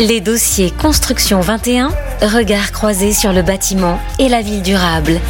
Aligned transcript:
Les 0.00 0.22
dossiers 0.22 0.70
Construction 0.70 1.40
21, 1.40 1.88
regard 2.22 2.72
croisé 2.72 3.12
sur 3.12 3.34
le 3.34 3.42
bâtiment 3.42 3.98
et 4.18 4.30
la 4.30 4.40
ville 4.40 4.62
durable. 4.62 5.20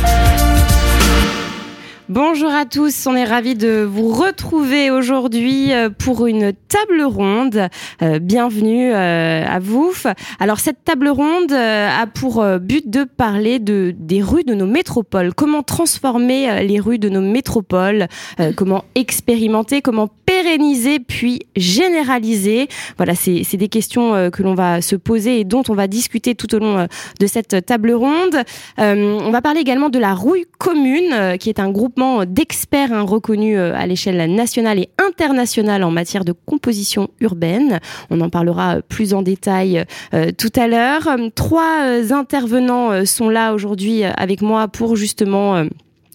Bonjour 2.08 2.50
à 2.50 2.64
tous, 2.64 3.06
on 3.06 3.14
est 3.14 3.24
ravis 3.24 3.54
de 3.54 3.82
vous 3.82 4.12
retrouver 4.12 4.90
aujourd'hui 4.90 5.72
euh, 5.72 5.90
pour 5.90 6.26
une 6.26 6.52
table 6.52 7.02
ronde. 7.02 7.68
Euh, 8.02 8.18
bienvenue 8.18 8.92
euh, 8.92 9.44
à 9.46 9.60
vous. 9.60 9.92
Alors 10.40 10.58
cette 10.58 10.82
table 10.84 11.08
ronde 11.08 11.52
a 11.52 12.06
pour 12.06 12.44
but 12.58 12.90
de 12.90 13.04
parler 13.04 13.60
de 13.60 13.94
des 13.96 14.22
rues 14.22 14.42
de 14.42 14.54
nos 14.54 14.66
métropoles. 14.66 15.34
Comment 15.34 15.62
transformer 15.62 16.64
les 16.64 16.80
rues 16.80 16.98
de 16.98 17.08
nos 17.08 17.20
métropoles 17.20 18.08
Comment 18.56 18.84
expérimenter 18.96 19.80
Comment 19.80 20.08
pérenniser 20.42 21.00
puis 21.00 21.40
généraliser 21.56 22.68
Voilà, 22.96 23.14
c'est 23.14 23.56
des 23.56 23.68
questions 23.68 24.30
que 24.30 24.42
l'on 24.42 24.54
va 24.54 24.80
se 24.80 24.96
poser 24.96 25.40
et 25.40 25.44
dont 25.44 25.62
on 25.68 25.74
va 25.74 25.86
discuter 25.86 26.34
tout 26.34 26.54
au 26.54 26.58
long 26.58 26.86
de 27.18 27.26
cette 27.26 27.64
table 27.66 27.92
ronde. 27.92 28.36
on 28.78 29.30
va 29.30 29.42
parler 29.42 29.60
également 29.60 29.88
de 29.88 29.98
la 29.98 30.14
rouille 30.14 30.46
commune, 30.58 31.36
qui 31.38 31.48
est 31.48 31.60
un 31.60 31.70
groupement 31.70 32.24
d'experts 32.24 32.92
hein, 32.92 33.02
reconnus 33.02 33.56
euh, 33.58 33.74
à 33.74 33.86
l'échelle 33.86 34.32
nationale 34.34 34.78
et 34.78 34.90
internationale 34.98 35.82
en 35.82 35.90
matière 35.90 36.24
de 36.24 36.32
composition 36.32 37.08
urbaine. 37.20 37.80
On 38.10 38.20
en 38.20 38.30
parlera 38.30 38.76
euh, 38.76 38.80
plus 38.86 39.14
en 39.14 39.22
détail 39.22 39.84
euh, 40.14 40.30
tout 40.36 40.52
à 40.56 40.68
l'heure. 40.68 41.08
Trois 41.34 42.12
intervenants 42.12 43.04
sont 43.04 43.28
là 43.28 43.54
aujourd'hui 43.54 44.04
avec 44.04 44.42
moi 44.42 44.68
pour 44.68 44.96
justement 44.96 45.64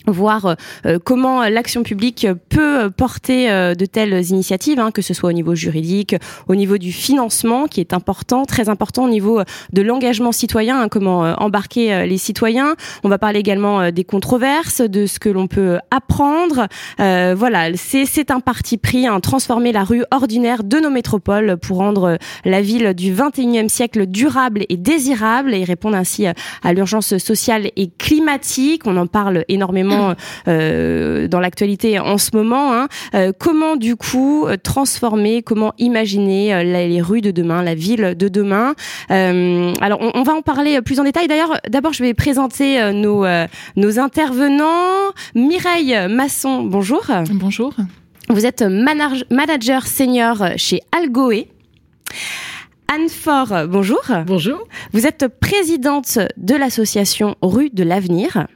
voir 0.07 0.45
euh, 0.45 0.55
euh, 0.85 0.99
comment 1.03 1.43
l'action 1.47 1.83
publique 1.83 2.27
peut 2.49 2.89
porter 2.89 3.49
euh, 3.49 3.75
de 3.75 3.85
telles 3.85 4.29
initiatives, 4.29 4.79
hein, 4.79 4.91
que 4.91 5.01
ce 5.01 5.13
soit 5.13 5.29
au 5.29 5.33
niveau 5.33 5.55
juridique, 5.55 6.15
au 6.47 6.55
niveau 6.55 6.77
du 6.77 6.91
financement, 6.91 7.67
qui 7.67 7.79
est 7.79 7.93
important, 7.93 8.45
très 8.45 8.69
important 8.69 9.05
au 9.05 9.09
niveau 9.09 9.41
de 9.73 9.81
l'engagement 9.81 10.31
citoyen, 10.31 10.81
hein, 10.81 10.87
comment 10.89 11.21
embarquer 11.39 12.05
les 12.07 12.17
citoyens. 12.17 12.75
On 13.03 13.09
va 13.09 13.17
parler 13.17 13.39
également 13.39 13.91
des 13.91 14.03
controverses, 14.03 14.81
de 14.81 15.05
ce 15.05 15.19
que 15.19 15.29
l'on 15.29 15.47
peut 15.47 15.77
apprendre. 15.91 16.67
voilà, 16.97 17.75
c'est 17.75 18.31
un 18.31 18.39
parti 18.39 18.77
pris, 18.77 19.07
hein, 19.07 19.19
transformer 19.19 19.71
la 19.71 19.83
rue 19.83 20.03
ordinaire 20.11 20.63
de 20.63 20.79
nos 20.79 20.89
métropoles 20.89 21.57
pour 21.57 21.77
rendre 21.77 22.17
la 22.43 22.61
ville 22.61 22.93
du 22.93 23.13
21e 23.13 23.69
siècle 23.69 24.05
durable 24.05 24.65
et 24.69 24.77
désirable 24.77 25.53
et 25.53 25.63
répondre 25.63 25.95
ainsi 25.95 26.25
à 26.27 26.73
l'urgence 26.73 27.17
sociale 27.17 27.69
et 27.75 27.89
climatique. 27.97 28.83
On 28.85 28.97
en 28.97 29.07
parle 29.07 29.45
énormément 29.47 29.94
euh, 30.47 31.27
dans 31.27 31.39
l'actualité 31.39 31.99
en 31.99 32.17
ce 32.17 32.35
moment. 32.35 32.73
Hein. 32.73 32.87
Euh, 33.13 33.31
comment 33.37 33.75
du 33.75 33.95
coup 33.95 34.45
transformer, 34.63 35.41
comment 35.41 35.73
imaginer 35.77 36.63
les 36.63 37.01
rues 37.01 37.21
de 37.21 37.31
demain, 37.31 37.63
la 37.63 37.75
ville 37.75 38.15
de 38.17 38.27
demain 38.27 38.75
Alors 39.09 39.99
on, 40.01 40.23
va 40.23 40.33
en 40.33 40.41
parler 40.41 40.81
plus 40.81 40.99
en 40.99 41.03
détail. 41.03 41.27
D'ailleurs, 41.27 41.59
d'abord 41.69 41.93
je 41.93 42.03
vais 42.03 42.13
présenter 42.13 42.91
nos, 42.93 43.25
nos 43.75 43.99
intervenants. 43.99 45.11
Mireille 45.35 45.97
Masson, 46.09 46.63
bonjour. 46.63 47.05
Bonjour. 47.31 47.73
Vous 48.29 48.45
êtes 48.45 48.63
manager 48.63 49.85
senior 49.85 50.43
chez 50.57 50.81
Algoé. 50.91 51.47
Anne 52.87 53.09
Fort, 53.09 53.67
bonjour. 53.67 54.01
Bonjour. 54.25 54.59
Vous 54.93 55.07
êtes 55.07 55.27
présidente 55.27 56.19
de 56.37 56.55
l'association 56.55 57.35
Rue 57.41 57.69
de 57.69 57.83
l'Avenir. 57.83 58.47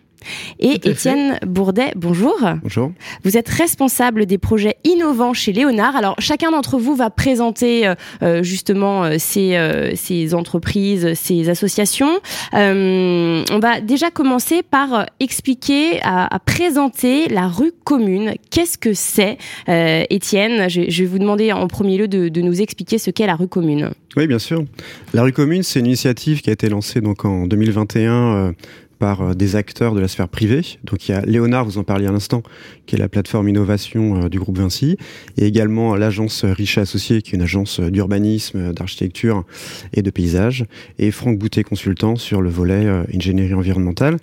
Et 0.60 0.90
Étienne 0.90 1.40
Bourdet, 1.46 1.94
bonjour. 1.96 2.36
Bonjour. 2.62 2.92
Vous 3.24 3.38
êtes 3.38 3.50
responsable 3.50 4.26
des 4.26 4.38
projets 4.38 4.78
innovants 4.84 5.34
chez 5.34 5.54
Léonard. 5.54 5.96
Alors 5.96 6.16
chacun 6.20 6.52
d'entre 6.52 6.78
vous 6.78 6.96
va 6.96 7.10
présenter 7.10 7.88
euh, 7.88 7.96
euh, 8.24 8.44
justement 8.44 9.06
euh, 9.06 9.16
ces, 9.18 10.34
entreprises, 10.34 11.14
ces 11.14 11.50
associations. 11.50 12.20
on 12.54 13.60
va 13.62 13.82
déjà 13.82 14.12
commencer 14.12 14.64
par 14.64 15.06
expliquer, 15.20 16.00
à, 16.04 16.40
présenter 16.46 17.28
la 17.28 17.48
rue 17.48 17.72
commune. 17.84 18.34
Qu'est-ce 18.52 18.78
que 18.78 18.94
c'est, 18.94 19.38
Étienne? 19.68 20.70
Je, 20.70 20.82
vais 20.82 21.06
vous 21.06 21.20
demander 21.20 21.52
en 21.52 21.68
premier 21.68 21.98
lieu 21.98 22.08
de, 22.08 22.30
de 22.30 22.42
nous 22.42 22.62
expliquer 22.62 22.98
ce 22.98 23.12
qu'est 23.12 23.28
la 23.28 23.36
rue 23.36 23.48
commune. 23.48 23.92
Oui, 24.18 24.28
bien 24.28 24.40
sûr. 24.40 24.66
La 25.14 25.24
rue 25.24 25.34
commune, 25.34 25.64
c'est 25.64 25.80
une 25.80 25.86
initiative 25.86 26.42
qui 26.42 26.50
a 26.50 26.54
été 26.54 26.70
lancée 26.70 27.02
donc 27.02 27.26
en 27.26 27.46
2021 27.48 28.54
par 29.00 29.22
euh, 29.22 29.34
des 29.34 29.56
acteurs 29.56 29.96
de 29.96 30.00
la 30.00 30.08
sphère 30.08 30.28
privée. 30.28 30.62
Donc 30.84 31.08
il 31.08 31.12
y 31.12 31.16
a 31.16 31.22
Léonard, 31.22 31.66
vous 31.66 31.78
en 31.78 31.84
parliez 31.84 32.08
à 32.08 32.12
l'instant, 32.12 32.44
qui 32.86 32.96
est 32.96 33.00
la 33.00 33.10
plateforme 33.10 33.50
innovation 33.50 34.24
euh, 34.24 34.30
du 34.30 34.40
groupe 34.40 34.58
Vinci, 34.58 34.98
et 35.38 35.46
également 35.46 35.96
l'agence 35.96 36.46
Richet 36.46 36.82
Associés, 36.82 37.22
qui 37.22 37.32
est 37.32 37.36
une 37.36 37.42
agence 37.42 37.80
d'urbanisme, 37.80 38.74
d'architecture 38.74 39.46
et 39.94 40.02
de 40.02 40.10
paysage, 40.12 40.66
et 41.00 41.10
Franck 41.12 41.40
Boutet 41.40 41.64
consultant 41.64 42.16
sur 42.16 42.42
le 42.42 42.50
volet 42.50 42.86
euh, 42.86 43.04
ingénierie 43.14 43.54
environnementale. 43.54 44.18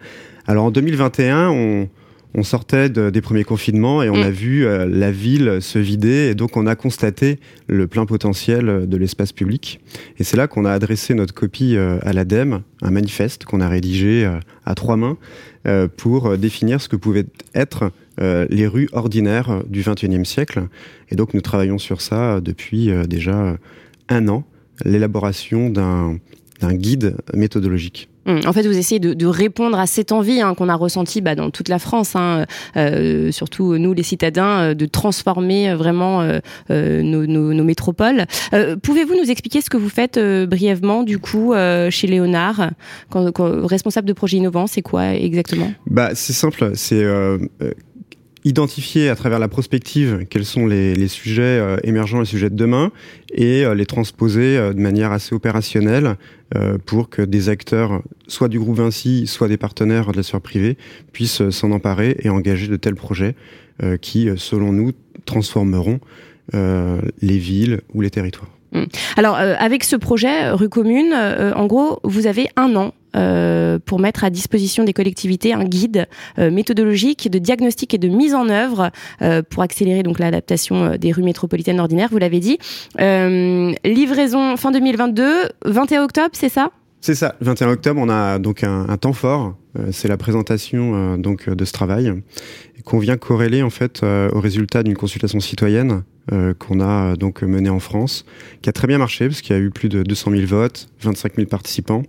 Alors 0.47 0.67
en 0.67 0.71
2021, 0.71 1.51
on 1.51 1.89
on 2.35 2.43
sortait 2.43 2.91
des 2.91 3.21
premiers 3.21 3.45
confinements 3.45 4.03
et 4.03 4.11
on 4.11 4.21
a 4.21 4.29
mm. 4.29 4.33
vu 4.33 4.67
euh, 4.67 4.87
la 4.87 5.11
ville 5.11 5.59
se 5.61 5.79
vider 5.79 6.29
et 6.31 6.35
donc 6.35 6.57
on 6.57 6.67
a 6.67 6.77
constaté 6.77 7.39
le 7.67 7.87
plein 7.87 8.05
potentiel 8.05 8.87
de 8.87 8.97
l'espace 8.97 9.33
public. 9.33 9.81
Et 10.19 10.25
c'est 10.25 10.37
là 10.37 10.47
qu'on 10.47 10.65
a 10.65 10.73
adressé 10.73 11.15
notre 11.15 11.33
copie 11.33 11.77
euh, 11.77 11.99
à 12.03 12.13
l'ADEME, 12.13 12.63
un 12.83 12.91
manifeste 12.91 13.45
qu'on 13.45 13.61
a 13.61 13.69
rédigé 13.69 14.25
euh, 14.25 14.39
à 14.65 14.75
trois 14.75 14.97
mains 14.97 15.17
pour 15.97 16.39
définir 16.39 16.81
ce 16.81 16.89
que 16.89 16.95
pouvaient 16.95 17.27
être 17.57 17.91
les 18.21 18.69
rues 18.69 18.89
ordinaires 18.93 19.65
du 19.69 19.83
XXIe 19.83 20.25
siècle. 20.25 20.69
Et 21.11 21.17
donc 21.17 21.35
nous 21.35 21.41
travaillons 21.41 21.79
sur 21.79 22.03
ça 22.03 22.41
depuis 22.41 22.93
déjà 23.09 23.57
un 24.09 24.29
an, 24.29 24.45
l'élaboration 24.85 25.69
d'un 25.69 26.19
guide 26.61 27.17
méthodologique. 27.35 28.09
Hum, 28.27 28.41
en 28.45 28.53
fait, 28.53 28.67
vous 28.67 28.77
essayez 28.77 28.99
de, 28.99 29.27
répondre 29.27 29.79
à 29.79 29.87
cette 29.87 30.13
envie 30.13 30.41
hein, 30.41 30.55
qu'on 30.55 30.69
a 30.69 30.75
ressentie 30.75 31.21
bah, 31.21 31.35
dans 31.35 31.51
toute 31.51 31.69
la 31.69 31.79
France, 31.79 32.17
hein, 32.17 32.45
euh, 32.77 33.31
surtout 33.31 33.79
nous 33.79 33.93
les 33.93 34.03
citadins, 34.03 34.71
euh, 34.71 34.75
de 34.75 34.87
transformer 34.87 35.71
euh, 35.71 35.77
vraiment 35.77 36.27
nos, 36.69 37.65
métropoles. 37.65 38.27
Pouvez-vous 38.83 39.15
nous 39.15 39.31
expliquer 39.31 39.61
ce 39.61 39.71
que 39.71 39.77
vous 39.77 39.89
faites 39.89 40.19
brièvement, 40.19 41.03
du 41.03 41.19
coup, 41.19 41.55
chez 41.91 42.07
Léonard, 42.07 42.71
responsable 43.13 44.09
de 44.09 44.13
projet 44.13 44.37
innovant, 44.37 44.67
c'est 44.67 44.83
quoi 44.83 45.15
exactement? 45.15 45.73
Bah, 45.87 46.11
c'est 46.15 46.33
simple, 46.33 46.73
c'est 46.75 47.05
identifier 48.47 49.09
à 49.09 49.17
travers 49.17 49.41
la 49.41 49.49
prospective 49.49 50.25
quels 50.31 50.45
sont 50.45 50.67
les, 50.67 51.09
sujets 51.09 51.43
euh, 51.43 51.79
émergents, 51.83 52.21
les 52.21 52.27
sujets 52.27 52.49
de 52.49 52.55
demain, 52.55 52.93
et 53.35 53.65
euh, 53.65 53.75
les 53.75 53.87
transposer 53.87 54.57
euh, 54.57 54.73
de 54.73 54.81
manière 54.81 55.13
assez 55.13 55.35
opérationnelle 55.35 56.17
pour 56.87 57.11
que 57.11 57.23
des 57.23 57.49
acteurs, 57.49 58.03
soit 58.29 58.47
du 58.47 58.61
groupe 58.61 58.77
Vinci, 58.77 59.27
soit 59.27 59.49
des 59.49 59.57
partenaires 59.57 60.13
de 60.13 60.17
la 60.17 60.23
sphère 60.23 60.41
privée, 60.41 60.79
puissent 61.13 61.51
s'en 61.51 61.73
emparer 61.73 62.15
et 62.21 62.31
engager 62.31 62.69
de 62.69 62.77
tels 62.77 62.95
projets 62.95 63.35
qui, 64.01 64.29
selon 64.37 64.73
nous, 64.73 64.93
transformeront 65.25 65.99
les 66.55 67.39
villes 67.39 67.81
ou 67.95 68.01
les 68.01 68.11
territoires. 68.11 68.53
Mmh. 68.71 68.85
Alors, 69.17 69.35
avec 69.35 69.83
ce 69.83 69.97
projet 69.97 70.51
Rue 70.51 70.69
Commune, 70.69 71.13
en 71.13 71.67
gros, 71.67 71.99
vous 72.05 72.29
avez 72.29 72.47
un 72.55 72.77
an 72.77 72.95
pour 73.85 73.99
mettre 73.99 74.25
à 74.25 74.31
disposition 74.31 74.85
des 74.85 74.93
collectivités 74.93 75.53
un 75.53 75.65
guide 75.65 76.07
euh, 76.39 76.51
méthodologique 76.51 77.31
de 77.31 77.39
diagnostic 77.39 77.95
et 77.95 77.99
de 77.99 78.09
mise 78.09 78.35
en 78.35 78.49
œuvre 78.49 78.91
euh, 79.23 79.43
pour 79.49 79.63
accélérer 79.63 80.03
donc 80.03 80.19
l'adaptation 80.19 80.97
des 80.97 81.13
rues 81.13 81.23
métropolitaines 81.23 81.81
ordinaires, 81.81 82.09
vous 82.11 82.19
l'avez 82.19 82.41
dit. 82.41 82.59
livraison 82.99 84.57
fin 84.57 84.71
2022, 84.71 85.49
21 85.65 86.05
octobre, 86.05 86.31
c'est 86.33 86.49
ça? 86.49 86.71
C'est 87.01 87.15
ça. 87.15 87.37
Le 87.41 87.47
21 87.47 87.69
octobre, 87.71 88.01
on 88.03 88.09
a 88.09 88.39
donc 88.39 88.65
un, 88.65 88.89
un 88.89 88.97
temps 88.97 89.13
fort. 89.13 89.55
c'est 89.93 90.09
la 90.09 90.17
présentation 90.17 91.17
donc 91.19 91.49
de 91.49 91.65
ce 91.65 91.73
travail 91.73 92.13
qu'on 92.85 92.99
vient 92.99 93.17
corréler 93.17 93.63
en 93.63 93.71
fait 93.71 94.03
au 94.03 94.41
résultat 94.41 94.83
d'une 94.83 94.97
consultation 94.97 95.41
citoyenne 95.41 96.03
euh, 96.33 96.55
qu'on 96.55 96.81
a 96.81 97.13
euh, 97.13 97.17
donc 97.17 97.43
mené 97.43 97.69
en 97.69 97.79
France, 97.79 98.25
qui 98.61 98.69
a 98.69 98.73
très 98.73 98.89
bien 98.89 98.99
marché 98.99 99.29
parce 99.29 99.43
qu'il 99.43 99.55
y 99.55 99.59
a 99.59 99.63
eu 99.63 99.71
plus 99.71 99.89
de 99.89 100.03
200 100.03 100.33
000 100.33 100.47
votes, 100.47 100.89
25 101.01 101.37
000 101.37 101.47
participants. 101.47 102.03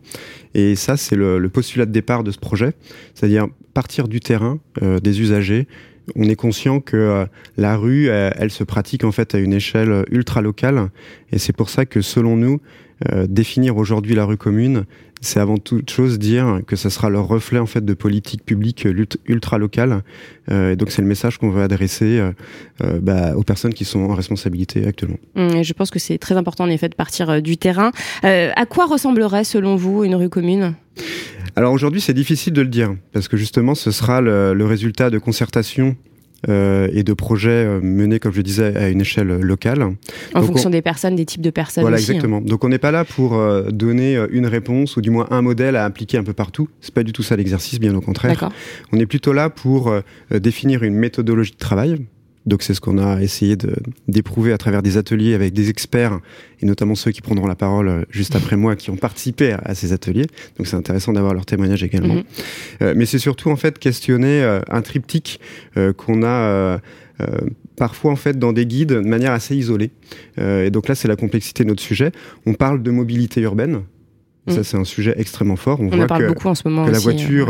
Et 0.55 0.75
ça, 0.75 0.97
c'est 0.97 1.15
le, 1.15 1.47
postulat 1.49 1.85
de 1.85 1.91
départ 1.91 2.23
de 2.23 2.31
ce 2.31 2.39
projet, 2.39 2.73
c'est-à-dire 3.13 3.47
partir 3.75 4.07
du 4.07 4.19
terrain, 4.19 4.59
euh, 4.81 4.99
des 4.99 5.21
usagers. 5.21 5.67
On 6.15 6.24
est 6.24 6.36
conscient 6.36 6.80
que 6.80 7.27
la 7.57 7.75
rue, 7.77 8.07
elle, 8.07 8.51
se 8.51 8.63
pratique 8.63 9.04
en 9.04 9.12
fait 9.12 9.36
à 9.36 9.39
une 9.39 9.54
échelle 9.54 10.06
ultra 10.09 10.42
locale, 10.42 10.89
et 11.31 11.38
c'est 11.38 11.56
pour 11.56 11.69
ça 11.69 11.86
que 11.86 12.01
selon 12.01 12.38
nous, 12.38 12.62
définir 13.27 13.77
aujourd'hui 13.77 14.15
la 14.15 14.25
rue 14.25 14.38
commune, 14.38 14.86
c'est 15.21 15.39
avant 15.39 15.57
toute 15.57 15.89
chose 15.89 16.19
dire 16.19 16.62
que 16.68 16.75
ça 16.75 16.89
sera 16.89 17.09
leur 17.09 17.27
reflet 17.27 17.59
en 17.59 17.65
fait 17.65 17.83
de 17.83 17.94
politique 17.94 18.44
publique 18.45 18.88
ultra 19.25 19.57
locale. 19.57 20.04
Euh, 20.51 20.74
et 20.74 20.75
donc 20.75 20.92
c'est 20.92 21.01
le 21.01 21.07
message 21.07 21.38
qu'on 21.38 21.50
veut 21.50 21.63
adresser 21.63 22.19
euh, 22.19 22.31
euh, 22.83 23.00
bah, 23.01 23.36
aux 23.36 23.44
personnes 23.44 23.74
qui 23.74 23.86
sont 23.86 24.01
en 24.01 24.13
responsabilité 24.13 24.86
actuellement. 24.86 25.18
Mmh, 25.36 25.63
je 25.63 25.74
pense 25.74 25.89
que 25.89 26.00
c'est 26.00 26.18
très 26.18 26.36
important 26.36 26.65
en 26.65 26.69
effet 26.69 26.89
de 26.89 26.95
partir 26.95 27.42
du 27.42 27.57
terrain. 27.57 27.92
à 28.24 28.65
quoi 28.65 28.86
ressemblerait 28.86 29.44
selon 29.44 29.75
vous 29.75 30.04
une 30.04 30.15
rue 30.15 30.30
commune? 30.30 30.74
Alors 31.57 31.74
aujourd'hui, 31.74 32.01
c'est 32.01 32.13
difficile 32.13 32.54
de 32.54 32.62
le 32.62 32.68
dire 32.68 32.94
parce 33.13 33.27
que 33.27 33.36
justement, 33.36 33.74
ce 33.74 33.89
sera 33.89 34.21
le, 34.21 34.54
le 34.54 34.65
résultat 34.68 35.09
de 35.09 35.18
concertation 35.18 35.95
euh, 36.48 36.88
et 36.94 37.01
de 37.01 37.13
projets 37.13 37.50
euh, 37.50 37.80
menés, 37.81 38.19
comme 38.19 38.31
je 38.31 38.42
disais, 38.42 38.77
à 38.77 38.89
une 38.89 39.01
échelle 39.01 39.39
locale. 39.39 39.95
En 40.36 40.44
fonction 40.44 40.69
des 40.69 40.83
personnes, 40.83 41.15
des 41.15 41.25
types 41.25 41.42
de 41.42 41.50
personnes. 41.50 41.81
Voilà, 41.81 41.98
hein. 41.98 42.00
exactement. 42.00 42.42
Donc 42.42 42.63
on 42.63 42.69
n'est 42.69 42.77
pas 42.77 42.92
là 42.92 43.06
pour 43.06 43.33
euh, 43.33 43.71
donner 43.71 44.24
une 44.30 44.45
réponse 44.45 44.98
ou 44.98 45.01
du 45.01 45.09
moins 45.09 45.25
un 45.31 45.42
modèle 45.42 45.75
à 45.75 45.83
appliquer 45.83 46.19
un 46.19 46.24
peu 46.24 46.33
partout. 46.33 46.69
C'est 46.80 46.94
pas 46.94 47.01
du 47.01 47.12
tout 47.12 47.24
ça 47.24 47.36
l'exercice, 47.36 47.80
bien 47.80 47.95
au 47.95 48.01
contraire. 48.01 48.51
On 48.92 49.00
est 49.00 49.07
plutôt 49.07 49.33
là 49.33 49.50
pour 49.50 49.92
définir 50.30 50.83
une 50.83 50.94
méthodologie 50.94 51.54
de 51.54 51.57
travail 51.57 52.06
donc 52.47 52.63
c'est 52.63 52.73
ce 52.73 52.81
qu'on 52.81 52.97
a 52.97 53.21
essayé 53.21 53.57
d'éprouver 54.07 54.53
à 54.53 54.57
travers 54.57 54.81
des 54.81 54.97
ateliers 54.97 55.33
avec 55.33 55.53
des 55.53 55.69
experts, 55.69 56.19
et 56.61 56.65
notamment 56.65 56.95
ceux 56.95 57.11
qui 57.11 57.21
prendront 57.21 57.45
la 57.45 57.55
parole 57.55 57.89
euh, 57.89 58.01
juste 58.09 58.35
après 58.35 58.55
moi, 58.55 58.75
qui 58.75 58.89
ont 58.89 58.95
participé 58.95 59.55
à, 59.63 59.75
ces 59.75 59.91
ateliers. 59.91 60.25
Donc 60.57 60.65
c'est 60.65 60.77
intéressant 60.77 61.11
d'avoir 61.11 61.33
leur 61.33 61.45
témoignage 61.45 61.83
également. 61.83 62.15
Mhm. 62.15 62.23
Euh, 62.81 62.94
mais 62.95 63.05
c'est 63.05 63.19
surtout 63.19 63.51
en 63.51 63.57
fait 63.57 63.77
questionner 63.77 64.41
euh, 64.41 64.61
un 64.69 64.81
triptyque 64.81 65.39
qu'on 65.97 66.23
a 66.23 66.79
parfois 67.75 68.11
en 68.11 68.15
fait 68.15 68.39
dans 68.39 68.53
des 68.53 68.65
guides 68.65 68.89
de 68.89 68.99
manière 68.99 69.31
assez 69.31 69.55
isolée. 69.55 69.91
et 70.38 70.69
donc 70.69 70.88
là 70.88 70.95
c'est 70.95 71.07
la 71.07 71.15
complexité 71.15 71.63
de 71.63 71.69
notre 71.69 71.81
sujet. 71.81 72.11
On 72.45 72.53
parle 72.53 72.81
de 72.81 72.91
mobilité 72.91 73.41
urbaine. 73.41 73.81
Ça, 74.47 74.57
mhm. 74.57 74.63
c'est 74.63 74.77
un 74.77 74.83
sujet 74.85 75.13
extrêmement 75.17 75.57
fort. 75.57 75.79
On, 75.81 75.88
voit 75.89 76.07
parle 76.07 76.27
beaucoup 76.27 76.47
en 76.47 76.55
ce 76.55 76.67
moment. 76.67 76.85
Que 76.85 76.91
la 76.91 76.99
voiture 76.99 77.49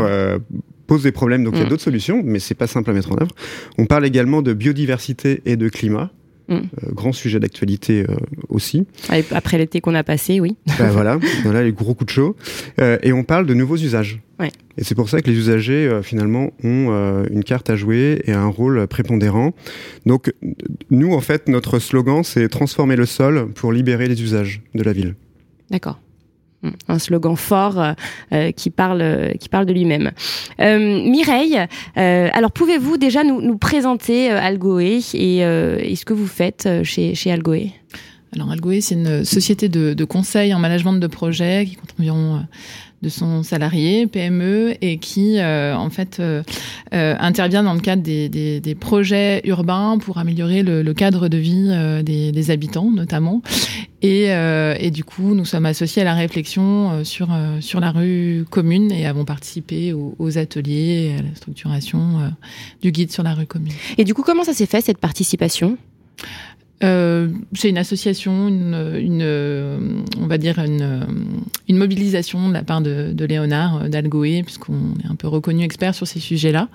pose 0.88 1.04
des 1.04 1.12
problèmes, 1.12 1.44
donc 1.44 1.54
il 1.54 1.60
y 1.60 1.62
a 1.62 1.66
mm. 1.66 1.68
d'autres 1.68 1.82
solutions, 1.82 2.22
mais 2.24 2.40
c'est 2.40 2.54
pas 2.54 2.66
simple 2.66 2.90
à 2.90 2.92
mettre 2.94 3.12
en 3.12 3.16
œuvre. 3.20 3.30
On 3.76 3.86
parle 3.86 4.04
également 4.04 4.42
de 4.42 4.52
biodiversité 4.52 5.42
et 5.44 5.56
de 5.56 5.68
climat. 5.68 6.10
Mm. 6.48 6.54
Euh, 6.54 6.60
grand 6.92 7.12
sujet 7.12 7.38
d'actualité 7.38 8.06
euh, 8.08 8.14
aussi. 8.48 8.86
Après 9.32 9.58
l'été 9.58 9.82
qu'on 9.82 9.94
a 9.94 10.02
passé, 10.02 10.40
oui. 10.40 10.56
Ben 10.78 10.88
voilà, 10.92 11.18
voilà 11.42 11.62
les 11.62 11.72
gros 11.72 11.94
coups 11.94 12.06
de 12.06 12.10
chaud. 12.10 12.36
Euh, 12.80 12.96
et 13.02 13.12
on 13.12 13.22
parle 13.22 13.44
de 13.44 13.52
nouveaux 13.52 13.76
usages. 13.76 14.20
Ouais. 14.40 14.50
Et 14.78 14.84
c'est 14.84 14.94
pour 14.94 15.10
ça 15.10 15.20
que 15.20 15.30
les 15.30 15.36
usagers, 15.36 16.00
finalement, 16.02 16.52
ont 16.64 17.24
une 17.28 17.42
carte 17.42 17.68
à 17.68 17.76
jouer 17.76 18.22
et 18.24 18.32
un 18.32 18.46
rôle 18.46 18.86
prépondérant. 18.86 19.52
Donc, 20.06 20.32
nous, 20.90 21.12
en 21.12 21.20
fait, 21.20 21.48
notre 21.48 21.80
slogan, 21.80 22.22
c'est 22.22 22.48
transformer 22.48 22.94
le 22.94 23.04
sol 23.04 23.48
pour 23.52 23.72
libérer 23.72 24.06
les 24.06 24.22
usages 24.22 24.62
de 24.76 24.82
la 24.84 24.92
ville. 24.92 25.16
D'accord. 25.70 25.98
Un 26.88 26.98
slogan 26.98 27.36
fort 27.36 27.80
euh, 27.80 27.92
euh, 28.32 28.50
qui 28.50 28.70
parle 28.70 29.32
qui 29.38 29.48
parle 29.48 29.66
de 29.66 29.72
lui-même. 29.72 30.10
Euh, 30.60 31.08
Mireille, 31.08 31.58
alors 31.94 32.50
pouvez-vous 32.50 32.96
déjà 32.96 33.22
nous, 33.22 33.56
présenter 33.58 34.30
Algoé 34.30 34.96
et, 35.14 35.40
ce 35.94 36.04
que 36.04 36.12
vous 36.12 36.26
faites 36.26 36.68
chez, 36.82 37.14
chez 37.14 37.30
Algoé? 37.30 37.72
Alors 38.34 38.50
Algoé, 38.50 38.80
c'est 38.80 38.94
une 38.94 39.24
société 39.24 39.68
de, 39.68 40.04
conseil 40.04 40.52
en 40.52 40.58
management 40.58 40.94
de 40.94 41.06
projet 41.06 41.66
qui 41.66 41.76
compte 41.76 41.94
environ 41.98 42.44
de 43.02 43.08
son 43.08 43.42
salarié 43.42 44.06
PME 44.06 44.74
et 44.80 44.98
qui 44.98 45.38
euh, 45.38 45.76
en 45.76 45.88
fait 45.88 46.18
euh, 46.18 46.42
euh, 46.92 47.14
intervient 47.20 47.62
dans 47.62 47.74
le 47.74 47.80
cadre 47.80 48.02
des, 48.02 48.28
des, 48.28 48.74
projets 48.74 49.40
urbains 49.44 49.98
pour 49.98 50.18
améliorer 50.18 50.62
le, 50.62 50.92
cadre 50.94 51.28
de 51.28 51.36
vie 51.36 51.70
des, 52.02 52.32
des, 52.32 52.50
habitants 52.50 52.90
notamment 52.90 53.42
et, 54.02 54.26
et, 54.26 54.90
du 54.90 55.04
coup 55.04 55.34
nous 55.34 55.44
sommes 55.44 55.66
associés 55.66 56.02
à 56.02 56.04
la 56.04 56.14
réflexion 56.14 57.04
sur 57.04 57.28
sur 57.60 57.80
la 57.80 57.90
rue 57.90 58.44
commune 58.50 58.90
et 58.92 59.06
avons 59.06 59.24
participé 59.24 59.92
aux, 59.92 60.14
aux 60.18 60.38
ateliers 60.38 61.12
et 61.12 61.18
à 61.18 61.22
la 61.22 61.34
structuration 61.34 62.32
du 62.82 62.90
guide 62.90 63.12
sur 63.12 63.22
la 63.22 63.34
rue 63.34 63.46
commune. 63.46 63.72
Et 63.96 64.04
du 64.04 64.14
coup 64.14 64.22
comment 64.22 64.44
ça 64.44 64.54
s'est 64.54 64.66
fait 64.66 64.80
cette 64.80 64.98
participation? 64.98 65.76
Euh, 66.84 67.28
c'est 67.54 67.70
une 67.70 67.78
association, 67.78 68.46
une, 68.46 68.96
une, 69.00 70.04
on 70.20 70.26
va 70.26 70.38
dire 70.38 70.58
une, 70.60 71.06
une, 71.68 71.76
mobilisation 71.76 72.48
de 72.48 72.54
la 72.54 72.62
part 72.62 72.80
de, 72.80 73.12
de 73.12 73.24
Léonard 73.24 73.82
euh, 73.82 73.88
d'Algoé, 73.88 74.44
puisqu'on 74.44 74.94
est 75.02 75.10
un 75.10 75.16
peu 75.16 75.26
reconnu 75.26 75.64
expert 75.64 75.94
sur 75.94 76.06
ces 76.06 76.20
sujets-là, 76.20 76.68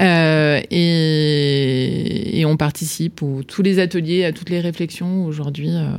euh, 0.00 0.60
et, 0.70 2.38
et, 2.38 2.44
on 2.44 2.56
participe 2.56 3.22
à 3.22 3.42
tous 3.46 3.62
les 3.62 3.80
ateliers, 3.80 4.24
à 4.24 4.32
toutes 4.32 4.50
les 4.50 4.60
réflexions 4.60 5.24
aujourd'hui. 5.24 5.70
Euh, 5.70 5.96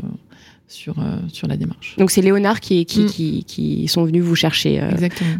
sur, 0.73 0.95
euh, 0.99 1.17
sur 1.31 1.47
la 1.47 1.55
démarche. 1.55 1.95
Donc 1.97 2.11
c'est 2.11 2.21
Léonard 2.21 2.59
qui, 2.59 2.85
qui, 2.85 3.01
mm. 3.01 3.05
qui, 3.05 3.43
qui, 3.45 3.87
sont 3.87 4.03
venus 4.03 4.23
vous 4.23 4.35
chercher 4.35 4.81
euh, 4.81 4.89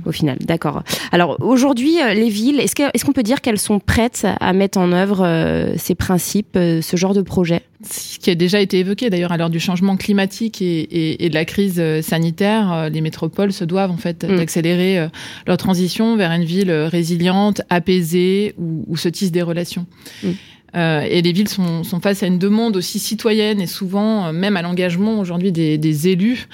au 0.06 0.12
final. 0.12 0.38
D'accord. 0.42 0.84
Alors 1.12 1.38
aujourd'hui, 1.42 2.02
euh, 2.02 2.14
les 2.14 2.30
villes, 2.30 2.60
est-ce 2.60 2.76
qu'on 2.76 3.12
est 3.12 3.14
peut 3.14 3.24
dire 3.24 3.42
qu'elles 3.42 3.60
sont 3.60 3.80
prêtes 3.80 4.28
à 4.40 4.54
mettre 4.54 4.78
en 4.78 4.92
œuvre 4.92 5.74
ces 5.78 5.96
principes, 5.96 6.54
ce 6.56 6.98
genre 6.98 7.14
de 7.14 7.22
projet? 7.22 7.62
Ce 7.84 8.18
qui 8.18 8.30
a 8.30 8.36
déjà 8.36 8.62
été 8.62 8.80
évoqué 8.80 9.10
d'ailleurs 9.10 9.32
à 9.32 9.38
l'heure 9.38 9.50
du 9.50 9.60
changement 9.60 9.98
climatique 9.98 10.62
et, 10.62 10.80
et, 10.80 11.26
et, 11.26 11.30
de 11.30 11.34
la 11.34 11.46
crise 11.46 11.82
sanitaire, 12.02 12.90
les 12.90 13.02
métropoles 13.02 13.52
se 13.52 13.66
doivent 13.66 13.92
en 13.92 13.98
fait 13.98 14.24
mm. 14.24 14.38
d'accélérer 14.38 15.08
leur 15.46 15.58
transition 15.58 16.16
vers 16.16 16.32
une 16.32 16.46
ville 16.46 16.72
résiliente, 16.72 17.62
apaisée, 17.70 18.56
où, 18.58 18.86
où 18.88 18.98
se 18.98 19.10
tissent 19.10 19.32
des 19.32 19.42
relations. 19.42 19.86
Mm. 20.24 20.32
Euh, 20.76 21.02
et 21.02 21.22
les 21.22 21.32
villes 21.32 21.48
sont, 21.48 21.84
sont, 21.84 22.00
face 22.00 22.24
à 22.24 22.28
une 22.28 22.40
demande 22.40 22.76
aussi 22.76 22.98
citoyenne 22.98 23.62
et 23.62 23.68
souvent 23.68 24.28
euh, 24.28 24.32
même 24.32 24.58
à 24.58 24.64
l'engagement 24.64 25.20
aujourd'hui 25.20 25.52
des, 25.52 25.78
des, 25.78 26.08
élus 26.08 26.48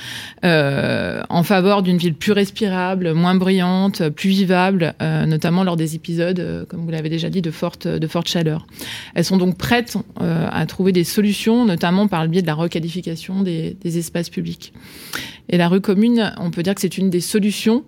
euh, 0.44 1.22
en 1.30 1.44
faveur 1.44 1.84
d'une 1.84 1.98
ville 1.98 2.14
plus 2.14 2.34
respirable, 2.34 3.14
moins 3.14 3.36
bruyante, 3.36 4.10
plus 4.10 4.30
vivable, 4.30 4.94
euh, 5.02 5.26
notamment 5.26 5.64
lors 5.64 5.78
des 5.78 5.96
épisodes, 5.96 6.40
euh, 6.40 6.66
comme 6.66 6.82
vous 6.82 6.92
l'avez 6.92 7.10
déjà 7.10 7.30
dit, 7.30 7.42
de 7.42 7.52
forte, 7.52 7.88
de 7.88 8.08
forte 8.08 8.28
chaleur. 8.28 8.68
Elles 9.16 9.24
sont 9.24 9.38
donc 9.38 9.58
prêtes 9.58 9.98
à 10.20 10.66
trouver 10.66 10.92
des 10.92 11.04
solutions, 11.04 11.66
notamment 11.66 12.08
par 12.08 12.24
le 12.24 12.30
biais 12.30 12.42
de 12.42 12.48
la 12.48 12.54
requalification 12.54 13.42
des, 13.42 13.78
des 13.82 13.98
espaces 13.98 14.30
publics. 14.30 14.74
Et 15.50 15.58
la 15.58 15.68
rue 15.68 15.82
commune, 15.82 16.34
on 16.38 16.52
peut 16.52 16.62
dire 16.62 16.76
que 16.76 16.82
c'est 16.82 16.98
une 16.98 17.10
des 17.10 17.22
solutions 17.22 17.84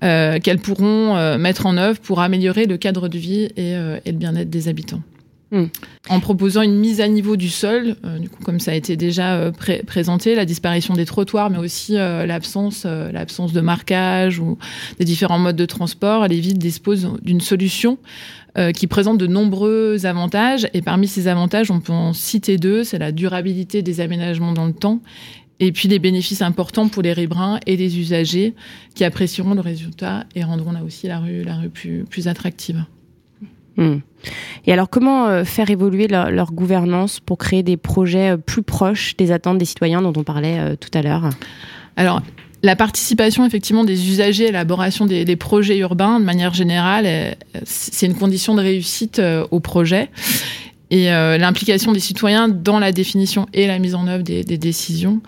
qu'elles 0.00 0.58
pourront 0.58 1.38
mettre 1.38 1.66
en 1.66 1.76
œuvre 1.76 1.98
pour 2.00 2.20
améliorer 2.20 2.66
le 2.66 2.76
cadre 2.76 3.08
de 3.08 3.18
vie 3.18 3.48
et, 3.56 3.72
et 4.04 4.12
le 4.12 4.18
bien-être 4.18 4.50
des 4.50 4.68
habitants. 4.68 5.02
Hmm. 5.52 5.66
En 6.08 6.18
proposant 6.18 6.62
une 6.62 6.74
mise 6.74 7.00
à 7.00 7.06
niveau 7.06 7.36
du 7.36 7.50
sol, 7.50 7.94
euh, 8.04 8.18
du 8.18 8.28
coup, 8.28 8.42
comme 8.42 8.58
ça 8.58 8.72
a 8.72 8.74
été 8.74 8.96
déjà 8.96 9.36
euh, 9.36 9.52
présenté, 9.86 10.34
la 10.34 10.44
disparition 10.44 10.94
des 10.94 11.04
trottoirs, 11.04 11.50
mais 11.50 11.58
aussi 11.58 11.96
euh, 11.96 12.26
l'absence, 12.26 12.84
l'absence 12.84 13.52
de 13.52 13.60
marquage 13.60 14.40
ou 14.40 14.58
des 14.98 15.04
différents 15.04 15.38
modes 15.38 15.54
de 15.56 15.66
transport, 15.66 16.26
les 16.26 16.40
villes 16.40 16.58
disposent 16.58 17.12
d'une 17.22 17.40
solution 17.40 17.98
qui 18.74 18.86
présente 18.86 19.18
de 19.18 19.26
nombreux 19.26 20.06
avantages. 20.06 20.66
Et 20.72 20.80
parmi 20.80 21.06
ces 21.06 21.28
avantages, 21.28 21.70
on 21.70 21.80
peut 21.80 21.92
en 21.92 22.14
citer 22.14 22.56
deux 22.56 22.84
c'est 22.84 22.98
la 22.98 23.12
durabilité 23.12 23.82
des 23.82 24.00
aménagements 24.00 24.54
dans 24.54 24.64
le 24.64 24.72
temps 24.72 25.02
et 25.60 25.72
puis 25.72 25.88
des 25.88 25.98
bénéfices 25.98 26.40
importants 26.40 26.88
pour 26.88 27.02
les 27.02 27.12
riverains 27.12 27.60
et 27.66 27.76
les 27.76 27.98
usagers 27.98 28.54
qui 28.94 29.04
apprécieront 29.04 29.52
le 29.52 29.60
résultat 29.60 30.24
et 30.34 30.42
rendront 30.42 30.72
là 30.72 30.82
aussi 30.84 31.06
la 31.06 31.18
rue, 31.18 31.42
la 31.42 31.56
rue 31.56 31.68
plus, 31.68 32.04
plus 32.04 32.28
attractive. 32.28 32.82
Hmm. 33.76 33.98
Et 34.66 34.72
alors, 34.72 34.88
comment 34.88 35.26
euh, 35.26 35.44
faire 35.44 35.70
évoluer 35.70 36.08
leur, 36.08 36.52
gouvernance 36.52 37.20
pour 37.20 37.38
créer 37.38 37.62
des 37.62 37.76
projets 37.76 38.32
euh, 38.32 38.36
plus 38.36 38.62
proches 38.62 39.16
des 39.16 39.30
attentes 39.32 39.58
des 39.58 39.64
citoyens 39.64 40.02
dont 40.02 40.12
on 40.16 40.24
parlait 40.24 40.58
euh, 40.58 40.76
tout 40.76 40.90
à 40.94 41.02
l'heure? 41.02 41.30
Alors, 41.96 42.22
la 42.62 42.74
participation 42.74 43.44
effectivement 43.44 43.84
des 43.84 44.08
usagers 44.08 44.44
à 44.44 44.48
l'élaboration 44.48 45.06
des, 45.06 45.36
projets 45.36 45.78
urbains, 45.78 46.18
de 46.18 46.24
manière 46.24 46.52
générale, 46.52 47.36
c'est 47.64 48.06
une 48.06 48.14
condition 48.14 48.54
de 48.54 48.62
réussite 48.62 49.20
au 49.50 49.60
projet 49.60 50.10
et 50.90 51.10
euh, 51.10 51.36
l'implication 51.36 51.92
des 51.92 52.00
citoyens 52.00 52.48
dans 52.48 52.78
la 52.78 52.92
définition 52.92 53.46
et 53.52 53.66
la 53.66 53.78
mise 53.78 53.94
en 53.96 54.06
œuvre 54.06 54.22
des, 54.22 54.44
des 54.44 54.58
décisions 54.58 55.20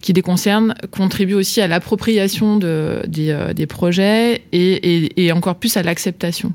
qui 0.00 0.14
les 0.14 0.22
concernent 0.22 0.74
contribue 0.90 1.34
aussi 1.34 1.60
à 1.60 1.66
l'appropriation 1.66 2.56
de, 2.56 3.02
des, 3.06 3.30
euh, 3.30 3.52
des, 3.52 3.66
projets 3.66 4.42
et, 4.52 4.96
et, 4.96 5.24
et, 5.24 5.32
encore 5.32 5.56
plus 5.56 5.76
à 5.76 5.82
l'acceptation. 5.82 6.52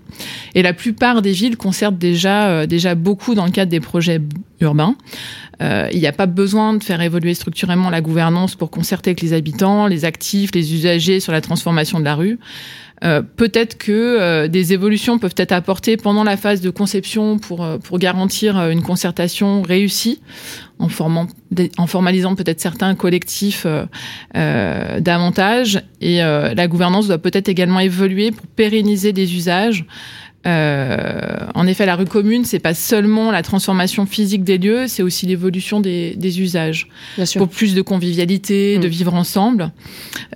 Et 0.56 0.64
la 0.64 0.74
plupart 0.74 1.22
des 1.22 1.34
villes 1.34 1.56
concertent 1.56 2.00
déjà, 2.00 2.48
euh, 2.48 2.66
déjà 2.66 2.96
beaucoup 2.96 3.36
dans 3.36 3.46
le 3.46 3.52
cadre 3.52 3.70
des 3.70 3.80
projets 3.80 4.22
urbains. 4.60 4.96
il 5.62 6.00
n'y 6.00 6.08
a 6.08 6.12
pas 6.12 6.26
besoin 6.26 6.74
de 6.74 6.84
faire 6.84 7.00
évoluer 7.02 7.36
structurellement 7.36 7.92
la 7.92 8.02
gouvernance 8.02 8.56
pour 8.56 8.72
concerter 8.72 9.12
avec 9.12 9.22
les 9.22 9.34
habitants, 9.34 9.86
les 9.86 10.04
actifs, 10.04 10.50
les 10.56 10.74
usagers 10.74 11.20
sur 11.20 11.32
la 11.32 11.42
transformation 11.42 12.00
de 12.00 12.06
la 12.06 12.16
rue. 12.16 12.40
Euh, 13.04 13.22
peut-être 13.22 13.78
que 13.78 13.92
euh, 13.92 14.48
des 14.48 14.74
évolutions 14.74 15.20
peuvent 15.20 15.36
être 15.38 15.52
apportées 15.52 15.98
pendant 15.98 16.24
la 16.24 16.36
phase 16.36 16.62
de 16.62 16.70
conception 16.70 17.38
pour, 17.38 17.64
euh, 17.64 17.78
pour 17.78 18.00
garantir 18.00 18.58
une 18.70 18.82
concertation 18.82 19.62
réussie, 19.62 20.22
en, 20.80 20.90
formant, 20.90 21.28
en 21.78 21.88
formalisant 21.88 22.36
peut-être 22.36 22.60
certains 22.60 22.96
collectifs 22.96 23.66
davantage. 24.34 25.82
Et 26.02 26.18
la 26.20 26.68
gouvernance 26.68 27.08
doit 27.08 27.18
peut-être 27.18 27.50
également 27.50 27.80
évoluer 27.80 28.32
pour 28.32 28.46
pérenniser 28.48 29.12
des 29.12 29.36
usages 29.36 29.86
euh, 29.86 30.27
en 30.48 31.68
effet, 31.68 31.86
la 31.86 31.96
rue 31.96 32.06
commune, 32.06 32.46
c'est 32.46 32.60
pas 32.60 32.74
seulement 32.74 33.32
la 33.32 33.44
transformation 33.44 34.06
physique 34.06 34.44
des 34.44 34.58
lieux, 34.58 34.88
c'est 34.88 35.04
aussi 35.04 35.26
l'évolution 35.26 35.80
des, 35.80 36.16
des, 36.16 36.40
usages. 36.42 36.88
Pour 37.36 37.50
plus 37.50 37.76
de 37.76 37.82
convivialité, 37.82 38.78
de 38.78 38.88
mm. 38.88 38.90
vivre 38.90 39.14
ensemble. 39.14 39.72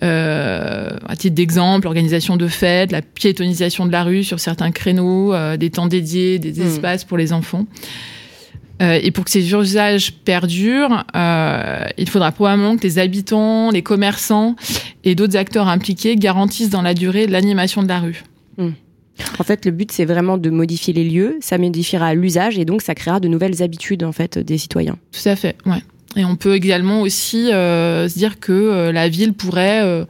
Euh, 0.04 0.90
à 1.08 1.16
titre 1.16 1.36
d'exemple, 1.36 1.86
l'organisation 1.86 2.38
de 2.38 2.48
fêtes, 2.48 2.92
la 2.92 3.02
piétonisation 3.02 3.86
de 3.86 3.92
la 3.92 4.04
rue 4.04 4.24
sur 4.24 4.40
certains 4.40 4.72
créneaux, 4.72 5.34
euh, 5.34 5.58
des 5.58 5.70
temps 5.70 5.88
dédiés, 5.88 6.40
des 6.40 6.62
mm. 6.62 6.68
espaces 6.68 7.04
pour 7.04 7.18
les 7.18 7.34
enfants. 7.34 7.66
Euh, 8.82 9.00
et 9.02 9.12
pour 9.12 9.26
que 9.26 9.32
ces 9.32 9.54
usages 9.54 10.12
perdurent, 10.12 11.04
euh, 11.16 11.86
il 11.98 12.10
faudra 12.10 12.32
probablement 12.32 12.78
que 12.78 12.84
les 12.84 12.98
habitants, 12.98 13.70
les 13.70 13.84
commerçants 13.84 14.56
et 15.04 15.14
d'autres 15.14 15.38
acteurs 15.38 15.68
impliqués 15.68 16.16
garantissent 16.16 16.72
dans 16.72 16.82
la 16.82 16.96
durée 16.96 17.28
l'animation 17.28 17.84
de 17.84 17.88
la 17.88 18.00
rue. 18.00 18.24
Mm. 18.58 18.70
En 19.40 19.44
fait, 19.44 19.66
le 19.66 19.72
but, 19.72 19.92
c'est 19.92 20.06
vraiment 20.06 20.38
de 20.38 20.50
modifier 20.50 20.94
les 20.94 21.04
lieux, 21.04 21.38
ça 21.42 21.58
modifiera 21.58 22.14
l'usage 22.14 22.58
et 22.58 22.66
donc 22.66 22.82
ça 22.82 22.96
créera 22.96 23.20
de 23.20 23.28
nouvelles 23.28 23.64
habitudes 23.64 24.04
en 24.04 24.12
fait 24.12 24.38
des 24.38 24.58
citoyens. 24.58 24.98
Tout 25.12 25.28
à 25.28 25.36
fait, 25.36 25.56
ouais. 25.66 25.82
Et 26.16 26.26
on 26.26 26.36
peut 26.36 26.56
également 26.56 27.02
aussi 27.02 27.54
euh, 27.54 28.10
se 28.10 28.18
dire 28.18 28.40
que 28.40 28.52
euh, 28.52 28.92
la 28.92 29.08
ville 29.08 29.34
pourrait 29.34 29.82
euh, 29.84 30.06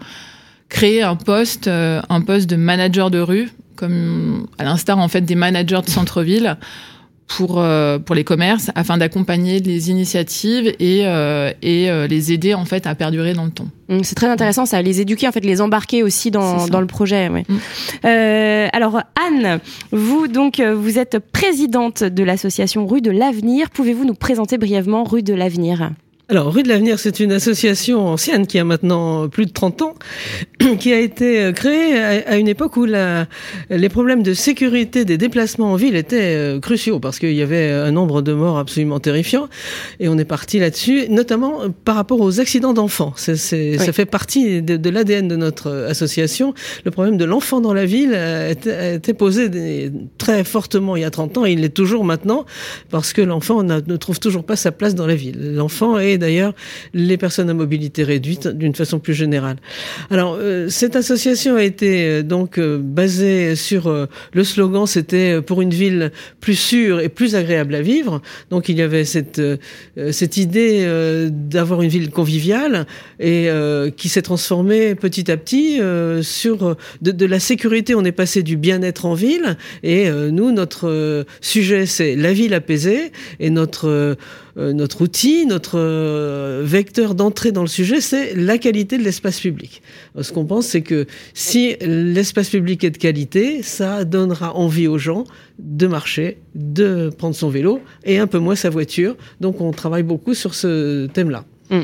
créer 0.69 1.03
un 1.03 1.15
poste, 1.15 1.67
un 1.67 2.21
poste 2.21 2.49
de 2.49 2.55
manager 2.55 3.11
de 3.11 3.19
rue, 3.19 3.49
comme 3.75 4.47
à 4.57 4.63
l'instar 4.63 4.97
en 4.97 5.07
fait 5.07 5.21
des 5.21 5.35
managers 5.35 5.81
de 5.85 5.89
centre-ville, 5.89 6.57
pour, 7.37 7.59
euh, 7.59 7.99
pour 7.99 8.15
les 8.15 8.23
commerces 8.23 8.71
afin 8.75 8.97
d'accompagner 8.97 9.59
les 9.59 9.89
initiatives 9.89 10.67
et, 10.79 11.01
euh, 11.05 11.51
et 11.61 11.89
euh, 11.89 12.07
les 12.07 12.31
aider 12.31 12.53
en 12.53 12.65
fait 12.65 12.87
à 12.87 12.95
perdurer 12.95 13.33
dans 13.33 13.45
le 13.45 13.51
temps. 13.51 13.67
Mmh, 13.89 13.99
c'est 14.03 14.15
très 14.15 14.27
intéressant 14.27 14.65
ça, 14.65 14.81
les 14.81 15.01
éduquer 15.01 15.27
en 15.27 15.31
fait, 15.31 15.45
les 15.45 15.61
embarquer 15.61 16.03
aussi 16.03 16.31
dans, 16.31 16.67
dans 16.67 16.81
le 16.81 16.87
projet. 16.87 17.29
Ouais. 17.29 17.45
Mmh. 17.47 18.69
alors 18.73 19.01
Anne, 19.27 19.59
vous 19.91 20.27
donc 20.27 20.59
vous 20.61 20.99
êtes 20.99 21.19
présidente 21.19 22.03
de 22.03 22.23
l'association 22.23 22.85
Rue 22.85 23.01
de 23.01 23.11
l'Avenir. 23.11 23.69
Pouvez-vous 23.69 24.05
nous 24.05 24.15
présenter 24.15 24.57
brièvement 24.57 25.03
Rue 25.03 25.23
de 25.23 25.33
l'Avenir? 25.33 25.91
Alors, 26.31 26.53
Rue 26.53 26.63
de 26.63 26.69
l'Avenir, 26.69 26.97
c'est 26.97 27.19
une 27.19 27.33
association 27.33 28.07
ancienne 28.07 28.47
qui 28.47 28.57
a 28.57 28.63
maintenant 28.63 29.27
plus 29.27 29.45
de 29.45 29.51
30 29.51 29.81
ans, 29.81 29.95
qui 30.79 30.93
a 30.93 30.99
été 30.99 31.41
euh, 31.41 31.51
créée 31.51 31.97
à 32.01 32.37
une 32.37 32.47
époque 32.47 32.77
où 32.77 32.85
la, 32.85 33.27
les 33.69 33.89
problèmes 33.89 34.23
de 34.23 34.33
sécurité 34.33 35.03
des 35.03 35.17
déplacements 35.17 35.73
en 35.73 35.75
ville 35.75 35.97
étaient 35.97 36.37
euh, 36.37 36.61
cruciaux, 36.61 37.01
parce 37.01 37.19
qu'il 37.19 37.33
y 37.33 37.41
avait 37.41 37.69
un 37.69 37.91
nombre 37.91 38.21
de 38.21 38.31
morts 38.31 38.57
absolument 38.57 39.01
terrifiant, 39.01 39.49
et 39.99 40.07
on 40.07 40.17
est 40.17 40.23
parti 40.23 40.57
là-dessus, 40.57 41.09
notamment 41.09 41.63
par 41.83 41.95
rapport 41.95 42.21
aux 42.21 42.39
accidents 42.39 42.71
d'enfants. 42.71 43.13
Ça 43.17 43.35
fait 43.35 44.05
partie 44.05 44.61
de, 44.61 44.89
l'ADN 44.89 45.27
de 45.27 45.35
notre 45.35 45.69
association. 45.89 46.53
Le 46.85 46.91
problème 46.91 47.17
de 47.17 47.25
l'enfant 47.25 47.59
dans 47.59 47.73
la 47.73 47.85
ville 47.85 48.13
a 48.13 48.51
été, 48.51 49.13
posé 49.13 49.91
très 50.17 50.45
fortement 50.45 50.95
il 50.95 51.01
y 51.01 51.05
a 51.05 51.11
30 51.11 51.39
ans, 51.39 51.45
et 51.45 51.51
il 51.51 51.59
l'est 51.59 51.75
toujours 51.75 52.05
maintenant, 52.05 52.45
parce 52.89 53.11
que 53.11 53.21
l'enfant 53.21 53.63
ne 53.63 53.97
trouve 53.97 54.21
toujours 54.21 54.45
pas 54.45 54.55
sa 54.55 54.71
place 54.71 54.95
dans 54.95 55.07
la 55.07 55.15
ville. 55.15 55.55
L'enfant 55.55 55.99
est 55.99 56.20
d'ailleurs 56.21 56.53
les 56.93 57.17
personnes 57.17 57.49
à 57.49 57.53
mobilité 57.53 58.03
réduite 58.03 58.47
d'une 58.47 58.73
façon 58.73 58.99
plus 58.99 59.13
générale. 59.13 59.57
Alors 60.09 60.37
euh, 60.39 60.69
cette 60.69 60.95
association 60.95 61.55
a 61.55 61.63
été 61.63 62.05
euh, 62.05 62.23
donc 62.23 62.57
euh, 62.57 62.79
basée 62.81 63.55
sur 63.55 63.81
le 64.33 64.43
slogan 64.43 64.85
c'était 64.85 65.41
pour 65.41 65.61
une 65.61 65.71
ville 65.71 66.11
plus 66.39 66.55
sûre 66.55 66.99
et 66.99 67.09
plus 67.09 67.35
agréable 67.35 67.75
à 67.75 67.81
vivre. 67.81 68.21
Donc 68.49 68.69
il 68.69 68.77
y 68.77 68.81
avait 68.81 69.05
cette 69.05 69.41
cette 70.11 70.37
idée 70.37 70.85
d'avoir 71.29 71.81
une 71.81 71.89
ville 71.89 72.09
conviviale 72.11 72.85
et 73.19 73.49
qui 73.97 74.09
s'est 74.09 74.21
transformée 74.21 74.95
petit 74.95 75.31
à 75.31 75.37
petit 75.37 75.79
sur 76.21 76.77
de, 77.01 77.25
la 77.25 77.39
sécurité. 77.39 77.95
On 77.95 78.05
est 78.05 78.11
passé 78.11 78.43
du 78.43 78.57
bien-être 78.57 79.05
en 79.05 79.13
ville 79.13 79.57
et 79.83 80.09
nous 80.09 80.51
notre 80.51 81.25
sujet 81.41 81.85
c'est 81.85 82.15
la 82.15 82.33
ville 82.33 82.53
apaisée 82.53 83.11
et 83.39 83.49
notre 83.49 84.17
notre 84.57 85.01
outil, 85.01 85.45
notre 85.45 85.77
euh, 85.77 86.61
vecteur 86.65 87.15
d'entrée 87.15 87.51
dans 87.51 87.61
le 87.61 87.67
sujet, 87.67 88.01
c'est 88.01 88.35
la 88.35 88.57
qualité 88.57 88.97
de 88.97 89.03
l'espace 89.03 89.39
public. 89.39 89.81
Ce 90.19 90.31
qu'on 90.31 90.45
pense, 90.45 90.67
c'est 90.67 90.81
que 90.81 91.05
si 91.33 91.75
l'espace 91.81 92.49
public 92.49 92.83
est 92.83 92.91
de 92.91 92.97
qualité, 92.97 93.63
ça 93.63 94.05
donnera 94.05 94.55
envie 94.55 94.87
aux 94.87 94.97
gens 94.97 95.23
de 95.59 95.87
marcher, 95.87 96.37
de 96.55 97.09
prendre 97.17 97.35
son 97.35 97.49
vélo 97.49 97.79
et 98.03 98.19
un 98.19 98.27
peu 98.27 98.39
moins 98.39 98.55
sa 98.55 98.69
voiture. 98.69 99.15
Donc 99.39 99.61
on 99.61 99.71
travaille 99.71 100.03
beaucoup 100.03 100.33
sur 100.33 100.53
ce 100.53 101.07
thème-là. 101.07 101.45
Hmm. 101.71 101.83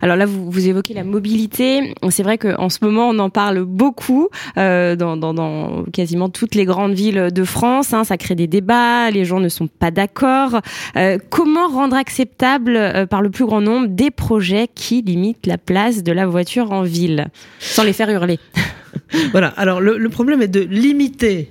Alors 0.00 0.16
là, 0.16 0.26
vous, 0.26 0.68
évoquez 0.68 0.94
la 0.94 1.04
mobilité. 1.04 1.94
C'est 2.10 2.24
vrai 2.24 2.38
qu'en 2.38 2.68
ce 2.68 2.78
moment, 2.82 3.08
on 3.08 3.18
en 3.20 3.30
parle 3.30 3.62
beaucoup 3.62 4.28
euh, 4.56 4.96
dans, 4.96 5.84
quasiment 5.92 6.28
toutes 6.28 6.56
les 6.56 6.64
grandes 6.64 6.94
villes 6.94 7.28
de 7.32 7.44
France. 7.44 7.92
Hein. 7.92 8.02
Ça 8.02 8.16
crée 8.16 8.34
des 8.34 8.48
débats, 8.48 9.10
les 9.12 9.24
gens 9.24 9.38
ne 9.38 9.48
sont 9.48 9.68
pas 9.68 9.92
d'accord. 9.92 10.60
Euh, 10.96 11.18
comment 11.30 11.68
rendre 11.68 11.96
acceptable 11.96 12.76
euh, 12.76 13.06
par 13.06 13.22
le 13.22 13.30
plus 13.30 13.46
grand 13.46 13.60
nombre 13.60 13.86
des 13.86 14.10
projets 14.10 14.68
qui 14.74 15.02
limitent 15.02 15.46
la 15.46 15.58
place 15.58 16.02
de 16.02 16.10
la 16.10 16.26
voiture 16.26 16.72
en 16.72 16.82
ville, 16.82 17.28
sans 17.60 17.84
les 17.84 17.92
faire 17.92 18.10
hurler? 18.10 18.38
Voilà. 19.32 19.48
Alors 19.56 19.80
le 19.80 20.08
problème 20.10 20.42
est 20.42 20.48
de 20.48 20.60
limiter 20.60 21.50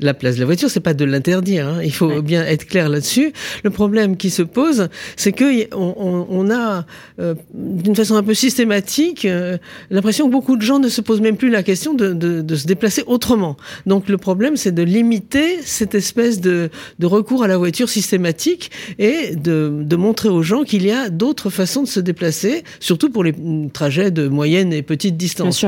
la 0.00 0.14
place 0.14 0.36
de 0.36 0.40
la 0.40 0.46
voiture, 0.46 0.70
c'est 0.70 0.80
pas 0.80 0.94
de 0.94 1.04
l'interdire. 1.04 1.66
Hein. 1.66 1.80
Il 1.82 1.92
faut 1.92 2.22
bien 2.22 2.44
être 2.44 2.66
clair 2.66 2.88
là-dessus. 2.88 3.32
Le 3.64 3.70
problème 3.70 4.16
qui 4.16 4.30
se 4.30 4.42
pose, 4.42 4.88
c'est 5.16 5.32
que 5.32 5.74
on, 5.74 6.26
on, 6.28 6.50
a, 6.50 6.86
euh, 7.20 7.34
d'une 7.54 7.96
façon 7.96 8.14
un 8.14 8.22
peu 8.22 8.34
systématique, 8.34 9.24
euh, 9.24 9.58
l'impression 9.90 10.26
que 10.26 10.32
beaucoup 10.32 10.56
de 10.56 10.62
gens 10.62 10.78
ne 10.78 10.88
se 10.88 11.00
posent 11.00 11.20
même 11.20 11.36
plus 11.36 11.50
la 11.50 11.62
question 11.62 11.94
de, 11.94 12.12
de, 12.12 12.42
de 12.42 12.56
se 12.56 12.66
déplacer 12.66 13.02
autrement. 13.06 13.56
Donc 13.86 14.08
le 14.08 14.18
problème, 14.18 14.56
c'est 14.56 14.72
de 14.72 14.82
limiter 14.82 15.62
cette 15.64 15.94
espèce 15.94 16.40
de, 16.40 16.70
de, 16.98 17.06
recours 17.06 17.42
à 17.42 17.48
la 17.48 17.56
voiture 17.56 17.88
systématique 17.88 18.70
et 18.98 19.34
de, 19.34 19.82
de 19.82 19.96
montrer 19.96 20.28
aux 20.28 20.42
gens 20.42 20.64
qu'il 20.64 20.84
y 20.84 20.90
a 20.90 21.08
d'autres 21.08 21.50
façons 21.50 21.82
de 21.82 21.88
se 21.88 22.00
déplacer, 22.00 22.64
surtout 22.80 23.10
pour 23.10 23.24
les 23.24 23.34
trajets 23.72 24.10
de 24.10 24.28
moyenne 24.28 24.72
et 24.72 24.82
petite 24.82 25.16
distance. 25.16 25.64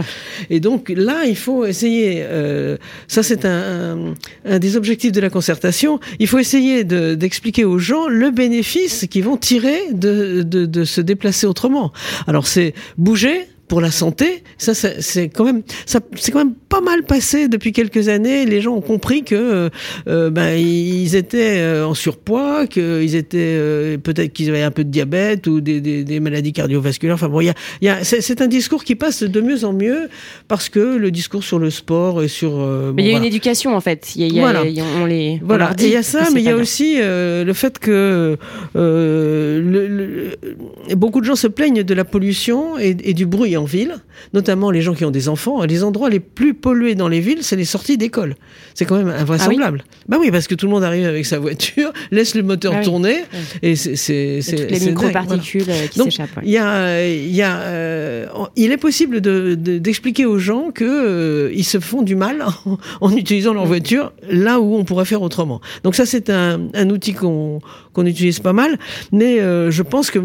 Et 0.51 0.61
donc 0.61 0.93
là, 0.95 1.25
il 1.25 1.37
faut 1.37 1.65
essayer. 1.65 2.23
Euh, 2.23 2.77
ça, 3.09 3.23
c'est 3.23 3.45
un 3.45 3.51
un 3.51 4.15
des 4.45 4.77
objectifs 4.77 5.13
de 5.13 5.21
la 5.21 5.31
concertation, 5.31 6.01
il 6.19 6.27
faut 6.27 6.39
essayer 6.39 6.85
d'expliquer 6.85 7.65
aux 7.65 7.79
gens 7.79 8.09
le 8.09 8.31
bénéfice 8.31 9.07
qu'ils 9.11 9.25
vont 9.25 9.37
tirer 9.37 9.93
de, 9.93 10.43
de, 10.43 10.67
de 10.67 10.85
se 10.85 11.01
déplacer 11.01 11.47
autrement. 11.47 11.93
Alors 12.27 12.47
c'est 12.47 12.75
bouger, 12.99 13.47
pour 13.71 13.81
la 13.81 13.93
santé, 13.93 14.43
ça, 14.59 14.75
c'est 14.75 15.29
quand 15.29 15.45
même, 15.45 15.63
ça, 15.87 16.01
c'est 16.17 16.33
quand 16.33 16.45
même 16.45 16.55
pas 16.69 16.81
mal 16.81 17.05
passé 17.05 17.47
depuis 17.47 17.71
quelques 17.71 18.09
années. 18.09 18.45
Les 18.45 18.61
gens 18.61 18.75
ont 18.75 18.81
compris 18.81 19.23
que 19.23 19.71
euh, 20.09 20.31
ben 20.31 20.57
ils 20.57 21.15
étaient 21.15 21.59
euh, 21.59 21.87
en 21.87 21.95
surpoids, 21.95 22.67
qu'ils 22.67 23.15
étaient 23.15 23.39
euh, 23.39 23.97
peut-être 23.97 24.33
qu'ils 24.33 24.49
avaient 24.49 24.63
un 24.63 24.73
peu 24.73 24.83
de 24.83 24.91
diabète 24.91 25.47
ou 25.47 25.61
des, 25.61 25.81
des, 25.81 26.03
des 26.03 26.19
maladies 26.19 26.53
cardiovasculaires. 26.53 27.15
Enfin 27.15 27.29
bon, 27.29 27.41
il 27.43 27.47
y 27.47 27.51
a, 27.51 27.55
y 27.81 27.89
a 27.89 28.03
c'est 28.03 28.41
un 28.41 28.49
discours 28.49 28.83
qui 28.83 28.97
passe 28.97 29.23
de 29.23 29.41
mieux 29.41 29.65
en 29.65 29.73
mieux 29.73 30.09
parce 30.49 30.69
que 30.69 30.97
le 30.97 31.13
discours 31.13 31.45
sur 31.45 31.61
le 31.61 31.71
sport 31.71 32.25
et 32.25 32.29
sur. 32.29 32.57
mais 32.95 33.05
il 33.05 33.09
y 33.09 33.15
a 33.15 33.19
une 33.19 33.25
éducation 33.25 33.77
en 33.77 33.81
fait. 33.81 34.17
Il 34.17 34.35
y 34.35 34.41
a, 34.41 34.43
voilà. 34.43 34.65
on 35.01 35.07
les. 35.07 35.41
Voilà. 35.45 35.75
il 35.79 35.91
y 35.91 35.97
a 35.97 36.03
ça, 36.03 36.27
mais 36.35 36.41
il 36.41 36.47
y 36.47 36.51
a 36.51 36.57
aussi 36.57 36.97
le 36.99 37.53
fait 37.53 37.79
que 37.79 38.37
le, 38.75 39.61
le, 39.61 40.97
beaucoup 40.97 41.21
de 41.21 41.27
gens 41.27 41.37
se 41.37 41.47
plaignent 41.47 41.85
de 41.85 41.95
la 41.95 42.05
pollution 42.05 42.77
et, 42.77 42.97
et 43.05 43.15
du 43.15 43.27
bruit 43.27 43.57
en 43.61 43.65
ville, 43.65 43.97
notamment 44.33 44.71
les 44.71 44.83
gens 44.83 44.95
qui 44.95 45.05
ont 45.05 45.11
des 45.11 45.29
enfants, 45.29 45.63
les 45.65 45.85
endroits 45.85 46.11
les 46.11 46.21
plus 46.21 46.55
pollués 46.55 46.95
dans 46.95 47.09
les 47.09 47.21
villes, 47.21 47.43
c'est 47.43 47.57
les 47.57 47.65
sorties 47.65 47.97
d'école. 47.97 48.35
C'est 48.75 48.85
quand 48.85 48.97
même 48.97 49.09
invraisemblable. 49.09 49.83
Ah 49.83 49.89
oui 49.89 50.01
bah 50.09 50.17
oui, 50.19 50.31
parce 50.31 50.49
que 50.49 50.55
tout 50.55 50.67
le 50.67 50.73
monde 50.73 50.83
arrive 50.83 51.07
avec 51.07 51.27
sa 51.27 51.39
voiture, 51.39 51.93
laisse 52.11 52.35
le 52.35 52.43
moteur 52.43 52.75
ah 52.77 52.83
tourner, 52.83 53.25
et 53.63 53.77
c'est 53.77 54.41
les 54.71 54.81
microparticules 54.81 55.65
euh, 55.69 55.87
qui 55.87 56.01
s'échappent. 56.01 56.41
Il 56.43 56.51
y 56.51 56.59
a, 56.59 57.07
il 57.07 57.35
y 57.35 57.43
a, 57.43 57.61
euh, 57.61 58.27
il 58.57 58.73
est 58.73 58.77
possible 58.77 59.21
d'expliquer 59.21 60.25
de, 60.25 60.29
aux 60.29 60.39
gens 60.39 60.71
que 60.71 60.85
euh, 60.85 61.53
ils 61.55 61.65
se 61.65 61.79
font 61.79 62.03
du 62.03 62.17
mal 62.17 62.45
en, 63.01 63.17
utilisant 63.17 63.55
leur 63.55 63.67
voiture 63.67 64.13
là 64.29 64.61
où 64.61 64.75
on 64.75 64.85
pourrait 64.85 65.05
faire 65.05 65.23
autrement. 65.23 65.61
Donc 65.85 65.95
ça, 65.95 66.07
c'est 66.07 66.31
un, 66.31 66.69
un, 66.75 66.91
outil 66.91 67.13
qu'on 67.13 67.61
qu'on 67.93 68.07
utilise 68.07 68.41
pas 68.41 68.53
mal, 68.53 68.79
mais 69.13 69.39
je 69.39 69.83
pense 69.83 70.11
que 70.11 70.21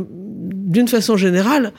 d'une 0.76 0.88
façon 0.88 1.16
générale, 1.16 1.72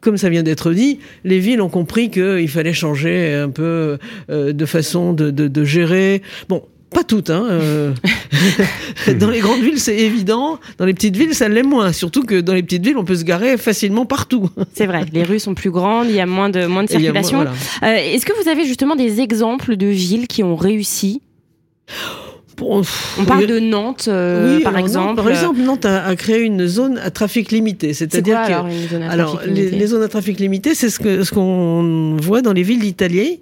comme 0.00 0.16
ça 0.16 0.28
vient 0.28 0.42
d'être 0.42 0.72
dit, 0.72 0.98
les 1.24 1.38
villes 1.38 1.60
ont 1.60 1.68
compris 1.68 2.10
qu'il 2.10 2.48
fallait 2.48 2.72
changer 2.72 3.34
un 3.34 3.50
peu 3.50 3.98
euh, 4.30 4.52
de 4.52 4.66
façon 4.66 5.12
de, 5.12 5.30
de, 5.30 5.48
de, 5.48 5.64
gérer. 5.64 6.22
Bon, 6.48 6.62
pas 6.90 7.04
toutes. 7.04 7.30
Hein, 7.30 7.44
euh. 7.50 7.92
dans 9.18 9.30
les 9.30 9.40
grandes 9.40 9.60
villes, 9.60 9.80
c'est 9.80 9.96
évident. 9.96 10.58
Dans 10.78 10.86
les 10.86 10.94
petites 10.94 11.16
villes, 11.16 11.34
ça 11.34 11.48
l'est 11.48 11.62
moins. 11.62 11.92
Surtout 11.92 12.22
que 12.22 12.40
dans 12.40 12.54
les 12.54 12.62
petites 12.62 12.84
villes, 12.84 12.96
on 12.96 13.04
peut 13.04 13.16
se 13.16 13.24
garer 13.24 13.56
facilement 13.56 14.06
partout. 14.06 14.48
c'est 14.74 14.86
vrai. 14.86 15.04
Les 15.12 15.24
rues 15.24 15.40
sont 15.40 15.54
plus 15.54 15.70
grandes, 15.70 16.08
il 16.08 16.14
y 16.14 16.20
a 16.20 16.26
moins 16.26 16.48
de, 16.48 16.66
moins 16.66 16.84
de 16.84 16.88
circulation. 16.88 17.40
Euh, 17.40 17.46
est-ce 17.82 18.24
que 18.24 18.32
vous 18.40 18.48
avez 18.48 18.64
justement 18.64 18.96
des 18.96 19.20
exemples 19.20 19.76
de 19.76 19.86
villes 19.86 20.28
qui 20.28 20.42
ont 20.42 20.56
réussi? 20.56 21.20
On 22.60 23.24
parle 23.24 23.46
de 23.46 23.58
Nantes, 23.58 24.06
euh, 24.08 24.60
par 24.60 24.76
exemple. 24.76 25.16
par 25.16 25.28
exemple, 25.28 25.60
Nantes 25.60 25.84
a, 25.84 26.14
créé 26.16 26.40
une 26.40 26.66
zone 26.66 26.98
à 26.98 27.10
trafic 27.10 27.50
limité, 27.50 27.94
c'est-à-dire 27.94 28.38
que 28.46 29.02
alors, 29.10 29.40
les, 29.46 29.86
zones 29.86 30.02
à 30.02 30.08
trafic 30.08 30.38
limité, 30.38 30.74
c'est 30.74 30.90
ce 30.90 30.98
que 30.98 31.24
ce 31.24 31.32
qu'on 31.32 32.16
voit 32.20 32.42
dans 32.42 32.52
les 32.52 32.62
villes 32.62 32.80
d'Italie. 32.80 33.40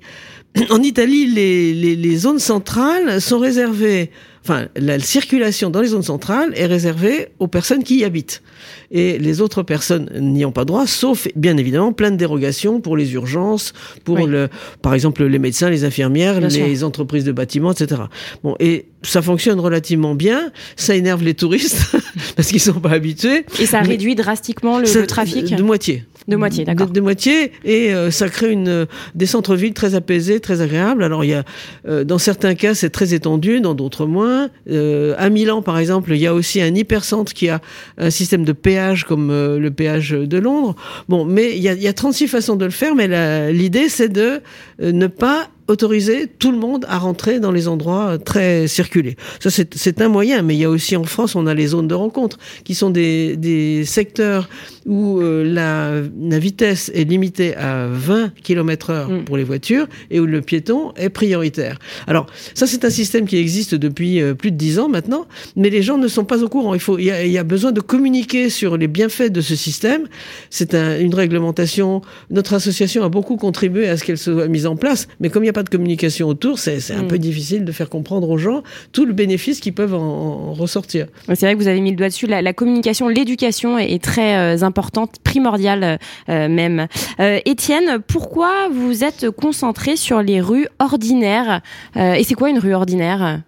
En 0.70 0.82
Italie, 0.82 1.26
les, 1.26 1.72
les, 1.72 1.96
les 1.96 2.16
zones 2.16 2.38
centrales 2.38 3.22
sont 3.22 3.38
réservées 3.38 4.10
enfin, 4.44 4.66
la 4.76 4.98
circulation 4.98 5.70
dans 5.70 5.80
les 5.80 5.88
zones 5.88 6.02
centrales 6.02 6.52
est 6.56 6.66
réservée 6.66 7.28
aux 7.38 7.46
personnes 7.46 7.84
qui 7.84 7.98
y 7.98 8.04
habitent. 8.04 8.42
Et 8.90 9.18
les 9.18 9.40
autres 9.40 9.62
personnes 9.62 10.10
n'y 10.20 10.44
ont 10.44 10.52
pas 10.52 10.64
droit, 10.64 10.86
sauf, 10.86 11.28
bien 11.36 11.56
évidemment, 11.56 11.92
plein 11.92 12.10
de 12.10 12.16
dérogations 12.16 12.80
pour 12.80 12.96
les 12.96 13.14
urgences, 13.14 13.72
pour 14.04 14.26
le, 14.26 14.48
par 14.82 14.94
exemple, 14.94 15.24
les 15.24 15.38
médecins, 15.38 15.70
les 15.70 15.84
infirmières, 15.84 16.40
les 16.40 16.84
entreprises 16.84 17.24
de 17.24 17.32
bâtiments, 17.32 17.72
etc. 17.72 18.02
Bon, 18.42 18.56
et 18.58 18.86
ça 19.02 19.22
fonctionne 19.22 19.60
relativement 19.60 20.14
bien. 20.14 20.50
Ça 20.76 20.94
énerve 20.94 21.22
les 21.22 21.34
touristes 21.34 21.96
parce 22.36 22.48
qu'ils 22.48 22.60
sont 22.60 22.80
pas 22.80 22.90
habitués. 22.90 23.44
Et 23.58 23.66
ça 23.66 23.80
réduit 23.80 24.14
drastiquement 24.14 24.78
le, 24.78 25.06
trafic 25.06 25.54
de 25.54 25.62
moitié. 25.62 26.04
De 26.28 26.36
moitié, 26.36 26.64
d'accord. 26.64 26.88
De, 26.88 27.00
moitié, 27.00 27.52
et 27.64 27.92
euh, 27.92 28.12
ça 28.12 28.28
crée 28.28 28.52
une 28.52 28.86
des 29.14 29.26
centres-villes 29.26 29.74
très 29.74 29.96
apaisés, 29.96 30.38
très 30.38 30.60
agréables. 30.60 31.02
Alors 31.02 31.24
il 31.24 31.30
y 31.30 31.34
a, 31.34 31.42
euh, 31.88 32.04
dans 32.04 32.18
certains 32.18 32.54
cas, 32.54 32.74
c'est 32.74 32.90
très 32.90 33.12
étendu, 33.12 33.60
dans 33.60 33.74
d'autres 33.74 34.06
moins. 34.06 34.48
Euh, 34.70 35.14
à 35.18 35.30
Milan, 35.30 35.62
par 35.62 35.78
exemple, 35.78 36.12
il 36.12 36.18
y 36.18 36.26
a 36.26 36.34
aussi 36.34 36.60
un 36.62 36.74
hypercentre 36.74 37.32
qui 37.32 37.48
a 37.48 37.60
un 37.98 38.10
système 38.10 38.44
de 38.44 38.52
péage 38.52 39.04
comme 39.04 39.30
le 39.30 39.70
péage 39.70 40.10
de 40.10 40.38
Londres. 40.38 40.76
Bon, 41.08 41.24
mais 41.24 41.56
il 41.56 41.62
y 41.62 41.68
a, 41.68 41.72
il 41.72 41.82
y 41.82 41.88
a 41.88 41.92
36 41.92 42.28
façons 42.28 42.56
de 42.56 42.64
le 42.64 42.70
faire, 42.70 42.94
mais 42.94 43.52
l'idée 43.52 43.88
c'est 43.88 44.08
de 44.08 44.42
ne 44.80 45.06
pas 45.08 45.48
autoriser 45.72 46.26
tout 46.26 46.52
le 46.52 46.58
monde 46.58 46.84
à 46.88 46.98
rentrer 46.98 47.40
dans 47.40 47.50
les 47.50 47.66
endroits 47.66 48.18
très 48.18 48.68
circulés. 48.68 49.16
Ça, 49.40 49.50
c'est 49.50 50.00
un 50.00 50.08
moyen, 50.08 50.42
mais 50.42 50.54
il 50.54 50.60
y 50.60 50.64
a 50.64 50.70
aussi 50.70 50.96
en 50.96 51.04
France, 51.04 51.34
on 51.34 51.46
a 51.46 51.54
les 51.54 51.68
zones 51.68 51.88
de 51.88 51.94
rencontre, 51.94 52.38
qui 52.64 52.74
sont 52.74 52.90
des, 52.90 53.36
des 53.36 53.84
secteurs 53.84 54.48
où 54.84 55.20
euh, 55.20 55.44
la, 55.44 56.02
la, 56.20 56.38
vitesse 56.38 56.90
est 56.94 57.04
limitée 57.04 57.56
à 57.56 57.86
20 57.86 58.32
km 58.42 58.90
heure 58.90 59.08
mm. 59.08 59.24
pour 59.24 59.36
les 59.36 59.44
voitures 59.44 59.86
et 60.10 60.20
où 60.20 60.26
le 60.26 60.40
piéton 60.42 60.92
est 60.96 61.08
prioritaire. 61.08 61.78
Alors, 62.06 62.26
ça, 62.54 62.66
c'est 62.66 62.84
un 62.84 62.90
système 62.90 63.26
qui 63.26 63.36
existe 63.36 63.74
depuis 63.74 64.20
euh, 64.20 64.34
plus 64.34 64.50
de 64.50 64.56
10 64.56 64.80
ans 64.80 64.88
maintenant, 64.88 65.26
mais 65.56 65.70
les 65.70 65.82
gens 65.82 65.98
ne 65.98 66.08
sont 66.08 66.24
pas 66.24 66.42
au 66.42 66.48
courant. 66.48 66.74
Il, 66.74 66.80
faut, 66.80 66.98
il, 66.98 67.04
y 67.04 67.10
a, 67.10 67.24
il 67.24 67.32
y 67.32 67.38
a 67.38 67.44
besoin 67.44 67.72
de 67.72 67.80
communiquer 67.80 68.50
sur 68.50 68.76
les 68.76 68.88
bienfaits 68.88 69.30
de 69.30 69.40
ce 69.40 69.54
système. 69.54 70.08
C'est 70.50 70.74
un, 70.74 70.98
une 70.98 71.14
réglementation. 71.14 72.02
Notre 72.30 72.54
association 72.54 73.04
a 73.04 73.08
beaucoup 73.08 73.36
contribué 73.36 73.88
à 73.88 73.96
ce 73.96 74.04
qu'elle 74.04 74.18
soit 74.18 74.48
mise 74.48 74.66
en 74.66 74.76
place, 74.76 75.08
mais 75.20 75.30
comme 75.30 75.44
il 75.44 75.46
n'y 75.46 75.50
a 75.50 75.54
pas 75.54 75.61
de 75.62 75.68
communication 75.68 76.28
autour, 76.28 76.58
c'est 76.58 76.92
un 76.92 77.02
mm. 77.02 77.08
peu 77.08 77.18
difficile 77.18 77.64
de 77.64 77.72
faire 77.72 77.88
comprendre 77.88 78.28
aux 78.28 78.38
gens 78.38 78.62
tout 78.92 79.04
le 79.04 79.12
bénéfice 79.12 79.60
qu'ils 79.60 79.74
peuvent 79.74 79.94
en, 79.94 80.52
ressortir. 80.52 81.06
C'est 81.28 81.42
vrai 81.42 81.54
que 81.54 81.58
vous 81.58 81.68
avez 81.68 81.80
mis 81.80 81.90
le 81.90 81.96
doigt 81.96 82.08
dessus. 82.08 82.26
La, 82.26 82.42
la 82.42 82.52
communication, 82.52 83.08
l'éducation 83.08 83.78
est, 83.78 84.02
très 84.02 84.36
euh, 84.36 84.62
importante, 84.62 85.16
primordiale 85.22 85.98
euh, 86.28 86.48
même. 86.48 86.86
Euh, 87.20 87.40
Étienne, 87.44 88.00
pourquoi 88.06 88.68
vous 88.70 89.04
êtes 89.04 89.30
concentré 89.30 89.96
sur 89.96 90.22
les 90.22 90.40
rues 90.40 90.66
ordinaires 90.78 91.60
Et 91.96 92.24
c'est 92.24 92.34
quoi 92.34 92.50
une 92.50 92.58
rue 92.58 92.74
ordinaire? 92.74 93.42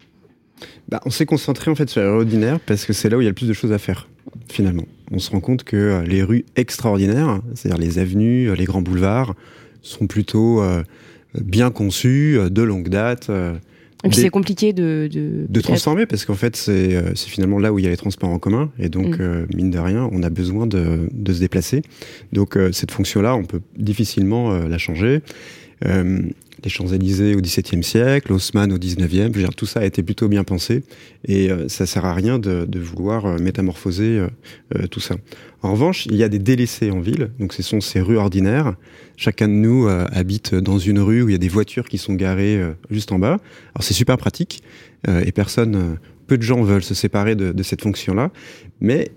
Bah, 0.89 1.01
On 1.05 1.11
s'est 1.11 1.27
concentré 1.27 1.71
en 1.71 1.75
fait 1.75 1.89
sur 1.89 2.01
les 2.01 2.09
rues 2.09 2.17
ordinaires 2.17 2.61
parce 2.61 2.85
que 2.85 2.93
c'est 2.93 3.09
là 3.09 3.17
où 3.17 3.21
il 3.21 3.25
y 3.25 3.27
a 3.27 3.31
le 3.31 3.35
plus 3.35 3.49
de 3.49 3.53
choses 3.53 3.73
à 3.73 3.79
faire 3.79 4.09
finalement. 4.51 4.85
On 5.11 5.19
se 5.19 5.31
rend 5.31 5.41
compte 5.41 5.65
que 5.65 6.03
les 6.07 6.23
rues 6.23 6.45
extraordinaires, 6.57 7.41
c'est-à-dire 7.55 7.81
les 7.81 7.99
avenues, 7.99 8.55
les 8.55 8.65
grands 8.65 8.83
boulevards, 8.83 9.35
sont 9.83 10.07
plutôt 10.07 10.63
bien 11.41 11.71
conçu, 11.71 12.39
euh, 12.39 12.49
de 12.49 12.63
longue 12.63 12.89
date. 12.89 13.31
Euh, 13.31 13.55
et 14.05 14.09
puis 14.09 14.19
c'est 14.19 14.31
compliqué 14.31 14.73
de... 14.75 15.09
De, 15.11 15.47
de 15.49 15.61
transformer, 15.61 16.05
parce 16.05 16.27
qu'en 16.27 16.35
fait, 16.35 16.63
euh, 16.69 17.13
c'est 17.15 17.31
finalement 17.31 17.59
là 17.59 17.73
où 17.73 17.79
il 17.79 17.85
y 17.85 17.89
a 17.89 17.91
les 17.91 17.97
transports 17.97 18.29
en 18.29 18.39
commun, 18.39 18.71
et 18.79 18.91
donc, 18.91 19.19
mm. 19.19 19.47
mine 19.55 19.71
de 19.71 19.79
rien, 19.79 20.09
on 20.13 20.23
a 20.23 20.29
besoin 20.29 20.67
de, 20.67 21.09
de 21.11 21.33
se 21.33 21.41
déplacer. 21.41 21.81
Donc 22.33 22.59
cette 22.73 22.91
fonction-là, 22.91 23.35
on 23.35 23.45
peut 23.45 23.63
difficilement 23.79 24.53
la 24.59 24.77
changer. 24.77 25.23
Les 26.63 26.71
Champs-Élysées 26.71 27.35
au 27.35 27.41
XVIIe 27.41 27.83
siècle, 27.83 28.33
Haussmann 28.33 28.73
au 28.73 28.79
XIXe, 28.79 29.31
tout 29.57 29.67
ça 29.67 29.81
a 29.81 29.85
été 29.85 30.03
plutôt 30.03 30.29
bien 30.29 30.45
pensé, 30.45 30.83
et 31.27 31.51
ça 31.69 31.87
sert 31.87 32.05
à 32.05 32.15
rien 32.15 32.39
de, 32.39 32.79
vouloir 32.79 33.41
métamorphoser 33.41 34.27
tout 34.91 35.01
ça. 35.01 35.17
En 35.65 35.73
revanche, 35.73 36.05
il 36.05 36.17
y 36.17 36.23
a 36.23 36.29
des 36.29 36.39
délaissés 36.39 36.91
en 36.91 37.01
ville, 37.01 37.31
donc 37.39 37.55
ce 37.55 37.63
sont 37.63 37.81
ces 37.81 38.03
rues 38.03 38.19
ordinaires. 38.19 38.75
Chacun 39.17 39.49
de 39.49 39.55
nous 39.55 39.87
euh, 39.87 40.05
habite 40.13 40.55
dans 40.55 40.79
une 40.79 40.99
rue 40.99 41.23
où 41.23 41.31
il 41.31 41.33
y 41.33 41.35
a 41.35 41.39
des 41.39 41.49
voitures 41.49 41.89
qui 41.89 41.97
sont 41.97 42.13
garées 42.13 42.59
euh, 42.59 42.75
juste 42.91 43.13
en 43.13 43.19
bas. 43.19 43.39
Alors 43.75 43.81
c'est 43.81 43.95
super 43.95 44.19
pratique 44.19 44.63
euh, 45.09 45.25
et 45.25 45.33
personne, 45.33 45.97
peu 46.27 46.37
de 46.37 46.43
gens 46.43 46.63
veulent 46.63 46.83
se 46.83 46.93
séparer 46.93 47.35
de, 47.35 47.51
de 47.53 47.63
cette 47.63 47.81
fonction-là, 47.81 48.31
mais 48.83 49.11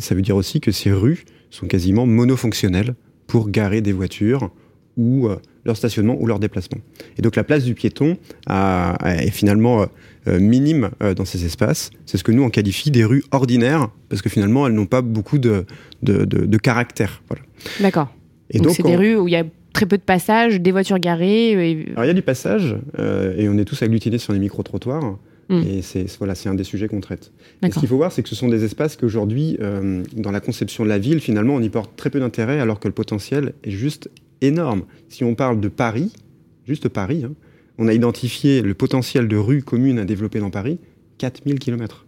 ça 0.00 0.14
veut 0.14 0.22
dire 0.22 0.34
aussi 0.34 0.60
que 0.60 0.72
ces 0.72 0.90
rues 0.90 1.24
sont 1.50 1.66
quasiment 1.66 2.04
monofonctionnelles 2.04 2.94
pour 3.26 3.50
garer 3.50 3.80
des 3.80 3.92
voitures 3.92 4.50
ou 4.96 5.28
leur 5.64 5.76
stationnement 5.76 6.16
ou 6.18 6.26
leur 6.26 6.38
déplacement. 6.38 6.80
Et 7.18 7.22
donc 7.22 7.36
la 7.36 7.44
place 7.44 7.64
du 7.64 7.74
piéton 7.74 8.16
a, 8.46 8.96
est 9.04 9.30
finalement 9.30 9.86
euh, 10.28 10.38
minime 10.38 10.90
euh, 11.02 11.14
dans 11.14 11.24
ces 11.24 11.44
espaces. 11.44 11.90
C'est 12.06 12.16
ce 12.16 12.22
que 12.22 12.30
nous 12.30 12.44
on 12.44 12.48
qualifie 12.48 12.92
des 12.92 13.04
rues 13.04 13.24
ordinaires 13.32 13.88
parce 14.08 14.22
que 14.22 14.28
finalement 14.28 14.68
elles 14.68 14.72
n'ont 14.72 14.86
pas 14.86 15.02
beaucoup 15.02 15.38
de, 15.38 15.66
de, 16.02 16.24
de, 16.24 16.58
caractère. 16.58 17.22
Voilà. 17.28 17.42
D'accord. 17.80 18.14
Et 18.50 18.60
donc 18.60 18.72
c'est 18.72 18.84
des 18.84 18.94
rues 18.94 19.16
où 19.16 19.26
il 19.26 19.32
y 19.32 19.36
a 19.36 19.42
très 19.72 19.84
peu 19.84 19.98
de 19.98 20.02
passages, 20.02 20.60
des 20.60 20.70
voitures 20.70 21.00
garées. 21.00 21.50
Et... 21.50 21.88
Alors 21.92 22.04
il 22.04 22.06
y 22.06 22.10
a 22.10 22.14
du 22.14 22.22
passage 22.22 22.76
euh, 23.00 23.34
et 23.36 23.48
on 23.48 23.58
est 23.58 23.64
tous 23.64 23.82
agglutinés 23.82 24.18
sur 24.18 24.32
les 24.32 24.38
micro-trottoirs. 24.38 25.18
Hmm. 25.48 25.62
Et 25.68 25.82
c'est 25.82 26.06
voilà, 26.18 26.36
c'est 26.36 26.48
un 26.48 26.54
des 26.54 26.62
sujets 26.62 26.86
qu'on 26.86 27.00
traite. 27.00 27.32
ce 27.60 27.76
qu'il 27.80 27.88
faut 27.88 27.96
voir, 27.96 28.12
c'est 28.12 28.22
que 28.22 28.28
ce 28.28 28.36
sont 28.36 28.48
des 28.48 28.62
espaces 28.62 28.96
qu'aujourd'hui, 28.96 29.58
dans 30.16 30.30
la 30.30 30.40
conception 30.40 30.84
de 30.84 30.88
la 30.88 30.98
ville, 30.98 31.18
finalement, 31.18 31.56
on 31.56 31.60
y 31.60 31.68
porte 31.68 31.96
très 31.96 32.10
peu 32.10 32.20
d'intérêt, 32.20 32.60
alors 32.60 32.78
que 32.78 32.86
le 32.86 32.94
potentiel 32.94 33.54
est 33.64 33.72
juste 33.72 34.08
énorme. 34.42 34.82
Si 35.08 35.24
on 35.24 35.34
parle 35.34 35.60
de 35.60 35.68
Paris, 35.68 36.12
juste 36.66 36.88
Paris, 36.88 37.24
hein, 37.24 37.32
on 37.78 37.88
a 37.88 37.94
identifié 37.94 38.62
le 38.62 38.74
potentiel 38.74 39.28
de 39.28 39.36
rues 39.36 39.62
communes 39.62 39.98
à 39.98 40.04
développer 40.04 40.38
dans 40.38 40.50
Paris, 40.50 40.78
4000 41.18 41.58
km. 41.58 42.06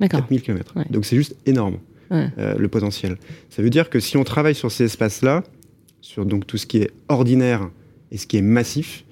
D'accord. 0.00 0.20
4000 0.20 0.42
km. 0.42 0.74
Donc 0.90 1.04
c'est 1.04 1.16
juste 1.16 1.36
énorme, 1.46 1.78
euh, 2.12 2.28
le 2.56 2.68
potentiel. 2.68 3.16
Ça 3.50 3.62
veut 3.62 3.70
dire 3.70 3.90
que 3.90 4.00
si 4.00 4.16
on 4.16 4.24
travaille 4.24 4.54
sur 4.54 4.70
ces 4.70 4.84
espaces-là, 4.84 5.42
sur 6.00 6.24
donc 6.24 6.46
tout 6.46 6.56
ce 6.56 6.66
qui 6.66 6.78
est 6.78 6.90
ordinaire 7.08 7.70
et 8.12 8.18
ce 8.18 8.26
qui 8.26 8.36
est 8.36 8.42
massif, 8.42 9.04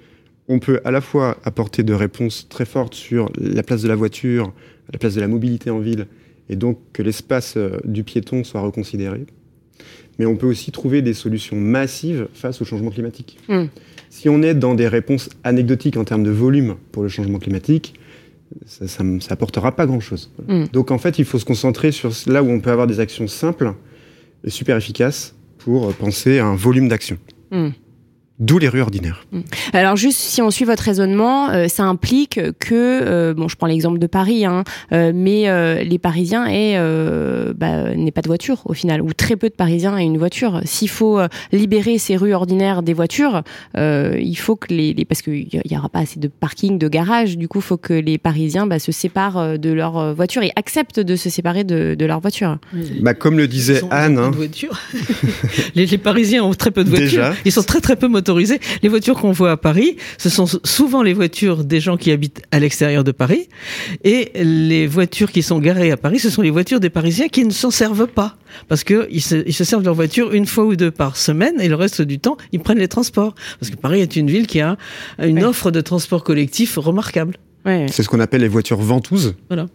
on 0.47 0.59
peut 0.59 0.79
à 0.85 0.91
la 0.91 1.01
fois 1.01 1.37
apporter 1.43 1.83
de 1.83 1.93
réponses 1.93 2.47
très 2.47 2.65
fortes 2.65 2.93
sur 2.93 3.29
la 3.37 3.63
place 3.63 3.81
de 3.81 3.87
la 3.89 3.95
voiture, 3.95 4.53
la 4.91 4.99
place 4.99 5.15
de 5.15 5.21
la 5.21 5.27
mobilité 5.27 5.69
en 5.69 5.79
ville, 5.79 6.07
et 6.49 6.55
donc 6.55 6.79
que 6.93 7.01
l'espace 7.01 7.55
euh, 7.57 7.77
du 7.83 8.03
piéton 8.03 8.43
soit 8.43 8.61
reconsidéré, 8.61 9.25
mais 10.19 10.25
on 10.25 10.35
peut 10.35 10.47
aussi 10.47 10.71
trouver 10.71 11.01
des 11.01 11.13
solutions 11.13 11.55
massives 11.55 12.27
face 12.33 12.61
au 12.61 12.65
changement 12.65 12.91
climatique. 12.91 13.37
Hmm. 13.47 13.65
Si 14.09 14.29
on 14.29 14.41
est 14.41 14.53
dans 14.53 14.73
des 14.73 14.87
réponses 14.87 15.29
anecdotiques 15.43 15.97
en 15.97 16.03
termes 16.03 16.23
de 16.23 16.31
volume 16.31 16.75
pour 16.91 17.03
le 17.03 17.09
changement 17.09 17.39
climatique, 17.39 17.99
ça 18.65 19.03
n'apportera 19.03 19.75
pas 19.75 19.85
grand-chose. 19.85 20.31
Hmm. 20.47 20.65
Donc 20.71 20.91
en 20.91 20.97
fait, 20.97 21.19
il 21.19 21.25
faut 21.25 21.39
se 21.39 21.45
concentrer 21.45 21.91
sur 21.91 22.11
là 22.27 22.41
où 22.43 22.49
on 22.49 22.59
peut 22.59 22.71
avoir 22.71 22.87
des 22.87 22.99
actions 22.99 23.27
simples 23.27 23.73
et 24.43 24.49
super 24.49 24.77
efficaces 24.77 25.35
pour 25.57 25.93
penser 25.93 26.39
à 26.39 26.45
un 26.45 26.55
volume 26.55 26.87
d'action. 26.87 27.17
Hmm. 27.51 27.69
D'où 28.39 28.59
les 28.59 28.69
rues 28.69 28.81
ordinaires. 28.81 29.25
Mm. 29.31 29.39
Alors 29.73 29.95
juste 29.95 30.19
si 30.19 30.43
on 30.43 30.51
suit 30.51 30.65
votre 30.65 30.83
raisonnement, 30.83 31.49
euh, 31.49 31.67
ça 31.67 31.83
implique 31.83 32.39
que, 32.59 32.73
euh, 32.73 33.33
bon 33.33 33.47
je 33.47 33.55
prends 33.55 33.65
l'exemple 33.65 33.97
de 33.97 34.05
Paris, 34.05 34.45
hein, 34.45 34.63
euh, 34.91 35.11
mais 35.13 35.47
les 35.83 35.97
Parisiens 35.97 36.45
aient, 36.45 36.77
bah, 37.55 37.95
n'aient 37.95 38.11
pas 38.11 38.21
de 38.21 38.27
voiture 38.27 38.61
au 38.65 38.73
final, 38.73 39.01
ou 39.01 39.13
très 39.13 39.35
peu 39.35 39.49
de 39.49 39.53
Parisiens 39.53 39.97
aient 39.97 40.03
une 40.03 40.17
voiture. 40.17 40.61
S'il 40.65 40.89
faut 40.89 41.19
libérer 41.51 41.97
ces 41.97 42.15
rues 42.15 42.33
ordinaires 42.33 42.83
des 42.83 42.93
voitures, 42.93 43.43
il 43.75 44.35
faut 44.35 44.55
que 44.55 44.73
les, 44.73 44.93
les 44.93 45.05
parce 45.05 45.21
qu'il 45.21 45.47
y 45.49 45.77
aura 45.77 45.89
pas 45.89 45.99
assez 45.99 46.19
de 46.19 46.27
parking, 46.27 46.77
de 46.77 46.87
garage, 46.87 47.37
du 47.37 47.47
coup 47.47 47.59
il 47.59 47.63
faut 47.63 47.77
que 47.77 47.93
les 47.93 48.17
Parisiens 48.17 48.67
bah, 48.67 48.79
se 48.79 48.91
séparent 48.91 49.57
de 49.57 49.69
leur 49.71 50.13
voiture 50.13 50.43
et 50.43 50.51
acceptent 50.55 50.99
de 50.99 51.15
se 51.15 51.29
séparer 51.29 51.63
de, 51.63 51.95
de 51.95 52.05
leur 52.05 52.19
voiture. 52.19 52.57
Bah, 53.01 53.13
comme 53.13 53.37
le 53.37 53.47
disait 53.47 53.81
Anne, 53.89 54.19
hein. 54.19 54.31
les, 55.75 55.85
les, 55.85 55.97
Parisiens 55.97 56.43
ont 56.43 56.53
très 56.53 56.71
peu 56.71 56.83
de 56.83 56.89
voitures, 56.89 57.33
ils 57.45 57.51
sont 57.51 57.63
très 57.63 57.81
très 57.81 57.95
peu 57.95 58.07
les 58.35 58.89
voitures 58.89 59.19
qu'on 59.19 59.31
voit 59.31 59.51
à 59.51 59.57
Paris, 59.57 59.97
ce 60.17 60.29
sont 60.29 60.45
souvent 60.63 61.03
les 61.03 61.13
voitures 61.13 61.63
des 61.63 61.79
gens 61.79 61.97
qui 61.97 62.11
habitent 62.11 62.41
à 62.51 62.59
l'extérieur 62.59 63.03
de 63.03 63.11
Paris. 63.11 63.47
Et 64.03 64.31
les 64.35 64.87
voitures 64.87 65.31
qui 65.31 65.43
sont 65.43 65.59
garées 65.59 65.91
à 65.91 65.97
Paris, 65.97 66.19
ce 66.19 66.29
sont 66.29 66.41
les 66.41 66.49
voitures 66.49 66.79
des 66.79 66.89
Parisiens 66.89 67.27
qui 67.27 67.45
ne 67.45 67.51
s'en 67.51 67.71
servent 67.71 68.07
pas. 68.07 68.37
Parce 68.67 68.83
qu'ils 68.83 69.21
se, 69.21 69.43
ils 69.45 69.53
se 69.53 69.63
servent 69.63 69.81
de 69.81 69.87
leur 69.87 69.95
voiture 69.95 70.33
une 70.33 70.45
fois 70.45 70.65
ou 70.65 70.75
deux 70.75 70.91
par 70.91 71.17
semaine 71.17 71.59
et 71.59 71.67
le 71.67 71.75
reste 71.75 72.01
du 72.01 72.19
temps, 72.19 72.37
ils 72.51 72.59
prennent 72.59 72.79
les 72.79 72.87
transports. 72.87 73.35
Parce 73.59 73.69
que 73.69 73.75
Paris 73.75 74.01
est 74.01 74.15
une 74.15 74.29
ville 74.29 74.47
qui 74.47 74.61
a 74.61 74.77
une 75.19 75.43
offre 75.43 75.71
de 75.71 75.81
transport 75.81 76.23
collectif 76.23 76.77
remarquable. 76.77 77.35
C'est 77.87 78.03
ce 78.03 78.09
qu'on 78.09 78.19
appelle 78.19 78.41
les 78.41 78.47
voitures 78.47 78.79
ventouses. 78.79 79.35
Voilà. 79.49 79.67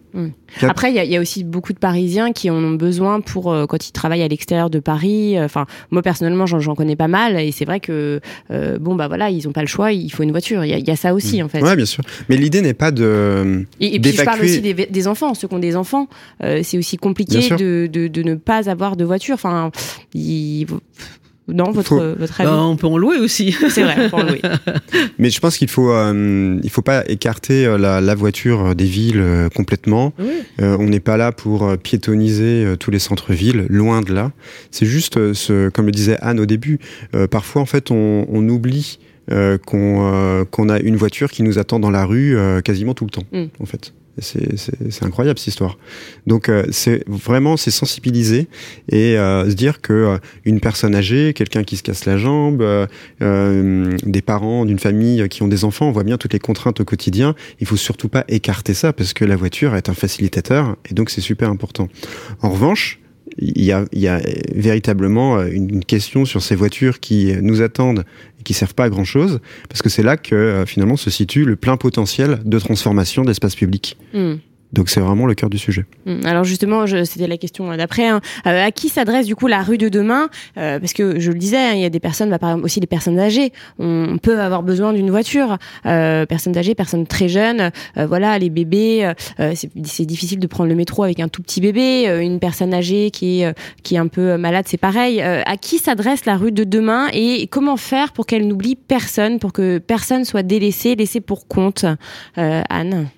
Après, 0.61 0.91
il 0.93 1.11
y, 1.11 1.17
a 1.17 1.21
aussi 1.21 1.43
beaucoup 1.43 1.73
de 1.73 1.79
Parisiens 1.79 2.31
qui 2.31 2.49
en 2.49 2.55
ont 2.55 2.73
besoin 2.73 3.21
pour 3.21 3.51
euh, 3.51 3.65
quand 3.65 3.87
ils 3.87 3.91
travaillent 3.91 4.23
à 4.23 4.27
l'extérieur 4.27 4.69
de 4.69 4.79
Paris. 4.79 5.37
Euh, 5.37 5.45
enfin, 5.45 5.65
moi 5.91 6.01
personnellement, 6.01 6.45
j'en 6.45 6.75
connais 6.75 6.95
pas 6.95 7.07
mal, 7.07 7.39
et 7.39 7.51
c'est 7.51 7.65
vrai 7.65 7.79
que 7.79 8.19
euh, 8.51 8.77
bon 8.79 8.95
bah 8.95 9.07
voilà, 9.07 9.29
ils 9.29 9.47
ont 9.47 9.51
pas 9.51 9.61
le 9.61 9.67
choix, 9.67 9.91
il 9.91 10.09
faut 10.11 10.23
une 10.23 10.31
voiture. 10.31 10.63
Il 10.65 10.87
y, 10.87 10.91
a 10.91 10.95
ça 10.95 11.13
aussi 11.13 11.41
mm. 11.41 11.45
en 11.45 11.49
fait. 11.49 11.61
Ouais, 11.61 11.75
bien 11.75 11.85
sûr. 11.85 12.03
Mais 12.29 12.37
l'idée 12.37 12.61
n'est 12.61 12.73
pas 12.73 12.91
de. 12.91 13.65
Et, 13.79 13.99
puis 13.99 14.11
je 14.11 14.23
parle 14.23 14.41
aussi 14.41 14.61
des, 14.61 15.07
enfants, 15.07 15.33
ceux 15.33 15.47
qui 15.47 15.53
ont 15.53 15.59
des 15.59 15.75
enfants. 15.75 16.07
c'est 16.39 16.77
aussi 16.77 16.97
compliqué 16.97 17.49
de, 17.49 17.87
de, 17.87 18.07
de, 18.07 18.23
ne 18.23 18.35
pas 18.35 18.69
avoir 18.69 18.95
de 18.95 19.05
voiture. 19.05 19.35
Enfin, 19.35 19.71
il 20.13 20.67
non, 21.47 21.71
votre, 21.71 22.15
votre 22.17 22.41
avis 22.41 22.49
bah, 22.49 22.63
On 22.63 22.77
peut 22.77 22.87
en 22.87 22.97
louer 22.97 23.17
aussi. 23.17 23.55
C'est 23.69 23.83
vrai, 23.83 23.95
on 24.05 24.09
peut 24.09 24.15
en 24.15 24.23
louer. 24.23 24.41
Mais 25.19 25.29
je 25.29 25.39
pense 25.39 25.57
qu'il 25.57 25.69
faut, 25.69 25.91
euh, 25.91 26.59
il 26.63 26.69
faut 26.69 26.81
pas 26.81 27.03
écarter 27.09 27.65
euh, 27.65 27.77
la, 27.77 27.99
la 27.99 28.15
voiture 28.15 28.75
des 28.75 28.85
villes 28.85 29.19
euh, 29.19 29.49
complètement. 29.49 30.13
on 30.59 30.83
n'est 30.85 30.99
pas 30.99 31.17
là 31.17 31.31
pour 31.31 31.77
piétoniser 31.77 32.75
tous 32.79 32.91
les 32.91 32.99
centres-villes, 32.99 33.65
loin 33.69 34.01
de 34.01 34.13
là. 34.13 34.31
C'est 34.71 34.85
juste, 34.85 35.33
ce, 35.33 35.69
comme 35.69 35.85
le 35.87 35.91
disait 35.91 36.17
Anne 36.21 36.39
au 36.39 36.45
début, 36.45 36.79
parfois 37.29 37.61
en 37.61 37.65
fait 37.65 37.91
on, 37.91 38.25
on 38.29 38.47
oublie 38.49 38.99
qu'on 39.65 40.45
qu'on 40.51 40.69
a 40.69 40.79
une 40.79 40.95
voiture 40.95 41.31
qui 41.31 41.43
nous 41.43 41.59
attend 41.59 41.79
dans 41.79 41.89
la 41.89 42.05
rue 42.05 42.37
quasiment 42.63 42.93
tout 42.93 43.05
le 43.05 43.11
temps, 43.11 43.23
mm. 43.31 43.45
en 43.59 43.65
fait. 43.65 43.93
C'est 44.19 45.03
incroyable 45.03 45.39
cette 45.39 45.47
histoire. 45.47 45.77
Donc 46.27 46.47
euh, 46.47 46.65
c'est 46.71 47.03
vraiment 47.07 47.57
c'est 47.57 47.71
sensibiliser 47.71 48.47
et 48.89 49.17
euh, 49.17 49.49
se 49.49 49.55
dire 49.55 49.81
que 49.81 49.93
euh, 49.93 50.17
une 50.45 50.59
personne 50.59 50.93
âgée, 50.93 51.33
quelqu'un 51.33 51.63
qui 51.63 51.77
se 51.77 51.83
casse 51.83 52.05
la 52.05 52.17
jambe, 52.17 52.63
des 53.19 54.21
parents 54.21 54.65
d'une 54.65 54.79
famille 54.79 55.27
qui 55.29 55.41
ont 55.41 55.47
des 55.47 55.65
enfants, 55.65 55.87
on 55.87 55.91
voit 55.91 56.03
bien 56.03 56.17
toutes 56.17 56.33
les 56.33 56.39
contraintes 56.39 56.79
au 56.79 56.85
quotidien. 56.85 57.35
Il 57.59 57.67
faut 57.67 57.75
surtout 57.75 58.07
pas 58.07 58.23
écarter 58.27 58.73
ça 58.73 58.93
parce 58.93 59.13
que 59.13 59.25
la 59.25 59.35
voiture 59.35 59.75
est 59.75 59.89
un 59.89 59.93
facilitateur 59.93 60.77
et 60.89 60.93
donc 60.93 61.09
c'est 61.09 61.21
super 61.21 61.49
important. 61.49 61.89
En 62.41 62.49
revanche, 62.49 62.99
il 63.39 63.63
y, 63.63 63.71
a, 63.71 63.85
il 63.91 63.99
y 63.99 64.07
a, 64.07 64.21
véritablement 64.53 65.41
une 65.41 65.83
question 65.83 66.25
sur 66.25 66.43
ces 66.43 66.55
voitures 66.55 66.99
qui 66.99 67.33
nous 67.41 67.61
attendent 67.61 68.05
qui 68.43 68.53
servent 68.53 68.75
pas 68.75 68.85
à 68.85 68.89
grand 68.89 69.05
chose, 69.05 69.39
parce 69.69 69.81
que 69.81 69.89
c'est 69.89 70.03
là 70.03 70.17
que 70.17 70.63
finalement 70.67 70.97
se 70.97 71.09
situe 71.09 71.45
le 71.45 71.55
plein 71.55 71.77
potentiel 71.77 72.39
de 72.43 72.59
transformation 72.59 73.23
d'espace 73.23 73.55
public. 73.55 73.97
Hmm. 74.13 74.35
Donc 74.73 74.89
c'est 74.89 74.99
vraiment 74.99 75.25
le 75.25 75.35
cœur 75.35 75.49
du 75.49 75.57
sujet. 75.57 75.85
Hum, 76.07 76.21
alors 76.25 76.43
justement, 76.43 76.85
c'était 76.87 77.27
la 77.27 77.37
question 77.37 77.75
d'après. 77.77 78.07
Hein. 78.07 78.21
Euh, 78.47 78.65
à 78.65 78.71
qui 78.71 78.89
s'adresse 78.89 79.27
du 79.27 79.35
coup 79.35 79.47
la 79.47 79.61
rue 79.61 79.77
de 79.77 79.87
demain? 79.87 80.29
Euh, 80.57 80.79
Parce 80.79 80.93
que 80.93 81.19
je 81.19 81.31
le 81.31 81.37
disais, 81.37 81.57
hein, 81.57 81.71
il 81.75 81.81
y 81.81 81.85
a 81.85 81.89
des 81.89 81.99
personnes, 81.99 82.29
bah, 82.29 82.39
par 82.39 82.49
exemple 82.49 82.65
aussi 82.65 82.79
des 82.79 82.87
personnes 82.87 83.19
âgées. 83.19 83.53
On 83.79 84.17
peut 84.17 84.39
avoir 84.39 84.63
besoin 84.63 84.93
d'une 84.93 85.11
voiture. 85.11 85.57
Euh, 85.85 86.25
personnes 86.25 86.57
âgées, 86.57 86.73
personnes 86.73 87.05
très 87.05 87.29
jeunes. 87.29 87.71
Euh, 87.97 88.07
voilà, 88.07 88.37
les 88.39 88.49
bébés. 88.49 89.13
Euh, 89.39 89.53
c'est 89.55 90.05
difficile 90.05 90.39
de 90.39 90.47
prendre 90.47 90.69
le 90.69 90.75
métro 90.75 91.03
avec 91.03 91.19
un 91.19 91.27
tout 91.27 91.43
petit 91.43 91.61
bébé. 91.61 92.05
une 92.23 92.39
personne 92.39 92.73
âgée 92.73 93.11
qui 93.11 93.41
est 93.41 93.53
qui 93.83 93.95
est 93.95 93.97
un 93.97 94.07
peu 94.07 94.37
malade, 94.37 94.65
c'est 94.67 94.77
pareil. 94.77 95.21
à 95.21 95.57
qui 95.57 95.77
s'adresse 95.77 96.25
la 96.25 96.37
rue 96.37 96.51
de 96.51 96.63
demain 96.63 97.07
et 97.13 97.47
comment 97.47 97.77
faire 97.77 98.11
pour 98.11 98.25
qu'elle 98.25 98.47
n'oublie 98.47 98.75
personne, 98.75 99.39
pour 99.39 99.53
que 99.53 99.77
personne 99.77 100.25
soit 100.25 100.43
délaissé, 100.43 100.95
laissé 100.95 101.21
pour 101.21 101.47
compte? 101.47 101.85
Anne 102.35 103.09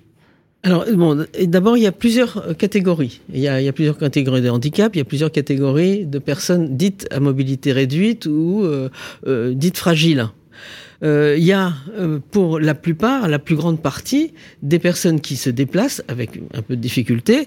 alors, 0.66 0.84
bon, 0.94 1.24
d'abord, 1.44 1.76
il 1.76 1.84
y 1.84 1.86
a 1.86 1.92
plusieurs 1.92 2.38
euh, 2.38 2.52
catégories. 2.52 3.20
Il 3.32 3.38
y, 3.38 3.46
a, 3.46 3.72
plusieurs 3.72 3.96
catégories 3.96 4.42
de 4.42 4.50
handicap, 4.50 4.96
il 4.96 4.98
y 4.98 5.00
a 5.00 5.04
plusieurs 5.04 5.30
catégories 5.30 6.06
de 6.06 6.18
personnes 6.18 6.76
dites 6.76 7.06
à 7.12 7.20
mobilité 7.20 7.70
réduite 7.70 8.26
ou 8.26 8.64
euh, 8.64 8.88
euh, 9.28 9.54
dites 9.54 9.78
fragiles. 9.78 10.26
Il 11.02 11.44
y 11.44 11.52
a, 11.52 11.72
pour 12.32 12.58
la 12.58 12.74
plupart, 12.74 13.28
la 13.28 13.38
plus 13.38 13.54
grande 13.54 13.80
partie, 13.80 14.32
des 14.62 14.80
personnes 14.80 15.20
qui 15.20 15.36
se 15.36 15.50
déplacent 15.50 16.02
avec 16.08 16.30
un 16.52 16.62
peu 16.62 16.74
de 16.74 16.80
difficulté. 16.80 17.46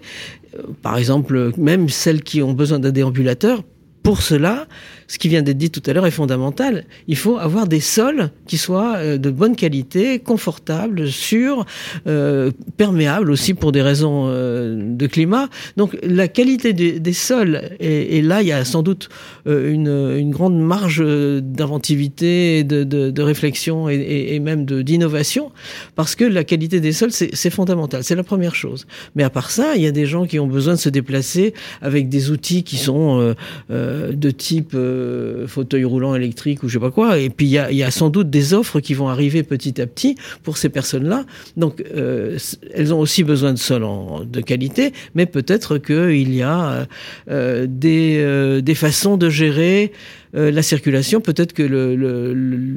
par 0.81 0.97
exemple, 0.97 1.51
même 1.57 1.89
celles 1.89 2.21
qui 2.21 2.41
ont 2.41 2.53
besoin 2.53 2.79
d'un 2.79 2.91
déambulateur, 2.91 3.63
pour 4.03 4.21
cela, 4.21 4.67
ce 5.09 5.17
qui 5.17 5.27
vient 5.27 5.41
d'être 5.41 5.57
dit 5.57 5.71
tout 5.71 5.81
à 5.87 5.91
l'heure 5.91 6.05
est 6.05 6.11
fondamental. 6.11 6.85
Il 7.07 7.17
faut 7.17 7.39
avoir 7.39 7.67
des 7.67 7.79
sols 7.79 8.29
qui 8.45 8.59
soient 8.59 8.97
euh, 8.97 9.17
de 9.17 9.31
bonne 9.31 9.55
qualité, 9.55 10.19
confortables, 10.19 11.09
sûrs, 11.09 11.65
euh, 12.05 12.51
perméables 12.77 13.31
aussi 13.31 13.55
pour 13.55 13.71
des 13.71 13.81
raisons 13.81 14.25
euh, 14.27 14.77
de 14.79 15.07
climat. 15.07 15.49
Donc 15.77 15.97
la 16.03 16.27
qualité 16.27 16.73
des, 16.73 17.13
sols, 17.13 17.59
et, 17.79 18.21
là 18.21 18.43
il 18.43 18.47
y 18.49 18.51
a 18.51 18.63
sans 18.63 18.83
doute 18.83 19.09
une, 19.47 20.29
grande 20.29 20.59
marge 20.59 21.03
d'inventivité, 21.03 22.63
de, 22.63 23.21
réflexion 23.21 23.89
et, 23.89 24.35
et 24.35 24.39
même 24.39 24.65
d'innovation, 24.65 25.51
parce 25.95 26.13
que 26.13 26.23
la 26.23 26.43
qualité 26.43 26.79
des 26.79 26.91
sols 26.91 27.11
c'est 27.11 27.49
fondamental. 27.49 28.03
C'est 28.03 28.15
la 28.15 28.23
première 28.23 28.53
chose. 28.53 28.85
Mais 29.15 29.23
à 29.23 29.31
part 29.31 29.49
ça, 29.49 29.75
il 29.75 29.81
y 29.81 29.87
a 29.87 29.91
des 29.91 30.05
gens 30.05 30.25
qui 30.27 30.37
ont 30.37 30.47
besoin 30.47 30.75
de 30.75 30.79
se 30.79 30.89
déplacer 30.89 31.55
avec 31.81 32.09
des 32.09 32.29
outils 32.29 32.63
qui 32.63 32.77
sont 32.77 33.33
de 33.69 34.31
type 34.31 34.75
euh, 34.99 35.47
fauteuil 35.47 35.83
roulant 35.83 36.15
électrique 36.15 36.63
ou 36.63 36.67
je 36.67 36.73
sais 36.73 36.79
pas 36.79 36.91
quoi. 36.91 37.17
Et 37.19 37.29
puis 37.29 37.45
il 37.45 37.51
y 37.51 37.83
a, 37.83 37.91
sans 37.91 38.09
doute 38.09 38.29
des 38.29 38.53
offres 38.53 38.79
qui 38.79 38.93
vont 38.93 39.07
arriver 39.07 39.43
petit 39.43 39.81
à 39.81 39.87
petit 39.87 40.15
pour 40.43 40.57
ces 40.57 40.69
personnes-là. 40.69 41.25
Donc 41.57 41.83
euh, 41.95 42.37
elles 42.73 42.93
ont 42.93 42.99
aussi 42.99 43.23
besoin 43.23 43.53
de 43.53 43.57
sol 43.57 43.85
de 44.25 44.41
qualité, 44.41 44.93
mais 45.15 45.25
peut-être 45.25 45.77
qu'il 45.77 46.35
y 46.35 46.41
a 46.41 46.87
euh, 47.29 47.67
des, 47.69 48.61
des 48.61 48.75
façons 48.75 49.17
de 49.17 49.29
gérer 49.29 49.91
euh, 50.35 50.51
la 50.51 50.61
circulation, 50.61 51.21
peut-être 51.21 51.53
que 51.53 51.63
le, 51.63 51.95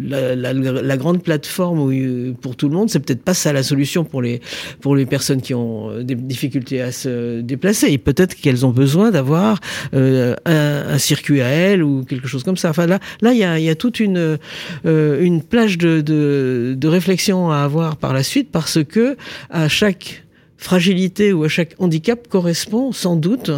la, 0.09 0.35
la, 0.35 0.53
la, 0.55 0.97
grande 0.97 1.23
plateforme 1.23 1.93
euh, 1.93 2.33
pour 2.41 2.57
tout 2.57 2.69
le 2.69 2.75
monde, 2.75 2.89
c'est 2.89 3.01
peut-être 3.01 3.23
pas 3.23 3.35
ça 3.35 3.53
la 3.53 3.63
solution 3.63 4.05
pour 4.05 4.23
les 4.23 4.41
pour 4.81 4.97
les 4.97 5.05
personnes 5.05 5.43
qui 5.43 5.53
ont 5.53 5.91
euh, 5.91 6.03
des 6.03 6.15
difficultés 6.15 6.81
à 6.81 6.93
se 6.93 7.41
déplacer. 7.43 7.89
Et 7.89 7.99
peut-être 7.99 8.37
qu'elles 8.37 8.65
ont 8.65 8.71
besoin 8.71 9.11
d'avoir 9.11 9.61
un, 9.93 10.35
un, 10.47 10.99
circuit 10.99 11.43
à 11.43 11.49
elles 11.49 11.83
ou 11.83 12.05
quelque 12.05 12.27
chose 12.27 12.43
comme 12.43 12.57
ça. 12.57 12.71
Enfin 12.71 12.87
là, 12.87 13.01
là 13.21 13.33
il 13.33 13.39
y 13.39 13.45
a, 13.45 13.59
y 13.59 13.69
a 13.69 13.75
toute 13.75 14.01
une 14.01 14.39
une 14.85 15.43
plage 15.43 15.77
de, 15.77 16.01
de, 16.01 16.75
de 16.77 16.89
réflexion 16.89 17.51
à 17.51 17.59
avoir 17.59 17.97
par 17.97 18.15
la 18.15 18.23
suite 18.23 18.49
parce 18.51 18.83
que 18.83 19.17
à 19.51 19.69
chaque 19.69 20.25
fragilité 20.63 21.33
ou 21.33 21.45
à 21.45 21.49
chaque 21.49 21.75
handicap 21.79 22.29
correspond 22.29 22.93
sans 22.93 23.17
doute 23.17 23.51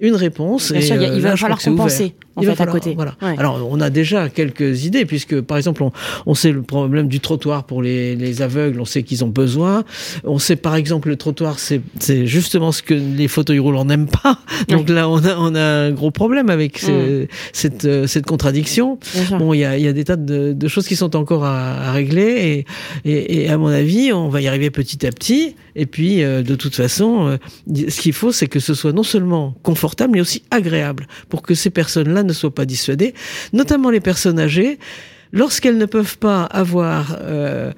une 0.00 0.14
réponse. 0.14 0.72
Bien 0.72 0.80
et 0.80 0.84
sûr, 0.84 1.02
il 1.02 1.20
va 1.20 1.36
falloir 1.36 1.60
compenser 1.60 2.14
en 2.36 2.42
fait, 2.42 2.60
à 2.60 2.66
côté. 2.66 2.94
Voilà. 2.94 3.16
Alors, 3.20 3.66
on 3.70 3.80
a 3.80 3.90
déjà 3.90 4.28
quelques 4.28 4.84
idées, 4.84 5.04
puisque, 5.04 5.40
par 5.40 5.56
exemple, 5.56 5.82
on, 5.82 5.92
on 6.26 6.34
sait 6.34 6.52
le 6.52 6.62
problème 6.62 7.08
du 7.08 7.20
trottoir 7.20 7.64
pour 7.64 7.82
les, 7.82 8.16
les 8.16 8.42
aveugles, 8.42 8.80
on 8.80 8.84
sait 8.84 9.02
qu'ils 9.02 9.24
ont 9.24 9.28
besoin. 9.28 9.84
On 10.24 10.38
sait, 10.38 10.56
par 10.56 10.74
exemple, 10.74 11.08
le 11.08 11.16
trottoir, 11.16 11.58
c'est 11.58 11.80
justement 12.26 12.72
ce 12.72 12.82
que 12.82 12.94
les 12.94 13.28
fauteuils 13.28 13.58
roulants 13.58 13.84
n'aiment 13.84 14.08
pas. 14.22 14.38
Donc 14.68 14.88
là, 14.88 15.08
on 15.08 15.24
a, 15.24 15.36
on 15.36 15.54
a 15.54 15.62
un 15.62 15.90
gros 15.92 16.10
problème 16.10 16.50
avec 16.50 16.82
mm. 16.82 17.26
cette, 17.52 17.84
euh, 17.84 18.06
cette 18.06 18.26
contradiction. 18.26 18.98
Bon, 19.38 19.52
il 19.52 19.60
y 19.60 19.64
a, 19.64 19.78
y 19.78 19.88
a 19.88 19.92
des 19.92 20.04
tas 20.04 20.16
de, 20.16 20.52
de, 20.52 20.68
choses 20.68 20.86
qui 20.86 20.96
sont 20.96 21.14
encore 21.16 21.44
à, 21.44 21.88
à 21.88 21.92
régler, 21.92 22.64
et, 23.04 23.10
et, 23.10 23.44
et, 23.44 23.50
à 23.50 23.58
mon 23.58 23.68
avis, 23.68 24.12
on 24.12 24.28
va 24.28 24.40
y 24.40 24.48
arriver 24.48 24.70
petit 24.70 25.06
à 25.06 25.10
petit. 25.10 25.54
Et 25.76 25.86
puis, 25.86 26.22
euh, 26.22 26.42
de 26.42 26.54
toute 26.54 26.74
façon, 26.74 27.28
euh, 27.28 27.88
ce 27.88 28.00
qu'il 28.00 28.12
faut, 28.12 28.32
c'est 28.32 28.46
que 28.46 28.60
ce 28.60 28.74
soit 28.74 28.92
non 28.92 29.02
seulement 29.02 29.54
confortable, 29.62 30.14
mais 30.14 30.20
aussi 30.20 30.42
agréable, 30.50 31.06
pour 31.28 31.42
que 31.42 31.54
ces 31.54 31.70
personnes-là 31.70 32.23
ne 32.24 32.32
soient 32.32 32.54
pas 32.54 32.66
dissuadées, 32.66 33.14
notamment 33.52 33.90
les 33.90 34.00
personnes 34.00 34.38
âgées 34.38 34.78
lorsqu'elles 35.34 35.76
ne 35.76 35.84
peuvent 35.84 36.16
pas 36.16 36.44
avoir 36.44 37.18
euh, 37.20 37.72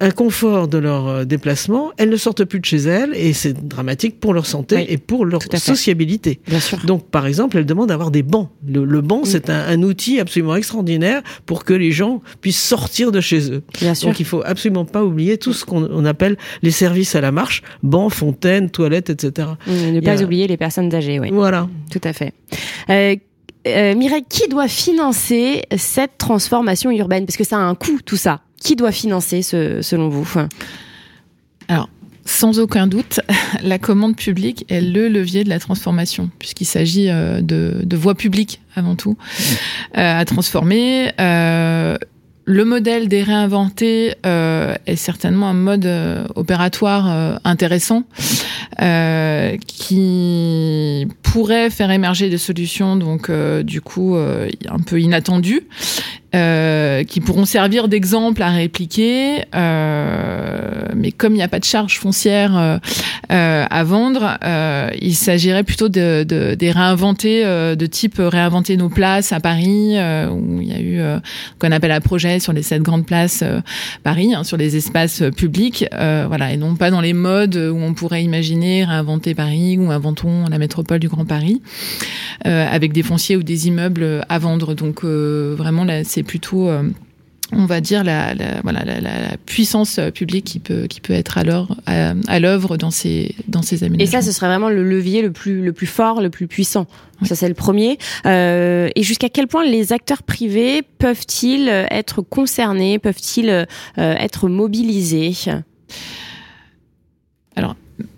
un 0.00 0.10
confort 0.10 0.68
de 0.68 0.78
leur 0.78 1.06
euh, 1.06 1.24
déplacement, 1.24 1.92
elles 1.96 2.10
ne 2.10 2.16
sortent 2.16 2.44
plus 2.44 2.58
de 2.58 2.64
chez 2.64 2.78
elles 2.78 3.14
et 3.14 3.32
c'est 3.32 3.66
dramatique 3.66 4.20
pour 4.20 4.34
leur 4.34 4.44
santé 4.44 4.92
et 4.92 4.98
pour 4.98 5.24
leur 5.24 5.40
sociabilité. 5.42 6.40
Bien 6.48 6.60
sûr. 6.60 6.78
Donc, 6.84 7.08
par 7.08 7.26
exemple, 7.26 7.56
elles 7.56 7.66
demandent 7.66 7.88
d'avoir 7.88 8.10
des 8.10 8.24
bancs. 8.24 8.50
Le, 8.66 9.00
banc, 9.00 9.22
c'est 9.24 9.48
un, 9.48 9.82
outil 9.82 10.18
absolument 10.18 10.56
extraordinaire 10.56 11.22
pour 11.46 11.64
que 11.64 11.72
les 11.72 11.92
gens 11.92 12.20
puissent 12.40 12.62
sortir 12.62 13.12
de 13.12 13.20
chez 13.20 13.52
eux. 13.52 13.62
Bien 13.80 13.94
sûr. 13.94 14.08
Donc, 14.08 14.18
il 14.18 14.26
faut 14.26 14.42
absolument 14.44 14.84
pas 14.84 15.04
oublier 15.04 15.38
tout 15.38 15.52
ce 15.52 15.64
qu'on 15.64 16.04
appelle 16.04 16.36
les 16.62 16.72
services 16.72 17.14
à 17.14 17.20
la 17.20 17.30
marche, 17.30 17.62
bancs, 17.84 18.12
fontaines, 18.12 18.70
toilettes, 18.70 19.10
etc. 19.10 19.50
ne 19.68 20.00
pas 20.00 20.20
oublier 20.22 20.48
les 20.48 20.56
personnes 20.56 20.92
âgées, 20.92 21.20
oui. 21.20 21.28
Voilà. 21.30 21.68
Tout 21.92 22.00
à 22.02 22.12
fait. 22.12 22.34
Euh, 22.90 23.14
euh, 23.66 23.94
Mireille, 23.94 24.24
qui 24.28 24.48
doit 24.48 24.68
financer 24.68 25.62
cette 25.76 26.18
transformation 26.18 26.90
urbaine? 26.90 27.26
Parce 27.26 27.36
que 27.36 27.44
ça 27.44 27.56
a 27.56 27.60
un 27.60 27.74
coût, 27.74 28.00
tout 28.04 28.16
ça. 28.16 28.40
Qui 28.60 28.76
doit 28.76 28.92
financer, 28.92 29.42
ce, 29.42 29.82
selon 29.82 30.08
vous? 30.08 30.28
Alors, 31.68 31.88
sans 32.28 32.58
aucun 32.58 32.86
doute, 32.86 33.20
la 33.62 33.78
commande 33.78 34.16
publique 34.16 34.64
est 34.68 34.80
le 34.80 35.08
levier 35.08 35.44
de 35.44 35.48
la 35.48 35.58
transformation, 35.58 36.30
puisqu'il 36.38 36.66
s'agit 36.66 37.08
euh, 37.08 37.40
de, 37.40 37.80
de 37.82 37.96
voies 37.96 38.14
publiques 38.14 38.60
avant 38.76 38.96
tout 38.96 39.16
euh, 39.96 40.18
à 40.20 40.24
transformer. 40.24 41.10
Euh, 41.20 41.96
le 42.48 42.64
modèle 42.64 43.08
des 43.08 43.22
réinventés 43.22 44.14
euh, 44.24 44.74
est 44.86 44.96
certainement 44.96 45.48
un 45.48 45.54
mode 45.54 45.84
euh, 45.84 46.24
opératoire 46.34 47.06
euh, 47.10 47.36
intéressant 47.44 48.04
qui 49.66 51.08
pourrait 51.22 51.68
faire 51.68 51.90
émerger 51.90 52.30
des 52.30 52.38
solutions 52.38 52.94
donc 52.94 53.28
du 53.64 53.80
coup 53.80 54.16
un 54.16 54.78
peu 54.86 55.00
inattendues 55.00 55.66
euh, 56.34 57.04
qui 57.04 57.20
pourront 57.20 57.46
servir 57.46 57.88
d'exemple 57.88 58.42
à 58.42 58.50
répliquer. 58.50 59.44
Euh, 59.54 60.88
mais 60.94 61.10
comme 61.10 61.32
il 61.32 61.36
n'y 61.36 61.42
a 61.42 61.48
pas 61.48 61.58
de 61.58 61.64
charge 61.64 61.98
foncière 61.98 62.54
euh, 62.54 62.78
euh 63.32 63.64
à 63.70 63.84
vendre, 63.84 64.36
euh, 64.44 64.90
il 65.00 65.14
s'agirait 65.14 65.62
plutôt 65.62 65.88
de, 65.88 66.24
de, 66.24 66.54
de 66.54 66.66
réinventer, 66.66 67.44
de 67.44 67.86
type 67.86 68.16
réinventer 68.18 68.76
nos 68.76 68.88
places 68.88 69.32
à 69.32 69.40
Paris, 69.40 69.96
où 70.30 70.60
il 70.60 70.68
y 70.68 70.72
a 70.72 70.80
eu 70.80 71.00
qu'on 71.58 71.72
appelle 71.72 71.92
à 71.92 72.00
projet 72.00 72.40
sur 72.40 72.52
les 72.52 72.62
sept 72.62 72.82
grandes 72.82 73.06
places 73.06 73.42
Paris, 74.04 74.34
hein, 74.34 74.44
sur 74.44 74.56
les 74.56 74.76
espaces 74.76 75.22
publics, 75.36 75.86
voilà, 75.92 76.52
et 76.52 76.56
non 76.56 76.76
pas 76.76 76.90
dans 76.90 77.00
les 77.00 77.12
modes 77.12 77.56
où 77.56 77.78
on 77.78 77.94
pourrait 77.94 78.22
imaginer 78.22 78.84
réinventer 78.84 79.34
Paris 79.34 79.78
ou 79.78 79.90
inventons 79.90 80.46
la 80.50 80.58
métropole 80.58 80.98
du 80.98 81.08
Grand 81.08 81.24
Paris, 81.24 81.60
avec 82.44 82.92
des 82.92 83.02
fonciers 83.02 83.36
ou 83.36 83.42
des 83.42 83.68
immeubles 83.68 84.24
à 84.28 84.38
vendre. 84.38 84.74
Donc 84.74 85.04
vraiment 85.04 85.84
là, 85.84 86.04
c'est 86.18 86.24
plutôt 86.24 86.68
euh, 86.68 86.82
on 87.52 87.64
va 87.64 87.80
dire 87.80 88.02
la, 88.02 88.34
la 88.34 88.60
voilà 88.62 88.84
la, 88.84 89.00
la, 89.00 89.36
puissance 89.46 90.00
publique 90.12 90.44
qui 90.44 90.58
peut 90.58 90.86
qui 90.88 91.00
peut 91.00 91.12
être 91.12 91.38
alors 91.38 91.76
à, 91.86 92.40
l'œuvre 92.40 92.76
dans 92.76 92.90
ces 92.90 93.36
dans 93.46 93.62
ces 93.62 93.84
aménagements. 93.84 94.02
Et 94.02 94.06
ça, 94.10 94.20
ce 94.20 94.32
serait 94.32 94.48
vraiment 94.48 94.68
le 94.68 94.82
levier 94.82 95.22
le 95.22 95.30
plus 95.30 95.62
le 95.62 95.72
plus 95.72 95.86
fort, 95.86 96.20
le 96.20 96.28
plus 96.28 96.48
puissant. 96.48 96.86
Ça, 97.22 97.34
c'est 97.34 97.48
le 97.48 97.54
premier. 97.54 97.98
Euh, 98.26 98.88
et 98.94 99.02
jusqu'à 99.02 99.28
quel 99.28 99.46
point 99.46 99.64
les 99.64 99.92
acteurs 99.92 100.22
privés 100.22 100.82
peuvent-ils 100.82 101.68
être 101.68 102.20
concernés, 102.22 102.98
peuvent-ils 102.98 103.50
euh, 103.50 103.64
être 103.96 104.48
mobilisés? 104.48 105.34
Alors, 107.56 107.76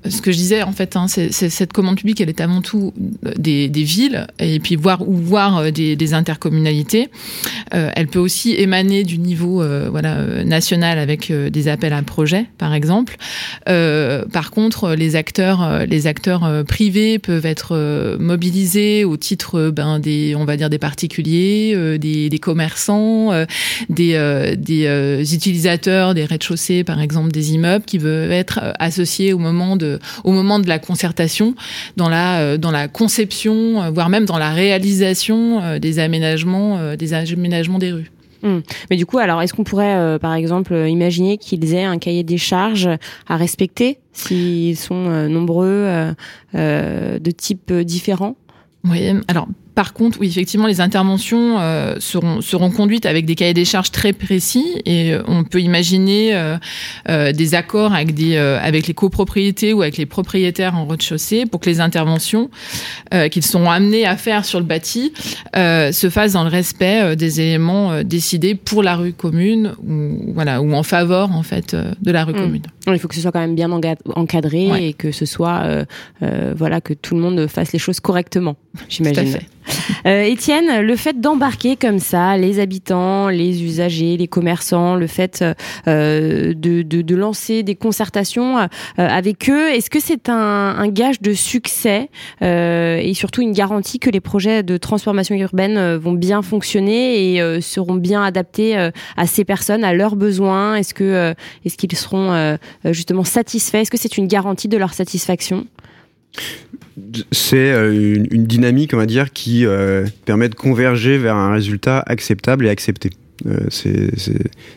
ce 0.09 0.21
que 0.21 0.33
je 0.33 0.37
disais 0.37 0.63
en 0.63 0.73
fait, 0.73 0.97
hein, 0.97 1.07
c'est, 1.09 1.31
cette 1.31 1.73
commande 1.73 1.97
publique, 1.97 2.21
elle 2.21 2.29
est 2.29 2.41
avant 2.41 2.63
tout 2.63 2.93
des, 3.37 3.69
des 3.69 3.83
villes 3.83 4.27
et 4.39 4.59
puis 4.61 4.77
voir 4.77 5.07
ou 5.07 5.15
voir 5.15 5.59
euh, 5.59 5.71
des, 5.71 6.11
intercommunalités. 6.15 7.09
Euh, 7.73 7.91
elle 7.95 8.09
peut 8.09 8.19
aussi 8.19 8.55
émaner 8.55 9.05
du 9.05 9.19
niveau 9.19 9.63
euh, 9.63 9.91
euh, 9.95 10.45
national 10.45 10.99
avec 10.99 11.33
des 11.33 11.69
appels 11.69 11.93
à 11.93 12.03
projets, 12.03 12.47
par 12.59 12.75
exemple. 12.75 13.17
par 13.67 14.51
contre, 14.51 14.95
les 14.95 15.17
acteurs, 15.17 15.87
les 15.87 16.07
acteurs 16.07 16.65
privés 16.67 17.19
peuvent 17.19 17.47
être 17.47 18.17
mobilisés 18.19 19.05
au 19.05 19.17
titre 19.17 19.71
ben, 19.71 20.01
des, 20.01 20.35
on 20.35 20.45
va 20.45 20.57
dire 20.57 20.71
des 20.71 20.79
particuliers, 20.79 21.99
des, 21.99 22.29
des, 22.29 22.39
commerçants, 22.39 23.31
des, 23.89 24.55
des 24.57 25.35
utilisateurs 25.35 26.15
des 26.15 26.25
rez-de-chaussée, 26.25 26.85
par 26.85 27.01
exemple, 27.01 27.31
des 27.31 27.53
immeubles, 27.53 27.85
qui 27.85 27.99
veulent 27.99 28.33
être 28.33 28.61
associés 28.79 29.33
au 29.33 29.39
moment 29.39 29.70
de 29.77 29.99
au 30.25 30.33
moment 30.33 30.59
de 30.59 30.69
la 30.69 30.79
concertation, 30.79 31.55
dans 31.97 32.09
la, 32.09 32.41
euh, 32.41 32.57
dans 32.59 32.71
la 32.71 32.89
conception, 32.89 33.83
euh, 33.83 33.91
voire 33.91 34.09
même 34.09 34.25
dans 34.25 34.39
la 34.39 34.51
réalisation 34.51 35.63
euh, 35.63 35.79
des 35.79 35.99
aménagements, 35.99 36.95
des 36.97 37.15
aménagements 37.15 37.79
des 37.79 37.93
rues. 37.93 38.11
Hmm. 38.43 38.61
Mais 38.89 38.97
du 38.97 39.05
coup, 39.05 39.19
alors, 39.19 39.43
est-ce 39.43 39.53
qu'on 39.53 39.65
pourrait, 39.65 40.19
par 40.19 40.35
exemple, 40.35 40.75
imaginer 40.89 41.37
qu'ils 41.37 41.75
aient 41.75 41.85
un 41.85 41.99
cahier 41.99 42.23
des 42.23 42.39
charges 42.39 42.89
à 43.29 43.37
respecter 43.37 43.99
s'ils 44.13 44.79
sont 44.79 45.29
nombreux, 45.29 46.15
de 46.55 47.31
types 47.31 47.73
différents? 47.73 48.37
Oui, 48.85 49.13
alors 49.29 49.47
par 49.75 49.93
contre, 49.93 50.19
oui, 50.21 50.29
effectivement, 50.29 50.67
les 50.67 50.81
interventions 50.81 51.59
euh, 51.59 51.95
seront, 52.01 52.41
seront 52.41 52.71
conduites 52.71 53.07
avec 53.07 53.25
des 53.25 53.35
cahiers 53.35 53.55
des 53.55 53.65
charges 53.65 53.91
très 53.91 54.13
précis 54.13 54.67
et 54.85 55.13
euh, 55.13 55.23
on 55.27 55.45
peut 55.45 55.61
imaginer 55.61 56.35
euh, 57.09 57.33
des 57.33 57.55
accords 57.55 57.95
avec, 57.95 58.15
des, 58.15 58.37
avec 58.37 58.87
les 58.87 58.95
copropriétés 58.95 59.73
ou 59.73 59.83
avec 59.83 59.97
les 59.97 60.07
propriétaires 60.07 60.77
en 60.77 60.87
rez-de-chaussée 60.87 61.47
pour 61.47 61.61
que 61.61 61.71
les 61.71 61.81
interventions 61.81 62.51
qu'ils 63.31 63.45
sont 63.45 63.69
amenés 63.69 64.07
à 64.07 64.17
faire 64.17 64.45
sur 64.45 64.61
le 64.61 64.67
bâti 64.67 65.13
se 65.55 66.09
fassent 66.11 66.33
dans 66.33 66.45
le 66.45 66.51
respect 66.51 67.17
des 67.17 67.41
éléments 67.41 68.03
décidés 68.03 68.55
pour 68.55 68.83
la 68.83 68.97
rue 68.97 69.13
commune 69.13 69.75
ou, 69.87 70.33
voilà, 70.33 70.61
ou 70.63 70.73
en 70.75 70.83
faveur 70.83 71.33
en 71.33 71.43
fait, 71.43 71.75
de 71.75 72.11
la 72.11 72.25
rue 72.25 72.33
mmh. 72.33 72.37
commune. 72.37 72.63
Il 72.87 72.99
faut 72.99 73.09
que 73.09 73.15
ce 73.15 73.21
soit 73.21 73.33
quand 73.33 73.41
même 73.41 73.55
bien 73.55 73.71
encadré 73.71 74.89
et 74.89 74.93
que 74.95 75.13
ce 75.13 75.27
soit 75.27 75.85
voilà, 76.57 76.81
que 76.81 76.95
tout 76.95 77.15
le 77.15 77.21
monde 77.21 77.47
fasse 77.47 77.73
les 77.73 77.79
choses 77.79 78.01
correctement, 78.01 78.57
j'imagine. 78.89 79.39
Euh, 80.07 80.23
Étienne, 80.23 80.81
le 80.81 80.97
fait 80.97 81.21
d'embarquer 81.21 81.77
comme 81.77 81.99
ça 81.99 82.37
les 82.37 82.61
habitants, 82.61 83.29
les 83.29 83.63
usagers, 83.63 84.17
les 84.17 84.29
commerçants, 84.29 84.95
le 84.95 85.07
fait 85.07 85.45
euh, 85.89 86.55
de, 86.55 86.83
de, 86.83 87.15
lancer 87.15 87.63
des 87.63 87.75
concertations 87.75 88.59
euh, 88.59 88.67
avec 88.97 89.51
eux, 89.51 89.69
est-ce 89.71 89.91
que 89.91 90.01
c'est 90.01 90.29
un, 90.29 90.35
un, 90.35 90.89
gage 90.89 91.21
de 91.21 91.35
succès 91.35 92.09
et 92.41 93.13
surtout 93.15 93.43
une 93.43 93.53
garantie 93.53 93.99
que 93.99 94.11
les 94.11 94.21
projets 94.21 94.63
de 94.63 94.77
transformation 94.77 95.35
urbaine 95.35 95.97
vont 95.97 96.13
bien 96.13 96.43
fonctionner 96.43 97.35
et 97.35 97.61
seront 97.61 97.95
bien 97.95 98.23
adaptés 98.23 98.77
à 99.17 99.27
ces 99.27 99.45
personnes, 99.45 99.85
à 99.85 99.93
leurs 99.93 100.17
besoins? 100.17 100.77
Est-ce 100.77 100.95
que 100.95 101.35
est-ce 101.65 101.77
qu'ils 101.77 101.97
seront 101.97 102.59
justement 102.85 103.25
satisfaits? 103.25 103.79
Est-ce 103.79 103.91
que 103.91 103.99
c'est 103.99 104.17
une 104.17 104.27
garantie 104.27 104.69
de 104.69 104.77
leur 104.77 104.95
satisfaction? 104.95 105.67
C'est 107.33 107.73
euh, 107.73 108.25
une, 108.31 108.45
dynamique, 108.45 108.95
on 108.95 108.97
va 108.97 109.07
dire, 109.07 109.33
qui 109.33 109.67
euh, 109.67 110.07
permet 110.25 110.49
de 110.49 110.55
converger 110.55 111.19
vers 111.19 111.37
un 111.37 111.53
résultat 111.53 112.03
acceptable 112.07 112.67
et 112.67 112.69
accepté. 112.69 113.11
Euh, 113.47 113.59
c'est, 113.71 114.11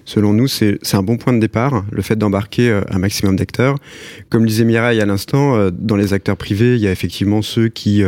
selon 0.06 0.32
nous, 0.34 0.48
c'est, 0.48 0.80
un 0.94 1.04
bon 1.04 1.18
point 1.18 1.34
de 1.34 1.40
départ, 1.40 1.84
le 1.92 2.02
fait 2.02 2.16
d'embarquer 2.16 2.82
un 2.90 2.98
maximum 2.98 3.36
d'acteurs. 3.36 3.76
Comme 4.30 4.46
disait 4.46 4.64
Mireille 4.64 5.02
à 5.02 5.06
l'instant, 5.06 5.70
dans 5.72 5.98
les 5.98 6.14
acteurs 6.14 6.38
privés, 6.38 6.76
il 6.76 6.82
y 6.82 6.88
a 6.88 6.92
effectivement 6.92 7.42
ceux 7.42 7.68
qui 7.68 8.04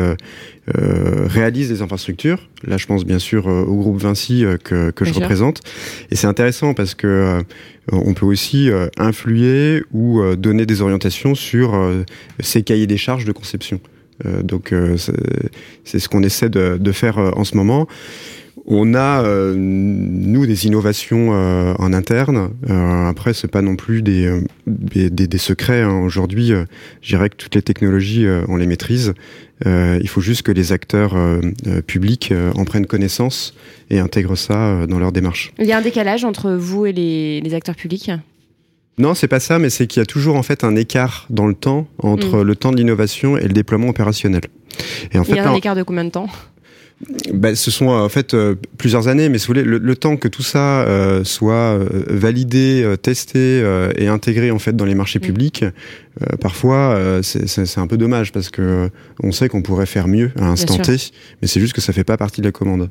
réalisent 0.65 1.69
des 1.69 1.81
infrastructures. 1.81 2.39
Là, 2.65 2.77
je 2.77 2.85
pense 2.85 3.03
bien 3.03 3.19
sûr 3.19 3.47
au 3.47 3.75
groupe 3.75 3.97
Vinci 3.97 4.45
que, 4.63 4.91
que 4.91 5.03
je 5.03 5.13
représente. 5.13 5.59
Et 6.09 6.15
c'est 6.15 6.27
intéressant 6.27 6.73
parce 6.73 6.95
que 6.95 7.43
on 7.91 8.13
peut 8.13 8.25
aussi 8.25 8.69
influer 8.97 9.83
ou 9.91 10.21
donner 10.37 10.65
des 10.65 10.81
orientations 10.81 11.35
sur 11.35 11.77
ces 12.39 12.63
cahiers 12.63 12.87
des 12.87 12.97
charges 12.97 13.25
de 13.25 13.33
conception. 13.33 13.81
Euh, 14.25 14.41
donc 14.41 14.71
euh, 14.71 14.97
c'est 15.83 15.99
ce 15.99 16.09
qu'on 16.09 16.23
essaie 16.23 16.49
de, 16.49 16.91
faire 16.91 17.17
euh, 17.17 17.31
en 17.35 17.43
ce 17.43 17.55
moment. 17.57 17.87
On 18.67 18.95
a 18.95 19.21
nous 19.53 20.47
des 20.47 20.65
innovations 20.65 21.29
en 21.29 21.93
interne. 21.93 22.49
après, 22.67 23.35
c'est 23.35 23.47
pas 23.47 23.61
non 23.61 23.75
plus 23.75 24.01
des 24.01 24.41
des, 24.65 25.37
secrets. 25.37 25.83
Hein. 25.83 25.99
Aujourd'hui, 25.99 26.51
je 27.01 27.07
dirais 27.07 27.29
que 27.29 27.35
toutes 27.35 27.53
les 27.53 27.61
technologies, 27.61 28.25
on 28.47 28.55
les 28.55 28.65
maîtrise. 28.65 29.13
il 29.63 30.07
faut 30.07 30.21
juste 30.21 30.41
que 30.41 30.51
les 30.51 30.71
acteurs 30.71 31.15
publics 31.85 32.33
en 32.55 32.65
prennent 32.65 32.87
connaissance 32.87 33.53
et 33.91 33.99
intègrent 33.99 34.37
ça 34.37 34.87
dans 34.87 34.97
leur 34.97 35.11
démarche. 35.11 35.53
Il 35.59 35.67
y 35.67 35.71
a 35.71 35.77
un 35.77 35.83
décalage 35.83 36.25
entre 36.25 36.49
vous 36.53 36.87
et 36.87 36.91
les 36.91 37.53
acteurs 37.53 37.75
publics? 37.75 38.09
Non, 38.97 39.13
c'est 39.13 39.27
pas 39.27 39.39
ça, 39.39 39.59
mais 39.59 39.69
c'est 39.69 39.87
qu'il 39.87 39.99
y 39.99 40.03
a 40.03 40.05
toujours 40.05 40.35
en 40.35 40.43
fait 40.43 40.63
un 40.63 40.75
écart 40.75 41.25
dans 41.29 41.47
le 41.47 41.53
temps 41.53 41.87
entre 41.99 42.37
mm. 42.37 42.41
le 42.41 42.55
temps 42.55 42.71
de 42.71 42.77
l'innovation 42.77 43.37
et 43.37 43.43
le 43.43 43.53
déploiement 43.53 43.89
opérationnel. 43.89 44.43
Et 45.11 45.19
en 45.19 45.23
fait, 45.23 45.33
Il 45.33 45.35
y 45.37 45.39
a 45.39 45.49
un 45.49 45.55
écart 45.55 45.75
de 45.75 45.83
combien 45.83 46.05
de 46.05 46.09
temps? 46.09 46.27
Bah, 47.33 47.55
ce 47.55 47.71
sont 47.71 47.87
en 47.87 48.07
fait 48.07 48.33
euh, 48.33 48.55
plusieurs 48.77 49.09
années, 49.09 49.27
mais 49.27 49.37
si 49.37 49.47
vous 49.47 49.53
voulez, 49.53 49.63
le, 49.63 49.95
temps 49.95 50.15
que 50.15 50.29
tout 50.29 50.43
ça 50.43 50.83
euh, 50.83 51.25
soit 51.25 51.53
euh, 51.53 51.87
validé, 52.07 52.95
testé 53.01 53.63
et 53.97 54.07
intégré 54.07 54.51
en 54.51 54.59
fait 54.59 54.75
dans 54.75 54.85
les 54.85 54.95
marchés 54.95 55.19
mm. 55.19 55.23
publics, 55.23 55.65
parfois 56.39 57.19
c'est 57.21 57.77
un 57.77 57.87
peu 57.87 57.97
dommage 57.97 58.31
parce 58.31 58.49
que 58.49 58.89
on 59.21 59.31
sait 59.31 59.49
qu'on 59.49 59.61
pourrait 59.61 59.85
faire 59.85 60.07
mieux 60.07 60.31
à 60.39 60.45
un 60.45 60.51
instant 60.51 60.77
T, 60.77 60.95
mais 61.41 61.47
c'est 61.47 61.59
juste 61.59 61.73
que 61.73 61.81
ça 61.81 61.91
fait 61.91 62.05
pas 62.05 62.17
partie 62.17 62.41
de 62.41 62.45
la 62.45 62.53
commande. 62.53 62.89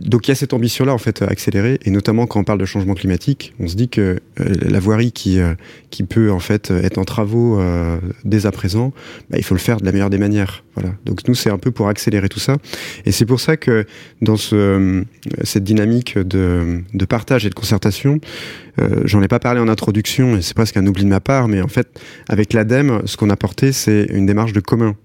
Donc 0.00 0.26
il 0.26 0.30
y 0.30 0.32
a 0.32 0.34
cette 0.34 0.52
ambition-là 0.52 0.92
en 0.92 0.98
fait 0.98 1.22
accélérée, 1.22 1.78
et 1.84 1.90
notamment 1.90 2.26
quand 2.26 2.40
on 2.40 2.44
parle 2.44 2.58
de 2.58 2.64
changement 2.64 2.94
climatique, 2.94 3.54
on 3.60 3.68
se 3.68 3.76
dit 3.76 3.88
que 3.88 4.18
euh, 4.40 4.54
la 4.60 4.80
voirie 4.80 5.12
qui 5.12 5.38
euh, 5.38 5.54
qui 5.90 6.02
peut 6.02 6.32
en 6.32 6.40
fait 6.40 6.70
être 6.70 6.98
en 6.98 7.04
travaux 7.04 7.60
euh, 7.60 7.98
dès 8.24 8.46
à 8.46 8.50
présent, 8.50 8.92
bah, 9.30 9.38
il 9.38 9.44
faut 9.44 9.54
le 9.54 9.60
faire 9.60 9.78
de 9.78 9.84
la 9.84 9.92
meilleure 9.92 10.10
des 10.10 10.18
manières. 10.18 10.64
Voilà. 10.74 10.94
Donc 11.04 11.26
nous 11.28 11.34
c'est 11.34 11.50
un 11.50 11.58
peu 11.58 11.70
pour 11.70 11.88
accélérer 11.88 12.28
tout 12.28 12.40
ça, 12.40 12.43
et 13.06 13.12
c'est 13.12 13.26
pour 13.26 13.40
ça 13.40 13.56
que 13.56 13.84
dans 14.22 14.36
ce 14.36 15.04
cette 15.42 15.64
dynamique 15.64 16.18
de 16.18 17.04
partage 17.08 17.46
et 17.46 17.50
de 17.50 17.54
concertation, 17.54 18.20
j'en 19.04 19.22
ai 19.22 19.28
pas 19.28 19.38
parlé 19.38 19.60
en 19.60 19.68
introduction 19.68 20.36
et 20.36 20.42
c'est 20.42 20.54
presque 20.54 20.76
un 20.76 20.86
oubli 20.86 21.04
de 21.04 21.08
ma 21.08 21.20
part, 21.20 21.48
mais 21.48 21.60
en 21.60 21.68
fait 21.68 22.00
avec 22.28 22.52
l'ADEME, 22.52 23.02
ce 23.06 23.16
qu'on 23.16 23.30
a 23.30 23.36
porté 23.36 23.72
c'est 23.72 24.06
une 24.10 24.26
démarche 24.26 24.52
de 24.52 24.60
commun. 24.60 24.96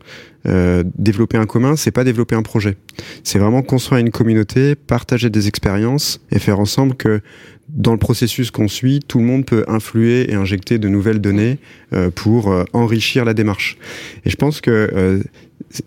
Euh, 0.47 0.83
développer 0.97 1.37
un 1.37 1.45
commun, 1.45 1.75
c'est 1.75 1.91
pas 1.91 2.05
développer 2.05 2.33
un 2.33 2.43
projet. 2.43 2.77
C'est 3.25 3.39
vraiment 3.39 3.61
construire 3.61 3.99
une 3.99 4.09
communauté, 4.09 4.75
partager 4.75 5.29
des 5.29 5.49
expériences 5.49 6.21
et 6.31 6.39
faire 6.39 6.61
ensemble 6.61 6.95
que 6.95 7.19
dans 7.67 7.91
le 7.91 7.97
processus 7.97 8.49
qu'on 8.49 8.69
suit, 8.69 9.01
tout 9.05 9.19
le 9.19 9.25
monde 9.25 9.45
peut 9.45 9.65
influer 9.67 10.31
et 10.31 10.35
injecter 10.35 10.79
de 10.79 10.87
nouvelles 10.87 11.19
données 11.19 11.59
euh, 11.91 12.09
pour 12.09 12.51
euh, 12.51 12.63
enrichir 12.71 13.25
la 13.25 13.33
démarche. 13.33 13.77
Et 14.25 14.29
je 14.29 14.37
pense 14.37 14.61
que 14.61 15.21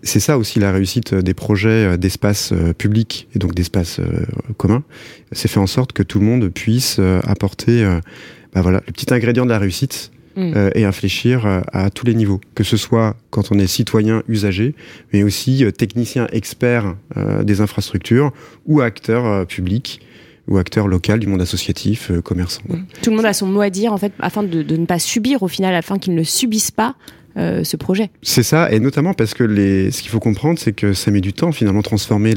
c'est 0.01 0.19
ça 0.19 0.37
aussi 0.37 0.59
la 0.59 0.71
réussite 0.71 1.13
des 1.13 1.33
projets 1.33 1.97
d'espace 1.97 2.53
public 2.77 3.27
et 3.35 3.39
donc 3.39 3.53
d'espace 3.53 3.99
commun. 4.57 4.83
C'est 5.31 5.47
faire 5.47 5.61
en 5.61 5.67
sorte 5.67 5.91
que 5.91 6.03
tout 6.03 6.19
le 6.19 6.25
monde 6.25 6.49
puisse 6.49 6.99
apporter 7.23 7.83
bah 8.53 8.61
voilà, 8.61 8.81
le 8.87 8.93
petit 8.93 9.13
ingrédient 9.13 9.45
de 9.45 9.49
la 9.49 9.59
réussite 9.59 10.11
Mm. 10.35 10.53
Euh, 10.55 10.69
et 10.73 10.83
infléchir 10.83 11.45
euh, 11.45 11.61
à 11.71 11.91
tous 11.91 12.07
les 12.07 12.15
niveaux, 12.15 12.41
que 12.55 12.63
ce 12.63 12.75
soit 12.75 13.15
quand 13.29 13.51
on 13.51 13.59
est 13.59 13.67
citoyen 13.67 14.23
usager, 14.27 14.73
mais 15.11 15.21
aussi 15.21 15.63
euh, 15.63 15.69
technicien 15.69 16.27
expert 16.31 16.95
des 17.43 17.61
infrastructures 17.61 18.31
ou 18.65 18.81
acteur 18.81 19.45
public 19.45 20.01
ou 20.47 20.57
acteur 20.57 20.87
local 20.87 21.19
du 21.19 21.27
monde 21.27 21.41
associatif, 21.41 22.11
commerçant. 22.23 22.63
Mm. 22.67 22.77
Tout 23.01 23.09
le 23.11 23.15
monde 23.15 23.25
a 23.25 23.33
son 23.33 23.45
mot 23.45 23.61
à 23.61 23.69
dire 23.69 23.93
en 23.93 23.97
fait, 23.97 24.13
afin 24.19 24.43
de, 24.43 24.63
de 24.63 24.77
ne 24.77 24.85
pas 24.85 24.99
subir 24.99 25.43
au 25.43 25.47
final, 25.47 25.75
afin 25.75 25.99
qu'ils 25.99 26.15
ne 26.15 26.23
subissent 26.23 26.71
pas 26.71 26.95
ce 27.35 27.77
projet. 27.77 28.09
C'est 28.21 28.43
ça, 28.43 28.71
et 28.71 28.79
notamment 28.79 29.13
parce 29.13 29.33
que 29.33 29.43
les, 29.43 29.91
ce 29.91 30.01
qu'il 30.01 30.11
faut 30.11 30.19
comprendre, 30.19 30.59
c'est 30.59 30.73
que 30.73 30.93
ça 30.93 31.09
met 31.11 31.21
du 31.21 31.33
temps 31.33 31.51
finalement 31.51 31.81
transformer 31.81 32.33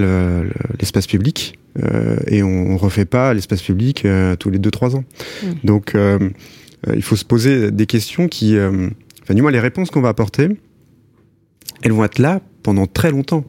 l'espace 0.79 1.07
public, 1.07 1.59
euh, 1.83 2.17
et 2.27 2.43
on, 2.43 2.71
on 2.71 2.77
refait 2.77 3.05
pas 3.05 3.35
l'espace 3.35 3.61
public 3.63 4.07
tous 4.39 4.51
les 4.51 4.59
2-3 4.59 4.97
ans. 4.97 5.05
Mm. 5.43 5.47
Donc 5.65 5.95
euh, 6.89 6.95
il 6.95 7.03
faut 7.03 7.17
se 7.17 7.25
poser 7.25 7.71
des 7.71 7.87
questions 7.87 8.29
qui, 8.29 8.57
euh, 8.57 8.89
enfin 9.23 9.35
du 9.35 9.43
moins 9.43 9.51
les 9.51 9.61
réponses 9.61 9.91
qu'on 9.91 10.01
va 10.01 10.09
apporter, 10.09 10.49
elles 11.83 11.93
vont 11.93 12.05
être 12.05 12.19
là 12.19 12.41
pendant 12.63 12.87
très 12.87 13.11
longtemps. 13.11 13.45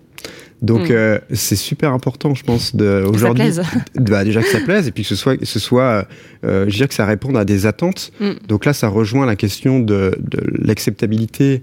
Donc 0.61 0.89
Mm. 0.89 0.93
euh, 0.93 1.19
c'est 1.33 1.55
super 1.55 1.93
important, 1.93 2.33
je 2.33 2.43
pense, 2.43 2.73
aujourd'hui. 2.73 3.43
plaise. 3.43 3.61
bah, 3.95 4.23
déjà 4.23 4.41
que 4.41 4.47
ça 4.47 4.59
plaise 4.59 4.87
et 4.87 4.91
puis 4.91 5.03
que 5.03 5.09
ce 5.09 5.15
soit, 5.15 5.37
que 5.37 5.45
ce 5.45 5.59
soit, 5.59 6.07
euh, 6.43 6.65
je 6.67 6.75
dire 6.75 6.87
que 6.87 6.93
ça 6.95 7.05
réponde 7.05 7.37
à 7.37 7.45
des 7.45 7.65
attentes. 7.65 8.11
Mm. 8.19 8.31
Donc 8.47 8.65
là, 8.65 8.73
ça 8.73 8.87
rejoint 8.87 9.25
la 9.25 9.35
question 9.35 9.79
de, 9.79 10.17
de 10.19 10.39
l'acceptabilité 10.59 11.61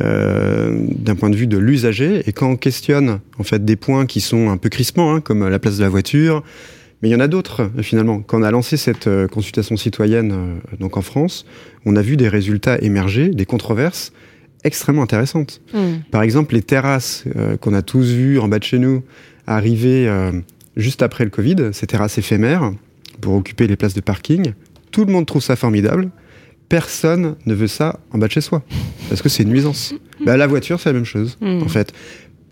euh, 0.00 0.86
d'un 0.90 1.14
point 1.14 1.28
de 1.28 1.36
vue 1.36 1.46
de 1.46 1.58
l'usager. 1.58 2.22
Et 2.26 2.32
quand 2.32 2.48
on 2.48 2.56
questionne 2.56 3.20
en 3.38 3.42
fait 3.42 3.62
des 3.64 3.76
points 3.76 4.06
qui 4.06 4.22
sont 4.22 4.48
un 4.48 4.56
peu 4.56 4.70
crispants, 4.70 5.14
hein, 5.14 5.20
comme 5.20 5.46
la 5.46 5.58
place 5.58 5.76
de 5.76 5.82
la 5.82 5.90
voiture, 5.90 6.42
mais 7.02 7.10
il 7.10 7.12
y 7.12 7.14
en 7.14 7.20
a 7.20 7.28
d'autres 7.28 7.70
finalement. 7.82 8.20
Quand 8.20 8.40
on 8.40 8.42
a 8.42 8.50
lancé 8.50 8.76
cette 8.76 9.06
euh, 9.06 9.28
consultation 9.28 9.76
citoyenne 9.76 10.32
euh, 10.32 10.76
donc 10.80 10.96
en 10.96 11.02
France, 11.02 11.44
on 11.84 11.94
a 11.94 12.00
vu 12.00 12.16
des 12.16 12.28
résultats 12.28 12.80
émerger, 12.80 13.28
des 13.28 13.44
controverses 13.44 14.12
extrêmement 14.64 15.02
intéressantes. 15.02 15.60
Mm. 15.74 15.78
Par 16.10 16.22
exemple, 16.22 16.54
les 16.54 16.62
terrasses 16.62 17.24
euh, 17.36 17.56
qu'on 17.56 17.74
a 17.74 17.82
tous 17.82 18.06
vues 18.12 18.38
en 18.38 18.48
bas 18.48 18.58
de 18.58 18.64
chez 18.64 18.78
nous 18.78 19.02
arriver 19.46 20.08
euh, 20.08 20.32
juste 20.76 21.02
après 21.02 21.24
le 21.24 21.30
Covid, 21.30 21.70
ces 21.72 21.86
terrasses 21.86 22.18
éphémères 22.18 22.72
pour 23.20 23.34
occuper 23.34 23.66
les 23.66 23.76
places 23.76 23.94
de 23.94 24.00
parking, 24.00 24.52
tout 24.90 25.04
le 25.04 25.12
monde 25.12 25.26
trouve 25.26 25.42
ça 25.42 25.56
formidable. 25.56 26.10
Personne 26.68 27.36
ne 27.44 27.54
veut 27.54 27.66
ça 27.66 28.00
en 28.12 28.18
bas 28.18 28.28
de 28.28 28.32
chez 28.32 28.40
soi 28.40 28.62
parce 29.08 29.20
que 29.20 29.28
c'est 29.28 29.42
une 29.42 29.50
nuisance. 29.50 29.94
Bah, 30.24 30.36
la 30.36 30.46
voiture, 30.46 30.78
c'est 30.78 30.88
la 30.90 30.92
même 30.92 31.04
chose 31.04 31.36
Mm. 31.40 31.62
en 31.64 31.68
fait. 31.68 31.92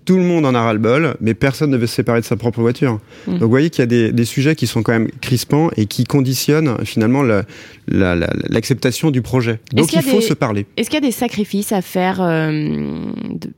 Tout 0.04 0.16
le 0.16 0.22
monde 0.22 0.44
en 0.46 0.54
a 0.54 0.62
ras-le-bol, 0.62 1.14
mais 1.20 1.34
personne 1.34 1.70
ne 1.70 1.76
veut 1.76 1.86
se 1.86 1.94
séparer 1.94 2.20
de 2.20 2.24
sa 2.24 2.36
propre 2.36 2.60
voiture. 2.60 2.98
Mm. 3.26 3.32
Donc 3.32 3.42
vous 3.42 3.48
voyez 3.50 3.70
qu'il 3.70 3.82
y 3.82 3.84
a 3.84 3.86
des, 3.86 4.12
des 4.12 4.24
sujets 4.24 4.54
qui 4.56 4.66
sont 4.66 4.82
quand 4.82 4.92
même 4.92 5.08
crispants 5.20 5.70
et 5.76 5.86
qui 5.86 6.04
conditionnent 6.04 6.76
finalement 6.84 7.22
la- 7.22 7.44
la- 7.86 8.14
la- 8.16 8.32
l'acceptation 8.48 9.10
du 9.10 9.22
projet. 9.22 9.60
Donc 9.72 9.92
il 9.92 9.98
a 9.98 10.02
faut 10.02 10.16
des- 10.18 10.22
se 10.22 10.34
parler. 10.34 10.66
Est-ce 10.76 10.90
qu'il 10.90 10.98
y 11.00 11.04
a 11.04 11.06
des 11.06 11.12
sacrifices 11.12 11.72
à 11.72 11.82
faire 11.82 12.20
euh, 12.20 13.12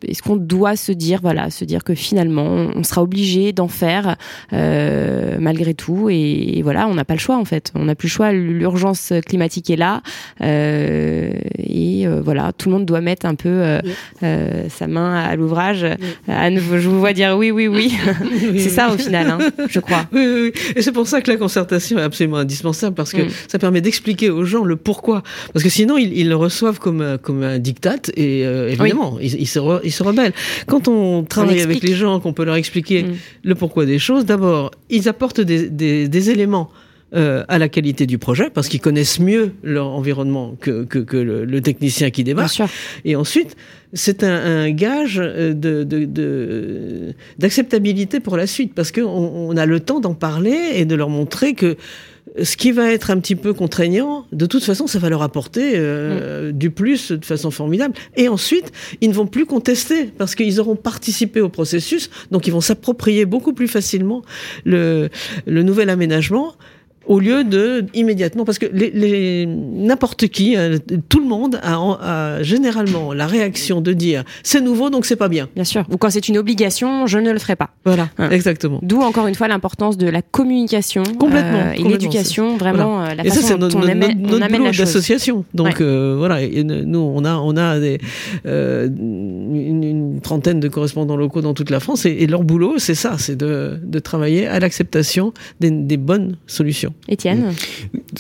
Est-ce 0.07 0.23
qu'on 0.23 0.37
doit 0.37 0.77
se 0.77 0.93
dire, 0.93 1.21
voilà, 1.23 1.51
se 1.51 1.65
dire 1.65 1.85
que 1.85 1.95
finalement, 1.95 2.69
on 2.75 2.83
sera 2.83 3.03
obligé 3.03 3.53
d'en 3.53 3.69
faire 3.69 4.17
euh, 4.53 5.37
malgré 5.41 5.75
tout, 5.75 6.09
et, 6.11 6.59
et 6.59 6.63
voilà, 6.63 6.87
on 6.89 6.95
n'a 6.95 7.05
pas 7.05 7.15
le 7.15 7.21
choix 7.21 7.37
en 7.37 7.45
fait. 7.45 7.71
On 7.75 7.85
n'a 7.85 7.95
plus 7.95 8.09
le 8.09 8.13
choix. 8.13 8.33
L'urgence 8.33 9.13
climatique 9.27 9.71
est 9.71 9.77
là, 9.77 10.03
euh, 10.41 11.33
et 11.59 12.07
euh, 12.07 12.21
voilà, 12.23 12.53
tout 12.53 12.69
le 12.69 12.75
monde 12.77 12.87
doit 12.87 13.01
mettre 13.01 13.27
un 13.27 13.35
peu 13.35 13.49
euh, 13.49 13.81
euh, 14.23 14.67
sa 14.69 14.87
main 14.87 15.15
à 15.15 15.37
l'ouvrage. 15.37 15.87
Anne, 16.37 16.59
je 16.59 16.89
vous 16.89 16.99
vois 16.99 17.13
dire 17.13 17.37
oui, 17.37 17.51
oui, 17.51 17.69
oui. 17.69 17.93
C'est 18.59 18.69
ça 18.71 18.93
au 18.93 18.99
final, 18.99 19.29
hein, 19.31 19.39
je 19.69 19.81
crois. 19.81 20.07
Oui, 20.13 20.21
oui, 20.27 20.41
oui. 20.55 20.73
Et 20.77 20.83
c'est 20.83 20.93
pour 20.93 21.07
ça 21.07 21.21
que 21.21 21.31
la 21.31 21.37
concertation 21.37 21.99
est 21.99 22.03
absolument 22.03 22.39
indispensable 22.39 22.95
parce 22.95 23.13
que 23.13 23.23
Mm. 23.23 23.29
ça 23.49 23.59
permet 23.59 23.81
d'expliquer 23.81 24.31
aux 24.31 24.45
gens 24.45 24.65
le 24.65 24.77
pourquoi. 24.77 25.23
Parce 25.53 25.63
que 25.65 25.71
sinon, 25.71 25.97
ils, 25.99 26.17
ils 26.17 26.29
le 26.29 26.37
reçoivent 26.37 26.79
comme, 26.79 27.01
un- 27.01 27.19
comme 27.19 27.43
un 27.43 27.59
diktat 27.59 27.97
et 28.17 28.45
euh, 28.47 28.69
évidemment, 28.71 29.19
ils, 29.21 29.35
ils 29.41 29.47
se 29.47 29.59
re- 29.59 29.81
ils 29.85 29.93
se 29.93 30.03
rebellent. 30.03 30.33
Quand 30.67 30.89
on 30.89 31.23
travaille 31.25 31.61
avec 31.61 31.83
les 31.83 31.95
gens, 31.95 32.19
qu'on 32.21 32.33
peut 32.33 32.45
leur 32.45 32.57
expliquer 32.57 33.03
Mm. 33.05 33.13
le 33.45 33.55
pourquoi 33.55 33.87
des 33.87 33.99
choses, 33.99 34.25
d'abord, 34.25 34.71
ils 34.91 35.09
apportent 35.09 35.41
des, 35.41 35.69
des, 35.71 36.09
des 36.09 36.31
éléments. 36.31 36.71
Euh, 37.15 37.45
à 37.49 37.59
la 37.59 37.69
qualité 37.69 38.07
du 38.07 38.19
projet 38.19 38.51
parce 38.51 38.69
qu'ils 38.69 38.81
connaissent 38.81 39.21
mieux 39.21 39.53
leur 39.63 39.89
environnement 39.89 40.57
que, 40.61 40.85
que, 40.85 40.99
que 40.99 41.17
le, 41.17 41.45
le 41.45 41.61
technicien 41.61 42.11
qui 42.11 42.25
sûr. 42.49 42.69
Et 43.05 43.17
ensuite, 43.17 43.57
c'est 43.93 44.23
un, 44.25 44.35
un 44.65 44.71
gage 44.71 45.21
euh, 45.21 45.53
de, 45.53 45.85
de, 45.85 46.05
de- 46.05 47.15
d'acceptabilité 47.39 48.21
pour 48.21 48.37
la 48.37 48.47
suite, 48.47 48.75
parce 48.75 48.93
qu'on 48.93 49.03
on 49.05 49.57
a 49.57 49.67
le 49.67 49.81
temps 49.81 50.01
d'en 50.01 50.15
parler 50.15 50.59
et 50.75 50.85
de 50.85 50.95
leur 50.95 51.09
montrer 51.09 51.55
que 51.55 51.77
ce 52.43 52.57
qui 52.57 52.73
va 52.73 52.91
être 52.91 53.11
un 53.11 53.19
petit 53.19 53.35
peu 53.35 53.53
contraignant, 53.53 54.25
de 54.33 54.47
toute 54.47 54.65
façon, 54.65 54.87
ça 54.87 54.99
va 54.99 55.11
leur 55.11 55.23
apporter 55.23 55.73
euh, 55.75 56.53
du 56.53 56.71
plus 56.71 57.13
de 57.13 57.25
façon 57.25 57.51
formidable. 57.51 57.95
Et 58.17 58.29
ensuite, 58.29 58.73
ils 59.03 59.11
ne 59.11 59.15
vont 59.15 59.27
plus 59.27 59.45
contester, 59.45 60.05
parce 60.17 60.35
qu'ils 60.35 60.59
auront 60.61 60.77
participé 60.77 61.41
au 61.43 61.51
processus, 61.51 62.09
donc 62.31 62.47
ils 62.47 62.53
vont 62.53 62.63
s'approprier 62.63 63.27
beaucoup 63.27 63.53
plus 63.53 63.69
facilement 63.69 64.23
le, 64.65 65.11
le 65.47 65.63
nouvel 65.63 65.91
aménagement 65.91 66.55
au 67.07 67.19
lieu 67.21 67.45
de 67.45 67.85
immédiatement 67.95 68.45
parce 68.45 68.59
que 68.59 68.67
les, 68.73 68.91
les- 68.91 69.47
n'importe 69.47 70.29
qui 70.29 70.57
euh, 70.57 70.79
tout 71.09 71.21
le 71.21 71.27
monde 71.27 71.59
a, 71.63 71.75
a 71.77 72.43
généralement 72.43 73.13
la 73.13 73.27
réaction 73.27 73.81
de 73.81 73.93
dire 73.93 74.25
c'est 74.43 74.61
nouveau 74.61 74.91
donc 74.91 75.05
c'est 75.07 75.17
pas 75.17 75.29
bien 75.29 75.49
Bien 75.55 75.65
sûr. 75.65 75.85
Ou 75.91 75.97
quand 75.97 76.11
c'est 76.11 76.29
une 76.29 76.39
obligation, 76.39 77.07
je 77.07 77.19
ne 77.19 77.31
le 77.33 77.39
ferai 77.39 77.57
pas. 77.57 77.71
voilà 77.85 78.09
Hein. 78.19 78.31
exactement 78.31 78.79
D'où 78.83 79.01
encore 79.01 79.27
une 79.27 79.35
fois 79.35 79.49
l'importance 79.49 79.97
de 79.99 80.07
la 80.09 80.23
communication 80.23 81.03
Complètement, 81.19 81.59
euh, 81.59 81.73
et 81.73 81.77
complètement. 81.77 81.91
l'éducation, 81.91 82.57
vraiment 82.57 83.03
euh, 83.03 83.15
la 83.15 83.25
et 83.27 83.31
ça 83.31 83.41
façon 83.41 83.55
dont 83.55 83.59
notre, 83.67 83.77
on 83.77 83.81
notre, 83.81 83.91
amène, 83.93 84.23
notre 84.23 84.35
on 84.35 84.41
amène 84.43 84.51
boulot 84.53 84.65
la 84.67 84.73
chose. 84.73 84.87
d'association 84.87 85.45
donc 85.55 85.67
Ouais. 85.67 85.75
euh, 85.83 86.15
voilà 86.19 86.41
et 86.43 86.63
nous 86.65 86.99
on 86.99 87.25
a 87.25 87.35
on 87.37 87.57
a 87.57 87.79
des, 87.81 87.99
euh, 88.47 88.89
une, 88.89 89.83
une 89.85 90.21
trentaine 90.21 90.61
de 90.61 90.69
correspondants 90.69 91.17
locaux 91.17 91.41
dans 91.41 91.55
toute 91.55 91.71
la 91.71 91.81
France 91.81 92.07
et, 92.07 92.11
et 92.11 92.27
leur 92.27 92.43
boulot 92.45 92.75
c'est 92.79 92.95
ça 92.95 93.17
c'est 93.19 93.37
de, 93.37 93.79
de 93.83 93.99
travailler 93.99 94.47
à 94.47 94.61
l'acceptation 94.61 95.33
des, 95.61 95.71
des 95.71 95.97
bonnes 95.97 96.37
solutions 96.47 96.92
Étienne, 97.09 97.53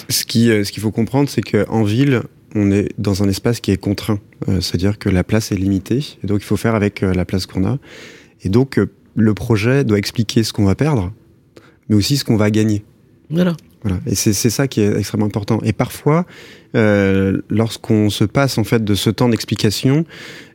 Ce 0.09 0.25
qui, 0.25 0.51
euh, 0.51 0.65
ce 0.65 0.73
qu'il 0.73 0.83
faut 0.83 0.91
comprendre, 0.91 1.29
c'est 1.29 1.43
qu'en 1.43 1.83
ville, 1.83 2.23
on 2.55 2.71
est 2.71 2.89
dans 2.99 3.23
un 3.23 3.29
espace 3.29 3.61
qui 3.61 3.71
est 3.71 3.77
contraint. 3.77 4.21
Euh, 4.49 4.61
C'est-à-dire 4.61 4.99
que 4.99 5.09
la 5.09 5.25
place 5.25 5.53
est 5.53 5.57
limitée, 5.57 6.05
et 6.23 6.27
donc 6.27 6.41
il 6.43 6.45
faut 6.45 6.57
faire 6.57 6.75
avec 6.75 7.03
euh, 7.03 7.13
la 7.15 7.25
place 7.25 7.47
qu'on 7.47 7.65
a. 7.65 7.79
Et 8.43 8.49
donc, 8.49 8.79
euh, 8.79 8.91
le 9.15 9.35
projet 9.35 9.85
doit 9.85 9.99
expliquer 9.99 10.43
ce 10.43 10.53
qu'on 10.53 10.65
va 10.65 10.75
perdre, 10.75 11.13
mais 11.89 11.97
aussi 11.97 12.17
ce 12.17 12.25
qu'on 12.25 12.37
va 12.37 12.51
gagner. 12.51 12.85
voilà 13.31 13.57
Voilà. 13.83 14.01
Et 14.07 14.15
c'est 14.15 14.33
c'est 14.33 14.51
ça 14.51 14.69
qui 14.69 14.81
est 14.81 14.97
extrêmement 14.97 15.27
important. 15.27 15.61
Et 15.65 15.73
parfois, 15.73 16.27
euh, 16.75 17.43
lorsqu'on 17.51 18.11
se 18.11 18.25
passe 18.25 18.59
en 18.59 18.65
fait 18.65 18.83
de 18.85 18.95
ce 18.95 19.11
temps 19.11 19.29
d'explication, 19.29 20.05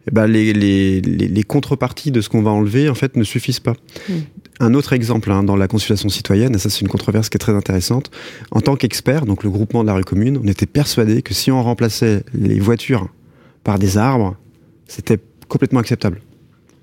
eh 0.08 0.12
ben, 0.12 0.26
les, 0.28 0.54
les, 0.54 1.02
les, 1.02 1.28
les 1.28 1.44
contreparties 1.44 2.12
de 2.12 2.22
ce 2.22 2.30
qu'on 2.30 2.42
va 2.42 2.52
enlever 2.52 2.90
en 2.90 2.96
fait 2.96 3.16
ne 3.16 3.24
suffisent 3.24 3.60
pas. 3.60 3.76
Mm. 4.10 4.14
Un 4.60 4.74
autre 4.74 4.93
exemple 4.93 5.32
hein, 5.32 5.43
dans 5.43 5.56
la 5.56 5.67
consultation 5.67 6.10
citoyenne, 6.10 6.56
et 6.56 6.58
ça 6.58 6.70
c'est 6.70 6.82
une 6.82 6.88
controverse 6.88 7.30
qui 7.30 7.36
est 7.36 7.39
très 7.39 7.54
intéressante. 7.54 8.10
En 8.52 8.62
tant 8.62 8.76
qu'expert, 8.76 9.26
donc 9.26 9.43
le 9.43 9.50
groupement 9.50 9.84
de 9.84 9.88
la 9.88 9.93
rue 9.93 10.04
commune, 10.04 10.39
on 10.43 10.48
était 10.48 10.65
persuadé 10.65 11.22
que 11.22 11.34
si 11.34 11.52
on 11.52 11.62
remplaçait 11.62 12.24
les 12.34 12.60
voitures 12.60 13.10
par 13.63 13.78
des 13.78 13.98
arbres, 13.98 14.36
c'était 14.88 15.20
complètement 15.48 15.80
acceptable. 15.80 16.22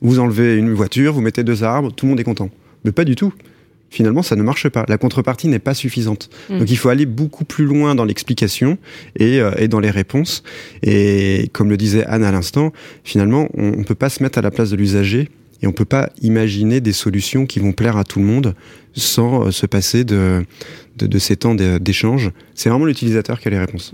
Vous 0.02 0.18
enlevez 0.18 0.56
une 0.56 0.72
voiture, 0.72 1.14
vous 1.14 1.20
mettez 1.20 1.42
deux 1.42 1.64
arbres, 1.64 1.92
tout 1.92 2.06
le 2.06 2.10
monde 2.10 2.20
est 2.20 2.24
content. 2.24 2.50
Mais 2.84 2.92
pas 2.92 3.04
du 3.04 3.16
tout. 3.16 3.32
Finalement, 3.90 4.22
ça 4.22 4.34
ne 4.34 4.42
marche 4.42 4.68
pas. 4.68 4.84
La 4.88 4.98
contrepartie 4.98 5.46
n'est 5.46 5.60
pas 5.60 5.72
suffisante. 5.72 6.28
Mm. 6.50 6.58
Donc 6.58 6.70
il 6.70 6.76
faut 6.76 6.88
aller 6.88 7.06
beaucoup 7.06 7.44
plus 7.44 7.64
loin 7.64 7.94
dans 7.94 8.04
l'explication 8.04 8.76
et, 9.16 9.40
euh, 9.40 9.52
et 9.56 9.68
dans 9.68 9.80
les 9.80 9.90
réponses. 9.90 10.42
Et 10.82 11.48
comme 11.52 11.70
le 11.70 11.76
disait 11.76 12.04
Anne 12.06 12.24
à 12.24 12.32
l'instant, 12.32 12.72
finalement, 13.04 13.48
on 13.54 13.70
ne 13.70 13.84
peut 13.84 13.94
pas 13.94 14.08
se 14.08 14.22
mettre 14.22 14.38
à 14.38 14.42
la 14.42 14.50
place 14.50 14.70
de 14.70 14.76
l'usager 14.76 15.30
et 15.64 15.66
on 15.66 15.72
peut 15.72 15.86
pas 15.86 16.10
imaginer 16.20 16.82
des 16.82 16.92
solutions 16.92 17.46
qui 17.46 17.58
vont 17.58 17.72
plaire 17.72 17.96
à 17.96 18.04
tout 18.04 18.18
le 18.18 18.26
monde 18.26 18.54
sans 18.92 19.46
euh, 19.46 19.50
se 19.50 19.64
passer 19.64 20.04
de, 20.04 20.44
de, 20.96 21.06
de 21.06 21.18
ces 21.18 21.36
temps 21.36 21.54
d'é- 21.54 21.78
d'échange. 21.78 22.32
C'est 22.54 22.68
vraiment 22.68 22.84
l'utilisateur 22.84 23.40
qui 23.40 23.48
a 23.48 23.50
les 23.50 23.58
réponses. 23.58 23.90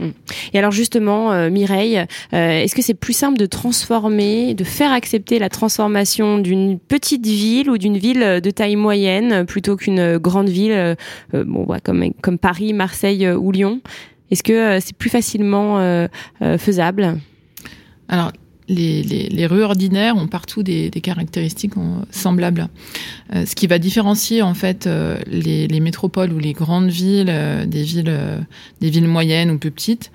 et 0.52 0.59
alors 0.59 0.72
justement, 0.72 1.30
euh, 1.30 1.48
Mireille, 1.48 1.98
euh, 2.33 2.59
est-ce 2.62 2.74
que 2.74 2.83
c'est 2.83 2.94
plus 2.94 3.12
simple 3.12 3.38
de 3.38 3.46
transformer, 3.46 4.54
de 4.54 4.64
faire 4.64 4.92
accepter 4.92 5.38
la 5.38 5.48
transformation 5.48 6.38
d'une 6.40 6.80
petite 6.80 7.24
ville 7.24 7.70
ou 7.70 7.78
d'une 7.78 7.96
ville 7.98 8.40
de 8.42 8.50
taille 8.50 8.74
moyenne 8.76 9.46
plutôt 9.46 9.76
qu'une 9.76 10.18
grande 10.18 10.48
ville, 10.48 10.72
euh, 10.72 10.94
bon, 11.33 11.64
ouais, 11.66 11.78
comme 11.85 12.12
comme 12.20 12.38
Paris, 12.38 12.72
Marseille 12.72 13.24
euh, 13.26 13.37
ou 13.37 13.52
Lyon? 13.52 13.80
Est-ce 14.33 14.42
que 14.42 14.52
euh, 14.52 14.80
c'est 14.80 14.96
plus 14.96 15.11
facilement 15.11 15.78
euh, 15.78 16.09
euh, 16.42 16.59
faisable? 16.59 17.18
Alors, 18.09 18.33
les, 18.76 19.02
les, 19.02 19.28
les 19.28 19.46
rues 19.46 19.62
ordinaires 19.62 20.16
ont 20.16 20.28
partout 20.28 20.62
des, 20.62 20.90
des 20.90 21.00
caractéristiques 21.00 21.76
euh, 21.76 22.02
semblables. 22.11 22.68
Euh, 23.35 23.44
ce 23.44 23.54
qui 23.54 23.66
va 23.66 23.78
différencier 23.78 24.42
en 24.42 24.54
fait 24.54 24.87
euh, 24.87 25.18
les, 25.26 25.66
les 25.66 25.80
métropoles 25.80 26.33
ou 26.33 26.38
les 26.38 26.54
grandes 26.54 26.90
villes 27.02 27.35
des 27.66 27.83
villes 27.83 28.14
des 28.80 28.90
villes 28.90 29.09
moyennes 29.09 29.50
ou 29.50 29.59
plus 29.59 29.70
petites, 29.70 30.11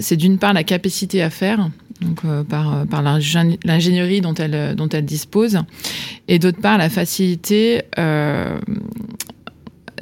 c'est 0.00 0.16
d'une 0.16 0.38
part 0.38 0.52
la 0.52 0.64
capacité 0.64 1.22
à 1.22 1.30
faire, 1.30 1.70
donc 2.00 2.20
par 2.48 2.86
par 2.86 3.02
l'ingé- 3.02 3.58
l'ingénierie 3.64 4.20
dont 4.20 4.34
elles 4.34 4.74
dont 4.76 4.88
elles 4.88 5.04
disposent, 5.04 5.60
et 6.28 6.38
d'autre 6.38 6.60
part 6.60 6.78
la 6.78 6.88
facilité 6.88 7.82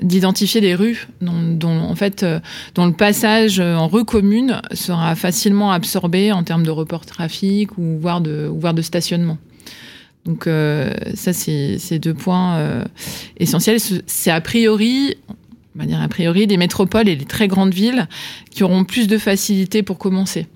d'identifier 0.03 0.61
des 0.61 0.75
rues 0.75 1.09
dont, 1.21 1.69
en 1.81 1.95
fait 1.95 2.23
euh, 2.23 2.41
dont 2.75 2.87
le 2.87 2.93
passage 2.93 3.59
euh, 3.61 3.75
en 3.77 3.89
rue 3.89 4.05
commune 4.05 4.61
sera 4.73 5.15
facilement 5.17 5.73
absorbé 5.73 6.31
en 6.33 6.43
termes 6.45 6.63
de 6.65 6.71
report 6.71 7.05
trafic 7.07 7.77
ou 7.79 7.99
voire 8.01 8.21
de 8.21 8.47
voire 8.53 8.75
de 8.75 8.83
stationnement. 8.83 9.39
Donc 10.25 10.47
euh, 10.47 10.93
ça 11.15 11.33
c'est 11.33 11.99
deux 11.99 12.15
points 12.15 12.85
essentiels. 13.39 13.81
Ce- 13.81 14.03
C'est 14.07 14.31
a 14.31 14.41
priori 14.41 15.17
on 15.77 15.81
va 15.81 15.87
dire 15.87 16.01
a 16.01 16.09
priori 16.09 16.47
des 16.47 16.57
métropoles 16.57 17.09
et 17.09 17.17
les 17.17 17.25
très 17.25 17.47
grandes 17.49 17.73
villes 17.75 18.09
qui 18.51 18.65
auront 18.65 18.85
plus 18.85 19.07
de 19.07 19.17
facilité 19.19 19.83
pour 19.83 19.97
commencer. 19.99 20.47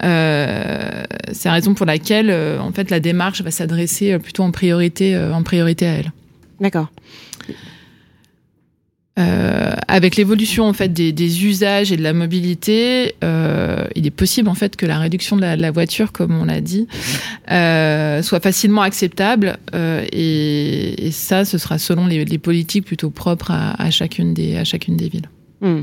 C'est 0.00 1.44
la 1.48 1.52
raison 1.52 1.74
pour 1.74 1.86
laquelle 1.86 2.30
en 2.60 2.72
fait 2.72 2.90
la 2.90 2.98
démarche 3.00 3.42
va 3.42 3.50
s'adresser 3.50 4.18
plutôt 4.18 4.42
en 4.42 4.50
priorité 4.50 5.16
en 5.16 5.42
priorité 5.42 5.86
à 5.86 5.92
elles. 5.92 6.12
D'accord. 6.60 6.88
Euh, 9.18 9.74
avec 9.88 10.16
l'évolution 10.16 10.66
en 10.66 10.74
fait 10.74 10.92
des, 10.92 11.10
des, 11.10 11.46
usages 11.46 11.90
et 11.90 11.96
de 11.96 12.02
la 12.02 12.12
mobilité, 12.12 13.14
euh, 13.24 13.86
il 13.94 14.06
est 14.06 14.10
possible 14.10 14.48
en 14.48 14.54
fait 14.54 14.76
que 14.76 14.84
la 14.84 14.98
réduction 14.98 15.36
de 15.36 15.40
la, 15.40 15.56
de 15.56 15.62
la 15.62 15.70
voiture, 15.70 16.12
comme 16.12 16.38
on 16.38 16.44
l'a 16.44 16.60
dit, 16.60 16.86
euh, 17.50 18.20
soit 18.20 18.40
facilement 18.40 18.82
acceptable. 18.82 19.56
Euh, 19.74 20.04
et, 20.12 21.06
et, 21.06 21.10
ça, 21.12 21.46
ce 21.46 21.56
sera 21.56 21.78
selon 21.78 22.06
les, 22.06 22.26
les 22.26 22.38
politiques 22.38 22.84
plutôt 22.84 23.08
propres 23.08 23.52
à, 23.52 23.80
à, 23.82 23.90
chacune 23.90 24.34
des 24.34 24.56
à 24.56 24.64
chacune 24.64 24.98
des 24.98 25.08
villes. 25.08 25.30
Mmh. 25.62 25.82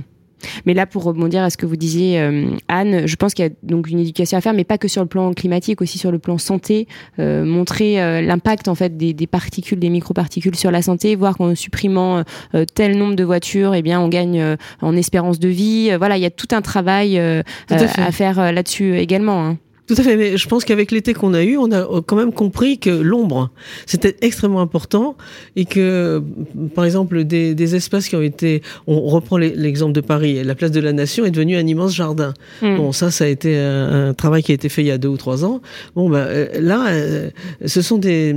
Mais 0.66 0.74
là, 0.74 0.86
pour 0.86 1.04
rebondir 1.04 1.44
à 1.44 1.50
ce 1.50 1.58
que 1.58 1.66
vous 1.66 1.76
disiez, 1.76 2.20
euh, 2.20 2.48
Anne, 2.68 3.08
je 3.08 3.16
pense 3.16 3.34
qu'il 3.34 3.46
y 3.46 3.48
a 3.48 3.52
donc 3.64 3.89
une 3.89 4.00
éducation 4.00 4.38
à 4.38 4.41
faire, 4.41 4.54
mais 4.54 4.64
pas 4.64 4.78
que 4.78 4.88
sur 4.88 5.02
le 5.02 5.08
plan 5.08 5.34
climatique, 5.34 5.82
aussi 5.82 5.98
sur 5.98 6.12
le 6.12 6.20
plan 6.20 6.38
santé, 6.38 6.88
euh, 7.20 7.46
montrer 7.46 8.02
euh, 8.02 8.22
l'impact 8.22 8.68
en 8.68 8.76
fait 8.76 8.98
des, 8.98 9.14
des, 9.14 9.28
particules, 9.28 9.80
des 9.80 9.89
microparticules 9.89 10.56
sur 10.56 10.72
la 10.72 10.82
santé, 10.82 11.16
voir 11.16 11.38
qu'en 11.38 11.56
supprimant 11.56 12.24
euh, 12.56 12.66
tel 12.74 12.98
nombre 12.98 13.16
de 13.16 13.24
voitures, 13.24 13.76
eh 13.76 13.82
bien, 13.82 14.00
on 14.00 14.08
gagne 14.08 14.39
euh, 14.39 14.56
en 14.82 14.96
espérance 14.96 15.39
de 15.39 15.50
vie. 15.50 15.96
voilà, 15.98 16.18
il 16.18 16.22
y 16.22 16.26
a 16.26 16.32
tout 16.32 16.48
un 16.52 16.62
travail 16.62 17.20
à, 17.20 17.44
à, 17.70 18.12
faire 18.12 18.52
là-dessus 18.52 18.98
également. 18.98 19.46
Hein. 19.46 19.58
Tout 19.86 19.96
à 19.98 20.04
fait, 20.04 20.16
mais 20.16 20.38
je 20.38 20.48
pense 20.48 20.64
qu'avec 20.64 20.92
l'été 20.92 21.14
qu'on 21.14 21.34
a 21.34 21.44
eu, 21.44 21.58
on 21.58 21.70
a 21.74 22.02
quand 22.06 22.16
même 22.16 22.32
compris 22.32 22.78
que 22.78 22.90
l'ombre, 22.90 23.52
c'était 23.86 24.16
extrêmement 24.22 24.62
important 24.62 25.18
et 25.58 25.66
que, 25.66 26.24
par 26.74 26.86
exemple, 26.86 27.26
des, 27.26 27.54
des, 27.54 27.76
espaces 27.76 28.08
qui 28.08 28.16
ont 28.16 28.22
été, 28.22 28.62
on 28.88 29.02
reprend 29.02 29.36
l'exemple 29.38 29.92
de 29.92 30.00
Paris, 30.00 30.42
la 30.42 30.56
place 30.56 30.72
de 30.72 30.80
la 30.80 30.94
Nation 30.94 31.26
est 31.26 31.32
devenue 31.32 31.58
un 31.58 31.68
immense 31.68 31.94
jardin. 31.94 32.34
Mmh. 32.62 32.78
Bon, 32.78 32.92
ça, 32.94 33.12
ça 33.12 33.26
a 33.26 33.28
été 33.28 33.58
un, 33.58 34.10
un, 34.10 34.14
travail 34.14 34.42
qui 34.42 34.54
a 34.54 34.56
été 34.56 34.70
fait 34.70 34.84
il 34.84 34.88
y 34.88 34.92
a 34.92 34.98
deux 34.98 35.10
ou 35.10 35.18
trois 35.18 35.44
ans. 35.44 35.62
Bon, 35.96 36.10
ben 36.10 36.48
là, 36.62 36.88
ce 37.66 37.82
sont 37.82 37.98
des, 37.98 38.34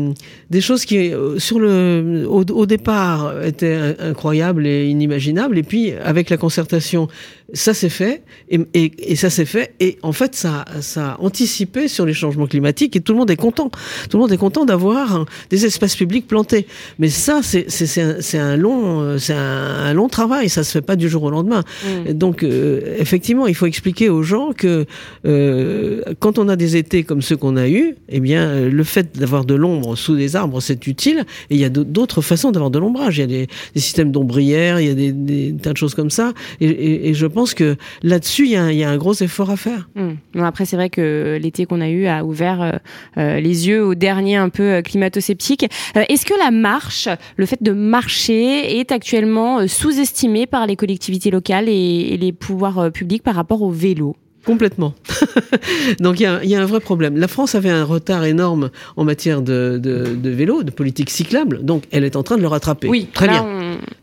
des 0.50 0.60
choses 0.60 0.84
qui, 0.84 1.12
sur 1.38 1.60
le, 1.60 2.26
au, 2.28 2.42
au 2.42 2.66
départ, 2.66 3.44
étaient 3.44 3.94
incroyables 4.00 4.66
et 4.66 4.88
inimaginables, 4.88 5.58
et 5.58 5.62
puis 5.62 5.92
avec 5.92 6.28
la 6.28 6.38
concertation 6.38 7.06
ça 7.52 7.74
s'est 7.74 7.88
fait 7.88 8.22
et, 8.48 8.60
et, 8.74 9.12
et 9.12 9.16
ça 9.16 9.30
s'est 9.30 9.44
fait 9.44 9.74
et 9.78 9.98
en 10.02 10.12
fait 10.12 10.34
ça 10.34 10.64
ça 10.80 11.12
a 11.12 11.20
anticipé 11.20 11.86
sur 11.86 12.04
les 12.04 12.12
changements 12.12 12.46
climatiques 12.46 12.96
et 12.96 13.00
tout 13.00 13.12
le 13.12 13.18
monde 13.18 13.30
est 13.30 13.36
content. 13.36 13.70
Tout 14.10 14.16
le 14.16 14.22
monde 14.22 14.32
est 14.32 14.36
content 14.36 14.64
d'avoir 14.64 15.26
des 15.50 15.64
espaces 15.64 15.94
publics 15.94 16.26
plantés. 16.26 16.66
Mais 16.98 17.08
ça 17.08 17.40
c'est 17.42 17.70
c'est 17.70 18.00
un, 18.00 18.46
un 18.46 18.56
long 18.56 19.18
c'est 19.18 19.32
un, 19.32 19.86
un, 19.86 19.92
long 19.94 20.08
travail. 20.08 20.48
Ça 20.48 20.64
se 20.64 20.72
fait 20.72 20.82
pas 20.82 20.96
du 20.96 21.08
jour 21.08 21.22
au 21.22 21.30
lendemain. 21.30 21.62
Mmh. 21.84 22.12
donc 22.12 22.42
euh, 22.42 22.96
effectivement 22.98 23.46
il 23.46 23.54
faut 23.54 23.66
expliquer 23.66 24.08
aux 24.08 24.22
gens 24.22 24.52
que 24.52 24.86
euh, 25.24 26.02
quand 26.18 26.38
on 26.38 26.48
a 26.48 26.56
des 26.56 26.76
étés 26.76 27.04
comme 27.04 27.22
ceux 27.22 27.36
qu'on 27.36 27.56
a 27.56 27.68
eu 27.68 27.96
eh 28.08 28.20
bien 28.20 28.68
le 28.68 28.84
fait 28.84 29.16
d'avoir 29.18 29.44
de 29.44 29.54
l'ombre 29.54 29.96
sous 29.96 30.16
des 30.16 30.34
arbres 30.36 30.60
c'est 30.60 30.86
utile. 30.86 31.24
Et 31.50 31.54
il 31.54 31.60
y 31.60 31.64
a 31.64 31.68
d'autres 31.68 32.22
façons 32.22 32.50
d'avoir 32.50 32.70
de 32.70 32.78
l'ombrage. 32.78 33.18
Il 33.18 33.20
y 33.20 33.24
a 33.24 33.26
des, 33.26 33.46
des 33.74 33.80
systèmes 33.80 34.10
d'ombrières 34.10 34.80
il 34.80 34.88
y 34.88 34.90
a 34.90 34.94
des, 34.94 35.12
des, 35.12 35.54
tas 35.54 35.72
de 35.72 35.76
choses 35.76 35.94
comme 35.94 36.10
ça. 36.10 36.32
Et, 36.60 36.66
et, 36.66 37.08
et 37.08 37.14
je 37.14 37.26
pense 37.36 37.52
que 37.52 37.76
là-dessus, 38.02 38.46
il 38.46 38.52
y, 38.52 38.56
a 38.56 38.88
un 38.88 38.96
gros 38.96 39.12
effort 39.12 39.50
à 39.50 39.58
faire. 39.58 39.90
Mmh. 39.94 40.08
Bon, 40.32 40.44
après, 40.44 40.64
c'est 40.64 40.76
vrai 40.76 40.88
que 40.88 41.38
l'été 41.38 41.66
qu'on 41.66 41.82
a 41.82 41.88
eu 41.90 42.06
a 42.06 42.24
ouvert 42.24 42.62
euh, 42.62 42.72
euh, 43.18 43.40
les 43.40 43.68
yeux 43.68 43.84
aux 43.84 43.94
derniers 43.94 44.36
un 44.36 44.48
peu 44.48 44.62
euh, 44.62 44.80
climato-sceptiques. 44.80 45.66
Est-ce 45.94 46.24
que 46.24 46.32
la 46.42 46.50
marche, 46.50 47.10
le 47.36 47.44
fait 47.44 47.62
de 47.62 47.72
marcher, 47.72 48.78
est 48.78 48.90
actuellement 48.90 49.68
sous-estimé 49.68 50.46
par 50.46 50.66
les 50.66 50.76
collectivités 50.76 51.30
locales 51.30 51.68
et, 51.68 52.14
et 52.14 52.16
les 52.16 52.32
pouvoirs 52.32 52.90
publics 52.90 53.22
par 53.22 53.34
rapport 53.34 53.60
au 53.60 53.70
vélo? 53.70 54.16
Complètement. 54.46 54.94
Donc 56.00 56.20
il 56.20 56.22
y, 56.22 56.46
y, 56.48 56.54
a 56.54 56.62
un 56.62 56.66
vrai 56.66 56.80
problème. 56.80 57.16
La 57.16 57.28
France 57.28 57.54
avait 57.56 57.68
un 57.68 57.84
retard 57.84 58.24
énorme 58.24 58.70
en 58.96 59.04
matière 59.04 59.42
de, 59.42 59.78
de, 59.82 60.14
de, 60.14 60.30
vélo, 60.30 60.62
de 60.62 60.70
politique 60.70 61.10
cyclable, 61.10 61.64
donc 61.64 61.84
elle 61.90 62.04
est 62.04 62.16
en 62.16 62.22
train 62.22 62.36
de 62.36 62.42
le 62.42 62.48
rattraper. 62.48 62.88
Oui, 62.88 63.08
très 63.12 63.26
bien. 63.28 63.44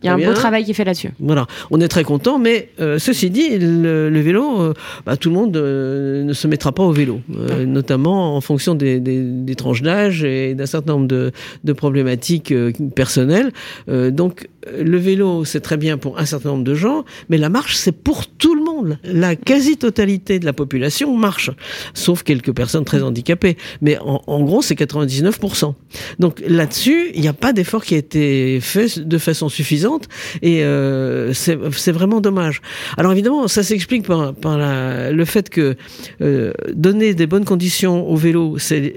Il 0.02 0.08
y 0.08 0.10
a 0.10 0.14
un 0.14 0.18
bien. 0.18 0.30
beau 0.30 0.34
travail 0.34 0.66
qui 0.66 0.72
est 0.72 0.74
fait 0.74 0.84
là-dessus. 0.84 1.12
Voilà, 1.20 1.48
on 1.72 1.80
est 1.80 1.88
très 1.88 2.04
content, 2.04 2.40
mais 2.40 2.70
euh, 2.82 3.00
ceci 3.00 3.30
dit, 3.30 3.58
le, 3.58 4.10
le 4.10 4.20
vélo, 4.20 4.62
euh, 4.62 4.74
bah, 5.06 5.16
tout 5.16 5.30
le 5.30 5.36
monde 5.36 5.56
euh, 5.56 6.24
ne 6.24 6.34
se 6.34 6.48
mettra 6.48 6.74
pas 6.74 6.84
au 6.84 6.92
vélo, 6.92 7.22
notamment 7.66 8.36
en 8.36 8.42
fonction 8.42 8.76
des, 8.76 9.00
des, 9.00 9.22
des 9.22 9.56
tranches 9.56 9.82
d'âge 9.82 10.24
et 10.24 10.56
d'un 10.56 10.66
certain 10.66 10.94
nombre 10.94 11.08
de, 11.08 11.32
de 11.64 11.74
problématiques 11.74 12.54
personnelles. 12.96 13.52
donc 13.88 14.50
le 14.78 14.98
vélo, 14.98 15.46
c'est 15.46 15.60
très 15.62 15.78
bien 15.78 15.98
pour 15.98 16.20
un 16.20 16.26
certain 16.26 16.50
nombre 16.50 16.64
de 16.64 16.76
gens, 16.76 17.06
mais 17.30 17.38
la 17.38 17.50
marche, 17.50 17.76
c'est 17.76 17.92
pour 17.92 18.28
tout 18.28 18.56
le 18.56 18.60
monde. 18.62 18.63
La 19.04 19.36
quasi-totalité 19.36 20.40
de 20.40 20.46
la 20.46 20.54
population 20.54 21.16
marche, 21.16 21.52
sauf 21.94 22.24
quelques 22.24 22.54
personnes 22.54 22.86
très 22.86 23.02
handicapées. 23.02 23.58
Mais 23.82 23.98
en, 24.00 24.44
gros, 24.44 24.62
c'est 24.62 24.76
99%. 24.76 25.74
Donc 26.20 26.42
là-dessus, 26.46 27.12
il 27.14 27.22
n'y 27.22 27.28
a 27.28 27.34
pas 27.34 27.54
d'effort 27.54 27.84
qui 27.84 27.96
a 27.96 27.98
été 27.98 28.60
fait 28.62 29.00
de 29.00 29.18
façon 29.18 29.50
suffisante 29.50 30.08
et 30.42 30.64
euh, 30.64 31.34
c'est 31.34 31.92
vraiment 31.92 32.22
dommage. 32.22 32.62
Alors 32.98 33.12
évidemment, 33.12 33.48
ça 33.48 33.64
s'explique 33.64 34.06
par, 34.06 34.34
le 34.44 35.26
fait 35.26 35.50
que 35.50 35.76
euh, 36.22 36.54
donner 36.74 37.14
des 37.14 37.28
bonnes 37.28 37.46
conditions 37.46 38.10
au 38.10 38.16
vélo, 38.16 38.58
c'est 38.58 38.96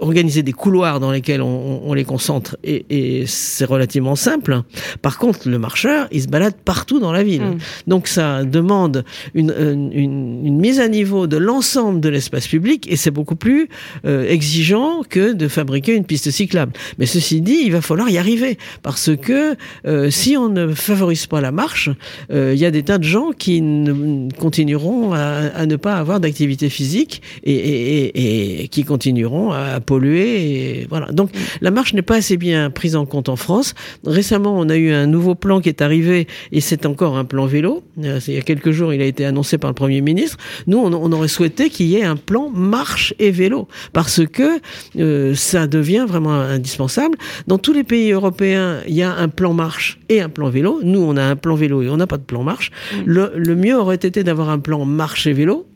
organiser 0.00 0.42
des 0.42 0.52
couloirs 0.52 1.00
dans 1.00 1.10
lesquels 1.10 1.42
on, 1.42 1.82
on 1.84 1.94
les 1.94 2.04
concentre 2.04 2.56
et, 2.64 2.84
et 2.90 3.26
c'est 3.26 3.64
relativement 3.64 4.16
simple. 4.16 4.62
Par 5.02 5.18
contre, 5.18 5.48
le 5.48 5.58
marcheur, 5.58 6.08
il 6.12 6.22
se 6.22 6.28
balade 6.28 6.54
partout 6.64 7.00
dans 7.00 7.12
la 7.12 7.22
ville. 7.22 7.42
Mmh. 7.42 7.58
Donc 7.86 8.08
ça 8.08 8.44
demande 8.44 9.04
une, 9.34 9.54
une, 9.92 10.42
une, 10.44 10.58
mise 10.58 10.80
à 10.80 10.88
niveau 10.88 11.26
de 11.26 11.36
l'ensemble 11.36 12.00
de 12.00 12.08
l'espace 12.08 12.46
public 12.46 12.90
et 12.90 12.96
c'est 12.96 13.10
beaucoup 13.10 13.36
plus 13.36 13.68
euh, 14.04 14.28
exigeant 14.28 15.02
que 15.08 15.32
de 15.32 15.48
fabriquer 15.48 15.94
une 15.94 16.04
piste 16.04 16.30
cyclable. 16.30 16.72
Mais 16.98 17.06
ceci 17.06 17.40
dit, 17.40 17.60
il 17.64 17.72
va 17.72 17.80
falloir 17.80 18.08
y 18.08 18.18
arriver 18.18 18.58
parce 18.82 19.10
que 19.16 19.56
euh, 19.86 20.10
si 20.10 20.36
on 20.36 20.48
ne 20.48 20.74
favorise 20.74 21.26
pas 21.26 21.40
la 21.40 21.52
marche, 21.52 21.90
euh, 22.32 22.52
il 22.54 22.60
y 22.60 22.66
a 22.66 22.70
des 22.70 22.82
tas 22.82 22.98
de 22.98 23.04
gens 23.04 23.30
qui 23.36 23.60
ne, 23.60 24.28
continueront 24.38 25.12
à, 25.12 25.18
à, 25.54 25.66
ne 25.66 25.76
pas 25.76 25.96
avoir 25.96 26.20
d'activité 26.20 26.68
physique 26.68 27.22
et, 27.42 27.52
et, 27.52 28.62
et, 28.62 28.68
qui 28.68 28.84
continueront 28.84 29.52
à 29.52 29.80
polluer. 29.84 30.80
Et 30.80 30.86
voilà. 30.88 31.06
Donc 31.12 31.30
la 31.60 31.70
marche 31.70 31.94
n'est 31.94 32.02
pas 32.02 32.16
assez 32.16 32.36
bien 32.36 32.70
prise 32.70 32.96
en 32.96 33.06
compte 33.06 33.28
en 33.28 33.36
France. 33.36 33.74
Récemment, 34.06 34.58
on 34.58 34.68
a 34.68 34.76
eu 34.76 34.92
un 34.92 35.06
nouveau 35.06 35.34
plan 35.34 35.60
qui 35.60 35.68
est 35.68 35.82
arrivé 35.82 36.26
et 36.52 36.60
c'est 36.60 36.86
encore 36.86 37.16
un 37.16 37.24
plan 37.24 37.46
vélo. 37.46 37.82
Euh, 38.02 38.20
il 38.26 38.34
y 38.34 38.38
a 38.38 38.42
quelques 38.42 38.70
jours, 38.70 38.92
il 38.92 39.00
a 39.00 39.06
été 39.06 39.24
annoncé 39.24 39.58
par 39.58 39.70
le 39.70 39.74
Premier 39.74 40.00
ministre. 40.00 40.36
Nous, 40.66 40.78
on, 40.78 40.92
on 40.92 41.12
aurait 41.12 41.28
souhaité 41.28 41.70
qu'il 41.70 41.86
y 41.86 41.96
ait 41.96 42.04
un 42.04 42.16
plan 42.16 42.50
marche 42.50 43.14
et 43.18 43.30
vélo 43.30 43.68
parce 43.92 44.26
que 44.26 44.60
euh, 44.98 45.34
ça 45.34 45.66
devient 45.66 46.04
vraiment 46.06 46.32
indispensable. 46.32 47.16
Dans 47.46 47.58
tous 47.58 47.72
les 47.72 47.84
pays 47.84 48.12
européens, 48.12 48.80
il 48.86 48.94
y 48.94 49.02
a 49.02 49.14
un 49.14 49.28
plan 49.28 49.52
marche 49.52 50.00
et 50.08 50.20
un 50.20 50.28
plan 50.28 50.48
vélo. 50.50 50.80
Nous, 50.82 51.00
on 51.00 51.16
a 51.16 51.22
un 51.22 51.36
plan 51.36 51.54
vélo 51.54 51.82
et 51.82 51.88
on 51.88 51.96
n'a 51.96 52.06
pas 52.06 52.18
de 52.18 52.22
plan 52.22 52.42
marche. 52.42 52.70
Le, 53.04 53.32
le 53.36 53.54
mieux 53.54 53.78
aurait 53.78 53.96
été 53.96 54.22
d'avoir 54.24 54.48
un 54.48 54.58
plan 54.58 54.84
marche 54.84 55.26
et 55.26 55.32
vélo 55.32 55.66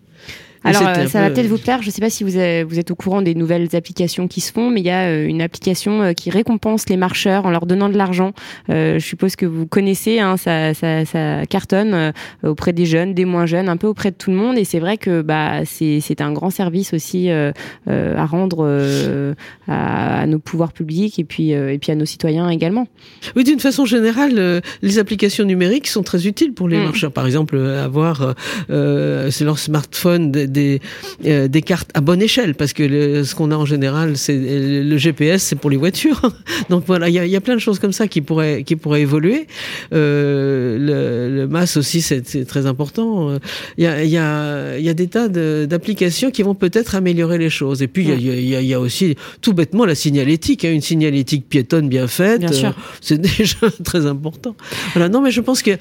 alors, 0.65 0.83
euh, 0.83 1.07
ça 1.07 1.21
peu... 1.21 1.29
va 1.29 1.31
peut-être 1.31 1.47
vous 1.47 1.59
plaire. 1.59 1.83
Je 1.83 1.89
ne 1.89 1.93
sais 1.93 2.01
pas 2.01 2.11
si 2.11 2.25
vous, 2.25 2.37
avez, 2.37 2.65
vous, 2.65 2.79
êtes 2.79 2.91
au 2.91 2.95
courant 2.95 3.23
des 3.23 3.35
nouvelles 3.35 3.69
applications 3.75 4.29
qui 4.29 4.41
se 4.41 4.53
font, 4.53 4.71
mais 4.71 4.81
il 4.81 4.87
y 4.87 4.91
a 4.91 5.09
euh, 5.09 5.27
une 5.27 5.43
application 5.43 6.03
euh, 6.03 6.13
qui 6.13 6.31
récompense 6.31 6.89
les 6.89 6.97
marcheurs 6.97 7.47
en 7.47 7.51
leur 7.51 7.67
donnant 7.67 7.89
de 7.89 7.97
l'argent. 7.97 8.33
Euh, 8.71 8.99
je 8.99 9.05
suppose 9.05 9.37
que 9.37 9.47
vous 9.47 9.67
connaissez, 9.67 10.19
hein, 10.19 10.37
ça, 10.37 10.75
ça, 10.75 11.05
ça, 11.05 11.47
cartonne 11.47 11.95
euh, 11.95 12.13
auprès 12.43 12.73
des 12.73 12.87
jeunes, 12.87 13.15
des 13.15 13.25
moins 13.25 13.47
jeunes, 13.47 13.69
un 13.69 13.77
peu 13.77 13.87
auprès 13.87 14.11
de 14.11 14.17
tout 14.17 14.31
le 14.31 14.37
monde. 14.37 14.59
Et 14.59 14.65
c'est 14.65 14.81
vrai 14.81 14.97
que 14.97 15.23
bah, 15.23 15.65
c'est 15.65 16.21
un 16.21 16.33
grand 16.33 16.51
service 16.51 16.93
aussi 16.93 17.31
euh, 17.31 17.53
à 17.87 18.27
rendre 18.27 18.67
à, 19.69 20.21
à, 20.23 20.27
nos 20.27 20.39
pouvoirs 20.39 20.73
publics 20.73 21.19
et 21.19 21.25
puis, 21.25 21.51
et 21.51 21.79
puis 21.79 21.93
à 21.93 21.95
nos 21.95 22.05
citoyens 22.05 22.49
également. 22.49 22.87
Oui, 23.37 23.45
d'une 23.45 23.61
façon 23.61 23.85
générale, 23.85 24.63
les 24.83 24.99
applications 24.99 25.45
numériques 25.45 25.87
sont 25.87 26.03
très 26.03 26.27
utiles 26.27 26.53
pour 26.53 26.69
les 26.69 26.79
mmh. 26.79 26.85
marcheurs. 26.85 27.13
Par 27.13 27.27
exemple, 27.27 27.59
avoir 27.59 28.35
leur 28.69 29.59
smartphone 29.59 30.31
des, 30.49 30.80
euh, 31.24 31.49
des 31.49 31.62
cartes 31.62 31.90
à 31.94 32.01
bonne 32.01 32.22
échelle, 32.22 32.55
parce 32.55 32.72
que 32.72 32.82
le, 32.82 33.24
ce 33.24 33.34
qu'on 33.34 33.51
a 33.51 33.57
en 33.57 33.66
général, 33.66 34.16
c'est 34.16 34.36
le 34.36 34.96
GPS, 34.96 35.42
c'est 35.42 35.57
pour 35.57 35.70
les 35.70 35.76
voitures. 35.76 36.22
Donc 36.70 36.84
voilà, 36.86 37.09
il 37.09 37.14
y 37.14 37.18
a, 37.18 37.26
y 37.26 37.36
a, 37.36 37.40
plein 37.40 37.55
de 37.55 37.61
choses 37.61 37.78
comme 37.78 37.92
ça 37.92 38.09
qui 38.09 38.20
pourraient, 38.20 38.62
qui 38.64 38.76
pourraient 38.76 39.03
évoluer. 39.03 39.46
Euh, 39.92 40.78
le, 40.78 41.36
le 41.36 41.46
MAS 41.49 41.76
aussi, 41.76 42.01
c'est 42.01 42.44
très 42.46 42.66
important. 42.66 43.38
Il 43.76 43.84
y 43.84 43.86
a, 43.86 44.05
y, 44.05 44.16
a, 44.16 44.78
y 44.78 44.88
a 44.88 44.94
des 44.94 45.09
tas 45.09 45.28
d'applications 45.28 46.30
qui 46.30 46.42
vont 46.42 46.55
peut-être 46.55 46.94
améliorer 46.94 47.38
les 47.38 47.51
choses. 47.51 47.82
Et 47.82 47.88
puis, 47.88 48.05
il 48.05 48.24
y, 48.24 48.30
a, 48.30 48.34
y, 48.34 48.57
a, 48.57 48.62
y 48.62 48.74
a 48.74 48.80
aussi 48.80 49.16
tout 49.40 49.53
bêtement 49.53 49.84
la 49.84 49.94
signalétique. 49.94 50.64
Hein, 50.64 50.72
une 50.72 50.80
signalétique 50.80 51.49
piétonne 51.49 51.88
bien 51.88 52.07
faite, 52.07 52.40
bien 52.40 52.51
euh, 52.53 52.72
c'est 53.01 53.20
déjà 53.38 53.70
très 53.84 54.07
important. 54.07 54.55
Voilà, 54.94 55.09
non, 55.09 55.20
mais 55.20 55.30
je 55.30 55.40
pense 55.40 55.62
que 55.62 55.72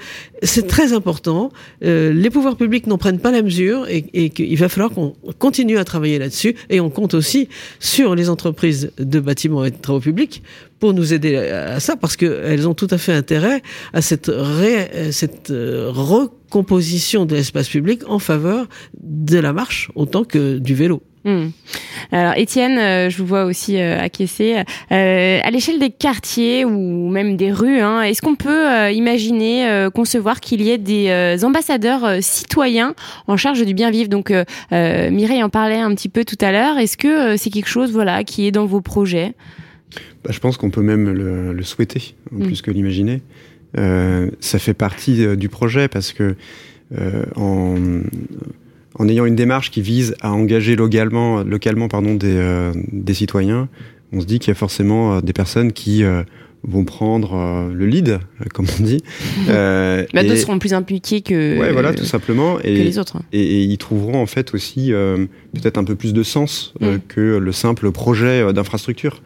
c'est 0.43 0.67
très 0.67 0.93
important. 0.93 1.51
Euh, 1.83 2.13
les 2.13 2.29
pouvoirs 2.29 2.55
publics 2.55 2.87
n'en 2.87 2.97
prennent 2.97 3.19
pas 3.19 3.31
la 3.31 3.41
mesure 3.41 3.87
et, 3.87 4.05
et 4.13 4.29
qu'il 4.29 4.56
va 4.59 4.69
falloir 4.69 4.91
qu'on 4.91 5.15
continue 5.39 5.77
à 5.77 5.83
travailler 5.83 6.19
là-dessus 6.19 6.55
et 6.69 6.79
on 6.79 6.89
compte 6.89 7.13
aussi 7.13 7.49
sur 7.79 8.15
les 8.15 8.29
entreprises 8.29 8.91
de 8.97 9.19
bâtiments 9.19 9.65
et 9.65 9.71
de 9.71 9.77
travaux 9.77 9.99
publics 9.99 10.43
pour 10.79 10.93
nous 10.93 11.13
aider 11.13 11.35
à 11.35 11.79
ça 11.79 11.95
parce 11.95 12.15
qu'elles 12.15 12.67
ont 12.67 12.73
tout 12.73 12.87
à 12.91 12.97
fait 12.97 13.13
intérêt 13.13 13.61
à 13.93 14.01
cette, 14.01 14.31
ré, 14.33 15.11
cette 15.11 15.51
euh, 15.51 15.89
recomposition 15.89 17.25
de 17.25 17.35
l'espace 17.35 17.69
public 17.69 18.01
en 18.07 18.19
faveur 18.19 18.67
de 19.01 19.39
la 19.39 19.53
marche 19.53 19.89
autant 19.95 20.23
que 20.23 20.57
du 20.59 20.75
vélo. 20.75 21.01
Hmm. 21.27 21.49
Alors 22.13 22.37
Étienne, 22.37 22.77
euh, 22.77 23.09
je 23.09 23.17
vous 23.17 23.25
vois 23.25 23.43
aussi 23.43 23.81
euh, 23.81 23.99
acquiescer. 23.99 24.63
Euh, 24.93 25.39
à 25.43 25.51
l'échelle 25.51 25.77
des 25.77 25.89
quartiers 25.89 26.63
ou 26.63 27.09
même 27.09 27.35
des 27.35 27.51
rues, 27.51 27.81
hein, 27.81 28.01
est-ce 28.01 28.21
qu'on 28.21 28.35
peut 28.35 28.89
imaginer, 28.93 29.87
concevoir 29.93 30.39
qu'il 30.39 30.61
y 30.61 30.69
ait 30.69 30.77
des 30.77 31.43
ambassadeurs 31.43 32.23
citoyens 32.23 32.95
en 33.27 33.35
charge 33.35 33.65
du 33.65 33.73
bien 33.73 33.91
vivre? 33.91 34.07
Donc 34.07 34.31
Mireille 34.71 35.43
en 35.43 35.49
parlait 35.49 35.79
un 35.79 35.93
petit 35.93 36.07
peu 36.07 36.23
tout 36.23 36.37
à 36.39 36.53
l'heure. 36.53 36.77
Est-ce 36.77 36.95
que 36.95 37.35
c'est 37.35 37.49
quelque 37.49 37.67
chose 37.67 37.91
voilà, 37.91 38.23
qui 38.23 38.47
est 38.47 38.51
dans 38.51 38.65
vos 38.65 38.79
projets? 38.79 39.33
Bah, 40.23 40.31
Je 40.31 40.39
pense 40.39 40.55
qu'on 40.55 40.69
peut 40.69 40.81
même 40.81 41.09
le, 41.09 41.63
souhaiter, 41.63 42.15
hmm. 42.31 42.45
plus 42.45 42.61
que 42.61 42.71
l'imaginer. 42.71 43.21
ça 43.75 44.59
fait 44.59 44.73
partie 44.73 45.35
du 45.35 45.49
projet 45.49 45.89
parce 45.89 46.13
que 46.13 46.35
en 47.35 47.75
en 48.99 49.07
ayant 49.07 49.25
une 49.25 49.35
démarche 49.35 49.71
qui 49.71 49.81
vise 49.81 50.15
à 50.21 50.31
engager 50.31 50.75
localement, 50.75 51.43
localement 51.43 51.87
pardon, 51.87 52.15
des, 52.15 52.35
euh, 52.35 52.73
des 52.91 53.13
citoyens, 53.13 53.69
on 54.11 54.21
se 54.21 54.25
dit 54.25 54.39
qu'il 54.39 54.49
y 54.49 54.51
a 54.51 54.55
forcément 54.55 55.15
euh, 55.17 55.21
des 55.21 55.33
personnes 55.33 55.73
qui 55.73 56.03
euh, 56.03 56.23
vont 56.63 56.85
prendre 56.85 57.69
le 57.71 57.85
lead, 57.85 58.19
comme 58.53 58.65
on 58.79 58.83
dit. 58.83 59.03
Euh, 59.49 60.05
bah, 60.13 60.23
D'autres 60.23 60.35
seront 60.37 60.59
plus 60.59 60.73
impliqués 60.73 61.21
que, 61.21 61.57
ouais, 61.57 61.71
voilà, 61.71 61.93
tout 61.93 62.03
simplement. 62.03 62.59
Et, 62.59 62.83
les 62.83 62.97
autres. 62.97 63.17
Et, 63.31 63.63
ils 63.63 63.77
trouveront 63.77 64.21
en 64.21 64.25
fait 64.25 64.53
aussi 64.53 64.91
peut-être 65.53 65.77
un 65.77 65.83
peu 65.83 65.95
plus 65.95 66.11
de 66.11 66.23
sens 66.23 66.73
mm. 66.81 66.97
que 67.07 67.37
le 67.37 67.51
simple 67.51 67.91
projet 67.91 68.51
d'infrastructure. 68.51 69.21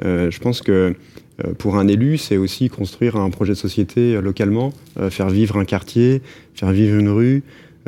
je 0.00 0.38
pense 0.38 0.62
que 0.62 0.94
pour 1.58 1.76
un 1.76 1.88
élu, 1.88 2.18
c'est 2.18 2.36
aussi 2.36 2.68
construire 2.68 3.16
un 3.16 3.30
projet 3.30 3.54
de 3.54 3.58
société 3.58 4.20
localement, 4.20 4.72
faire 5.10 5.30
vivre 5.30 5.56
un 5.56 5.64
quartier, 5.64 6.22
faire 6.54 6.70
vivre 6.70 6.96
une 6.96 7.08
rue, 7.08 7.42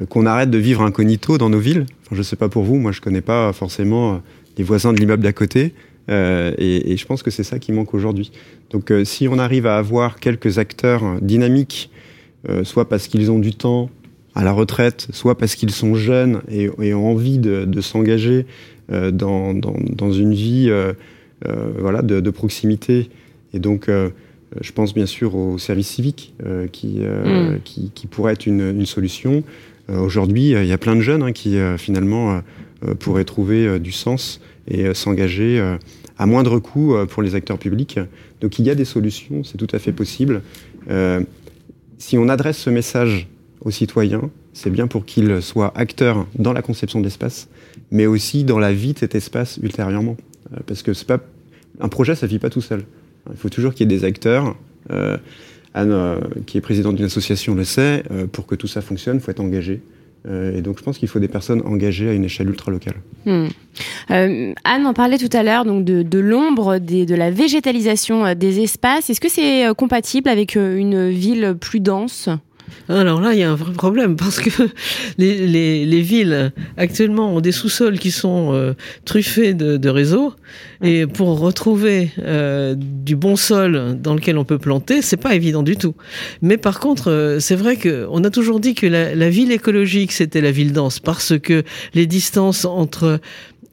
qu'on 0.09 0.27
arrête 0.27 0.51
de 0.51 0.59
vivre 0.59 0.83
incognito 0.83 1.39
dans 1.39 1.49
nos 1.49 1.59
villes. 1.59 1.87
Enfin, 2.05 2.17
je 2.17 2.23
sais 2.23 2.37
pas 2.37 2.49
pour 2.49 2.65
vous, 2.65 2.77
moi 2.77 2.93
je 2.93 3.01
connais 3.01 3.23
pas 3.23 3.53
forcément 3.53 4.15
euh, 4.15 4.17
les 4.59 4.65
voisins 4.65 4.93
de 4.93 4.99
l'immeuble 4.99 5.23
d'à 5.23 5.33
côté. 5.33 5.73
Euh, 6.09 6.53
et, 6.59 6.93
et, 6.93 6.97
je 6.97 7.07
pense 7.07 7.23
que 7.23 7.31
c'est 7.31 7.43
ça 7.43 7.59
qui 7.59 7.73
manque 7.73 7.95
aujourd'hui. 7.95 8.31
Donc 8.71 8.91
euh, 8.91 9.05
si 9.05 9.29
on 9.29 9.39
arrive 9.39 9.67
à 9.67 9.77
avoir 9.77 10.21
quelques 10.21 10.59
acteurs 10.59 11.21
dynamiques, 11.21 11.91
euh, 12.49 12.65
soit 12.65 12.89
parce 12.89 13.09
qu'ils 13.09 13.31
ont 13.31 13.39
du 13.39 13.55
temps 13.55 13.91
à 14.35 14.45
la 14.45 14.53
retraite, 14.53 15.09
soit 15.11 15.37
parce 15.37 15.55
qu'ils 15.55 15.71
sont 15.71 15.95
jeunes 15.95 16.43
et, 16.49 16.71
et, 16.81 16.95
ont 16.95 17.11
envie 17.11 17.39
de, 17.39 17.65
de 17.65 17.81
s'engager 17.81 18.47
dans, 18.89 19.53
dans, 19.53 19.75
dans, 19.81 20.13
une 20.13 20.33
vie 20.33 20.71
voilà, 21.79 22.03
de, 22.03 22.21
de, 22.21 22.31
proximité, 22.31 23.09
et 23.53 23.59
donc 23.59 23.89
je 23.89 24.73
pense 24.73 24.95
bien 24.95 25.07
sûr 25.07 25.35
au 25.35 25.59
service 25.59 25.89
civique 25.89 26.35
qui, 26.71 27.01
mm. 27.01 27.61
qui, 27.65 27.91
qui, 27.95 28.07
pourrait 28.07 28.35
être 28.35 28.47
une, 28.47 28.61
une 28.61 28.87
solution. 28.87 29.43
Euh, 29.91 29.99
aujourd'hui, 29.99 30.51
il 30.51 30.67
y 30.67 30.73
a 30.73 30.79
plein 30.79 30.97
de 30.97 31.01
jeunes 31.01 31.23
hein, 31.23 31.33
qui 31.33 31.57
euh, 31.57 31.79
finalement 31.79 32.43
euh, 32.85 32.95
pourraient 32.95 33.25
trouver 33.25 33.79
du 33.79 33.93
sens 33.93 34.41
et 34.69 34.93
s'engager 34.95 35.77
à 36.19 36.27
moindre 36.27 36.59
coût 36.59 36.97
pour 37.09 37.23
les 37.23 37.37
acteurs 37.37 37.57
publics. 37.57 38.01
Donc 38.41 38.59
il 38.59 38.67
y 38.67 38.71
a 38.71 38.75
des 38.75 38.85
solutions, 38.85 39.45
c'est 39.45 39.57
tout 39.59 39.69
à 39.73 39.79
fait 39.79 39.93
possible. 39.93 40.43
si 41.99 42.19
on 42.19 42.29
adresse 42.29 42.59
ce 42.59 42.69
message 42.69 43.29
aux 43.61 43.71
citoyens, 43.71 44.29
c'est 44.53 44.71
bien 44.71 44.89
pour 44.89 45.05
qu'ils 45.05 45.41
soient 45.41 45.73
acteurs 45.77 46.27
dans 46.37 46.53
la 46.53 46.63
conception 46.63 46.99
de 46.99 47.05
l'espace, 47.05 47.49
mais 47.93 48.07
aussi 48.07 48.43
dans 48.43 48.59
la 48.59 48.73
vie 48.73 48.93
de 48.93 48.99
cet 48.99 49.15
espace 49.15 49.59
ultérieurement. 49.63 50.17
parce 50.67 50.83
que 50.83 50.93
c'est 50.95 51.07
pas 51.07 51.21
un 51.79 51.89
projet, 51.89 52.17
ça 52.17 52.27
vit 52.27 52.41
pas 52.41 52.51
tout 52.51 52.61
seul. 52.61 52.83
Il 53.31 53.37
faut 53.37 53.51
toujours 53.51 53.73
qu'il 53.73 53.91
y 53.91 53.95
ait 53.95 53.99
des 53.99 54.05
acteurs. 54.05 54.57
Anne, 55.77 55.93
euh, 55.93 56.17
qui 56.47 56.57
est 56.57 56.63
présidente 56.63 56.97
d'une 56.97 57.05
association, 57.05 57.55
le 57.55 57.65
sait, 57.65 58.03
euh, 58.11 58.27
pour 58.27 58.47
que 58.47 58.55
tout 58.55 58.67
ça 58.67 58.81
fonctionne, 58.81 59.17
il 59.17 59.21
faut 59.21 59.31
être 59.31 59.41
engagé. 59.41 59.83
Euh, 60.27 60.57
et 60.57 60.63
donc, 60.63 60.79
je 60.79 60.83
pense 60.83 60.97
qu'il 60.97 61.07
faut 61.07 61.21
des 61.21 61.29
personnes 61.29 61.63
engagées 61.67 62.09
à 62.09 62.15
une 62.15 62.25
échelle 62.25 62.49
ultra 62.49 62.73
locale. 62.73 62.95
Hmm. 63.27 63.49
Anne 64.09 64.87
en 64.87 64.95
parlait 64.95 65.19
tout 65.19 65.35
à 65.37 65.43
l'heure 65.43 65.65
donc 65.65 65.85
de, 65.85 66.03
de 66.03 66.19
l'ombre, 66.19 66.79
de 66.79 67.15
la 67.15 67.31
végétalisation 67.31 68.35
des 68.35 68.61
espaces. 68.61 69.11
Est-ce 69.11 69.21
que 69.21 69.29
c'est 69.29 69.67
compatible 69.77 70.31
avec 70.31 70.57
une 70.57 71.11
ville 71.11 71.55
plus 71.61 71.81
dense? 71.81 72.31
Alors 72.89 73.21
là, 73.21 73.35
il 73.35 73.41
y 73.41 73.43
a 73.43 73.51
un 73.51 73.55
vrai 73.57 73.73
problème 73.73 74.17
parce 74.17 74.39
que 74.39 74.51
les, 75.19 75.47
les, 75.47 75.85
les 75.85 76.01
villes 76.01 76.53
actuellement 76.77 77.35
ont 77.35 77.41
des 77.41 77.53
sous-sols 77.53 77.99
qui 77.99 78.11
sont 78.11 78.53
euh, 78.53 78.75
truffés 79.05 79.55
de, 79.55 79.77
de, 79.77 79.89
réseaux 79.89 80.35
et 80.83 81.07
pour 81.07 81.39
retrouver 81.39 82.11
euh, 82.21 82.75
du 82.77 83.17
bon 83.17 83.37
sol 83.37 83.97
dans 84.01 84.15
lequel 84.15 84.39
on 84.39 84.45
peut 84.45 84.59
planter, 84.59 85.03
c'est 85.03 85.17
pas 85.17 85.35
évident 85.35 85.63
du 85.63 85.77
tout. 85.77 85.95
Mais 86.43 86.57
par 86.57 86.81
contre, 86.81 87.11
euh, 87.11 87.41
c'est 87.41 87.57
vrai 87.57 87.77
que 87.77 88.07
on 88.11 88.23
a 88.25 88.31
toujours 88.31 88.61
dit 88.61 88.75
que 88.75 88.87
la, 88.87 89.15
la 89.15 89.31
ville 89.31 89.53
écologique 89.53 90.13
c'était 90.13 90.41
la 90.41 90.51
ville 90.51 90.73
dense 90.73 91.01
parce 91.01 91.39
que 91.39 91.65
les 91.95 92.07
distances 92.07 92.65
entre 92.65 93.21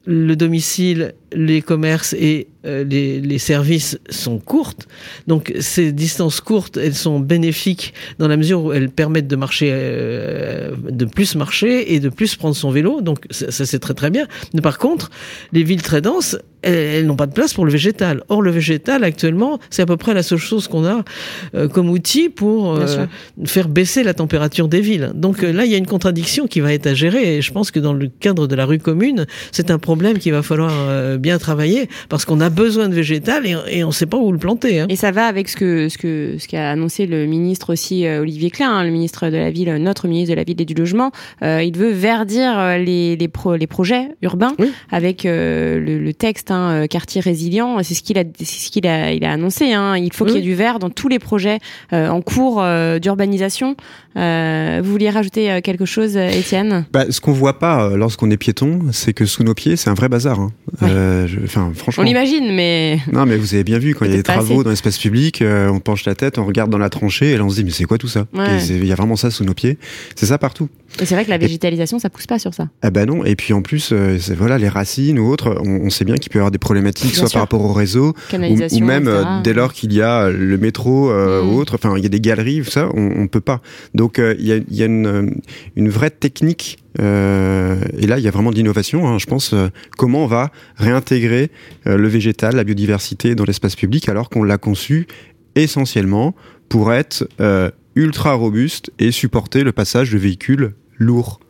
le 0.06 0.36
domicile, 0.36 1.14
les 1.34 1.62
commerces 1.62 2.14
et 2.14 2.48
euh, 2.66 2.84
les, 2.84 3.20
les, 3.20 3.38
services 3.38 3.98
sont 4.08 4.38
courtes. 4.38 4.88
Donc 5.26 5.52
ces 5.60 5.92
distances 5.92 6.40
courtes, 6.40 6.76
elles 6.76 6.94
sont 6.94 7.20
bénéfiques 7.20 7.92
dans 8.18 8.28
la 8.28 8.36
mesure 8.36 8.64
où 8.64 8.72
elles 8.72 8.88
permettent 8.88 9.26
de 9.26 9.36
marcher, 9.36 9.70
euh, 9.72 10.72
de 10.88 11.04
plus 11.04 11.34
marcher 11.34 11.94
et 11.94 12.00
de 12.00 12.08
plus 12.08 12.36
prendre 12.36 12.56
son 12.56 12.70
vélo. 12.70 13.02
Donc 13.02 13.26
ça, 13.30 13.50
ça 13.50 13.66
c'est 13.66 13.80
très 13.80 13.94
très 13.94 14.10
bien. 14.10 14.26
Mais 14.54 14.62
par 14.62 14.78
contre, 14.78 15.10
les 15.52 15.62
villes 15.62 15.82
très 15.82 16.00
denses, 16.00 16.38
elles, 16.62 17.06
n'ont 17.06 17.16
pas 17.16 17.26
de 17.26 17.32
place 17.32 17.52
pour 17.52 17.64
le 17.64 17.72
végétal. 17.72 18.22
Or, 18.28 18.40
le 18.40 18.50
végétal, 18.50 19.04
actuellement, 19.04 19.58
c'est 19.70 19.82
à 19.82 19.86
peu 19.86 19.96
près 19.96 20.14
la 20.14 20.22
seule 20.22 20.38
chose 20.38 20.68
qu'on 20.68 20.86
a 20.86 21.04
euh, 21.54 21.68
comme 21.68 21.90
outil 21.90 22.28
pour 22.28 22.74
euh, 22.74 23.06
faire 23.44 23.68
baisser 23.68 24.02
la 24.02 24.14
température 24.14 24.68
des 24.68 24.80
villes. 24.80 25.12
Donc 25.14 25.42
là, 25.42 25.64
il 25.66 25.70
y 25.70 25.74
a 25.74 25.78
une 25.78 25.86
contradiction 25.86 26.46
qui 26.46 26.60
va 26.60 26.72
être 26.72 26.86
à 26.86 26.94
gérer. 26.94 27.36
Et 27.36 27.42
je 27.42 27.52
pense 27.52 27.70
que 27.70 27.80
dans 27.80 27.92
le 27.92 28.08
cadre 28.08 28.46
de 28.46 28.54
la 28.54 28.64
rue 28.64 28.78
commune, 28.78 29.26
c'est 29.52 29.70
un 29.70 29.78
problème 29.78 30.18
qu'il 30.18 30.32
va 30.32 30.42
falloir 30.42 30.72
bien 31.24 31.38
travailler 31.38 31.88
parce 32.08 32.24
qu'on 32.24 32.40
a 32.40 32.50
besoin 32.50 32.88
de 32.88 32.94
végétal 32.94 33.46
et, 33.46 33.82
on 33.84 33.88
ne 33.88 33.92
sait 33.92 34.06
pas 34.06 34.18
où 34.18 34.30
le 34.30 34.38
planter. 34.38 34.80
Hein. 34.80 34.86
Et 34.88 34.96
ça 34.96 35.10
va 35.10 35.26
avec 35.26 35.48
ce 35.48 35.56
que 35.56 35.88
ce 35.88 35.98
que 35.98 36.36
ce 36.38 36.46
qu'a 36.46 36.70
annoncé 36.70 37.06
le 37.06 37.26
ministre 37.26 37.72
aussi 37.72 38.06
Olivier 38.06 38.50
Klein, 38.50 38.70
hein, 38.70 38.84
le 38.84 38.90
ministre 38.90 39.28
de 39.28 39.36
la 39.36 39.50
ville, 39.50 39.74
notre 39.76 40.06
ministre 40.08 40.30
de 40.30 40.36
la 40.36 40.44
ville 40.44 40.60
et 40.60 40.64
du 40.64 40.74
logement. 40.74 41.10
il 41.42 41.72
veut 41.76 41.90
verdir 41.90 42.78
les 42.78 43.16
les, 43.16 43.28
pro, 43.28 43.56
les 43.56 43.66
projets 43.66 44.08
urbains 44.22 44.54
avec 44.90 45.24
le, 45.24 45.78
le, 45.80 46.14
texte 46.14 46.50
euh, 46.50 46.86
quartier 46.86 47.20
résilient. 47.20 47.82
C'est 47.82 47.94
ce 47.94 48.02
qu'il 48.02 48.18
a, 48.18 48.24
c'est 48.38 48.44
ce 48.44 48.70
qu'il 48.70 48.86
a, 48.86 49.12
il 49.12 49.24
a 49.24 49.32
annoncé. 49.32 49.72
Hein. 49.72 49.96
Il 49.96 50.12
faut 50.12 50.24
qu'il 50.24 50.36
y 50.36 50.38
ait 50.38 50.42
du 50.42 50.54
vert 50.54 50.78
dans 50.78 50.90
tous 50.90 51.08
les 51.08 51.18
projets 51.18 51.58
euh, 51.92 52.08
en 52.08 52.20
cours 52.20 52.62
euh, 54.16 54.80
vous 54.82 54.90
vouliez 54.90 55.10
rajouter 55.10 55.60
quelque 55.62 55.84
chose, 55.84 56.16
Étienne? 56.16 56.86
Bah, 56.92 57.04
Ce 57.10 57.20
qu'on 57.20 57.32
voit 57.32 57.58
pas 57.58 57.96
lorsqu'on 57.96 58.30
est 58.30 58.36
piéton, 58.36 58.80
c'est 58.92 59.12
que 59.12 59.26
sous 59.26 59.44
nos 59.44 59.54
pieds, 59.54 59.76
c'est 59.76 59.90
un 59.90 59.94
vrai 59.94 60.08
bazar. 60.08 60.40
Hein. 60.40 60.52
Enfin, 61.44 61.72
franchement. 61.74 62.02
On 62.02 62.06
l'imagine, 62.06 62.54
mais. 62.54 62.98
Non, 63.12 63.26
mais 63.26 63.36
vous 63.36 63.54
avez 63.54 63.64
bien 63.64 63.78
vu 63.78 63.94
quand 63.94 64.04
il 64.04 64.10
y 64.10 64.14
a 64.14 64.16
des 64.16 64.22
travaux 64.22 64.62
dans 64.62 64.70
l'espace 64.70 64.98
public, 64.98 65.42
on 65.42 65.80
penche 65.80 66.04
la 66.04 66.14
tête, 66.14 66.38
on 66.38 66.44
regarde 66.44 66.70
dans 66.70 66.78
la 66.78 66.90
tranchée, 66.90 67.32
et 67.32 67.36
là 67.36 67.44
on 67.44 67.50
se 67.50 67.56
dit 67.56 67.64
mais 67.64 67.70
c'est 67.70 67.84
quoi 67.84 67.98
tout 67.98 68.08
ça? 68.08 68.26
Il 68.68 68.84
y 68.86 68.92
a 68.92 68.94
vraiment 68.94 69.16
ça 69.16 69.30
sous 69.30 69.44
nos 69.44 69.54
pieds. 69.54 69.78
C'est 70.14 70.26
ça 70.26 70.38
partout. 70.38 70.68
Et 71.00 71.06
c'est 71.06 71.14
vrai 71.14 71.24
que 71.24 71.30
la 71.30 71.38
végétalisation, 71.38 71.98
ça 71.98 72.10
pousse 72.10 72.26
pas 72.26 72.38
sur 72.38 72.54
ça. 72.54 72.68
Ah 72.82 72.90
bah 72.90 73.06
non. 73.06 73.24
Et 73.24 73.36
puis 73.36 73.52
en 73.52 73.62
plus, 73.62 73.92
voilà, 74.36 74.58
les 74.58 74.68
racines 74.68 75.18
ou 75.18 75.28
autres, 75.28 75.56
on, 75.64 75.86
on 75.86 75.90
sait 75.90 76.04
bien 76.04 76.16
qu'il 76.16 76.30
peut 76.30 76.38
y 76.38 76.40
avoir 76.40 76.50
des 76.50 76.58
problématiques, 76.58 77.14
soit 77.14 77.30
par 77.30 77.42
rapport 77.42 77.62
au 77.62 77.72
réseau, 77.72 78.14
ou, 78.32 78.80
même 78.80 79.08
euh, 79.08 79.24
dès 79.42 79.54
lors 79.54 79.72
qu'il 79.72 79.92
y 79.92 80.02
a 80.02 80.30
le 80.30 80.58
métro 80.58 81.10
euh, 81.10 81.42
mm. 81.42 81.48
ou 81.48 81.58
autre, 81.58 81.74
enfin 81.74 81.94
il 81.96 82.02
y 82.02 82.06
a 82.06 82.08
des 82.08 82.20
galeries, 82.20 82.64
ça, 82.64 82.88
on, 82.94 83.22
on 83.22 83.28
peut 83.28 83.40
pas. 83.40 83.60
Donc 83.94 84.18
euh, 84.18 84.34
il 84.38 84.46
y 84.46 84.52
a, 84.52 84.60
y 84.70 84.82
a 84.82 84.86
une, 84.86 85.40
une, 85.76 85.88
vraie 85.88 86.10
technique, 86.10 86.78
euh, 87.00 87.76
et 87.98 88.06
là 88.06 88.18
il 88.18 88.24
y 88.24 88.28
a 88.28 88.30
vraiment 88.30 88.50
de 88.50 88.56
l'innovation, 88.56 89.06
hein, 89.08 89.18
je 89.18 89.26
pense, 89.26 89.54
comment 89.96 90.24
on 90.24 90.26
va 90.26 90.50
réintégrer 90.76 91.50
le 91.84 92.08
végétal, 92.08 92.56
la 92.56 92.64
biodiversité 92.64 93.34
dans 93.34 93.44
l'espace 93.44 93.76
public, 93.76 94.08
alors 94.08 94.30
qu'on 94.30 94.42
l'a 94.42 94.58
conçu 94.58 95.06
essentiellement 95.54 96.34
pour 96.68 96.92
être 96.92 97.28
ultra 97.94 98.34
robuste 98.34 98.90
et 98.98 99.12
supporter 99.12 99.62
le 99.62 99.72
passage 99.72 100.10
de 100.10 100.18
véhicules 100.18 100.72
lourds. 100.98 101.40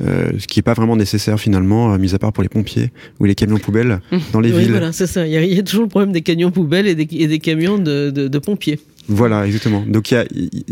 Euh, 0.00 0.30
ce 0.38 0.46
qui 0.46 0.60
n'est 0.60 0.62
pas 0.62 0.74
vraiment 0.74 0.94
nécessaire 0.94 1.40
finalement, 1.40 1.92
euh, 1.92 1.98
mis 1.98 2.14
à 2.14 2.20
part 2.20 2.32
pour 2.32 2.44
les 2.44 2.48
pompiers 2.48 2.92
ou 3.18 3.24
les 3.24 3.34
camions 3.34 3.58
poubelles 3.58 4.00
mmh. 4.12 4.18
dans 4.32 4.38
les 4.38 4.52
oui, 4.52 4.60
villes. 4.60 4.70
Voilà, 4.70 4.92
c'est 4.92 5.08
ça. 5.08 5.26
Il 5.26 5.32
y, 5.32 5.58
a 5.58 5.62
toujours 5.64 5.82
le 5.82 5.88
problème 5.88 6.12
des 6.12 6.22
camions 6.22 6.52
poubelles 6.52 6.86
et 6.86 6.94
des, 6.94 7.08
et 7.16 7.26
des 7.26 7.40
camions 7.40 7.78
de, 7.78 8.10
de, 8.10 8.28
de, 8.28 8.38
pompiers. 8.38 8.78
Voilà, 9.08 9.44
exactement. 9.44 9.82
Donc 9.88 10.14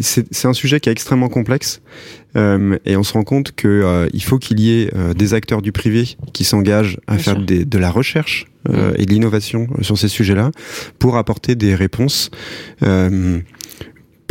c'est 0.00 0.44
un 0.44 0.52
sujet 0.52 0.78
qui 0.78 0.90
est 0.90 0.92
extrêmement 0.92 1.28
complexe 1.28 1.80
euh, 2.36 2.78
et 2.84 2.96
on 2.96 3.02
se 3.02 3.14
rend 3.14 3.24
compte 3.24 3.50
que 3.50 3.66
euh, 3.66 4.08
il 4.12 4.22
faut 4.22 4.38
qu'il 4.38 4.60
y 4.60 4.80
ait 4.80 4.90
des 5.16 5.34
acteurs 5.34 5.60
du 5.60 5.72
privé 5.72 6.16
qui 6.32 6.44
s'engagent 6.44 7.00
à 7.08 7.18
faire 7.18 7.40
des, 7.40 7.64
de 7.64 7.78
la 7.78 7.90
recherche 7.90 8.46
mmh. 8.68 8.74
et 8.96 9.06
de 9.06 9.10
l'innovation 9.10 9.66
sur 9.80 9.98
ces 9.98 10.08
sujets-là 10.08 10.52
pour 11.00 11.16
apporter 11.16 11.56
des 11.56 11.74
réponses 11.74 12.30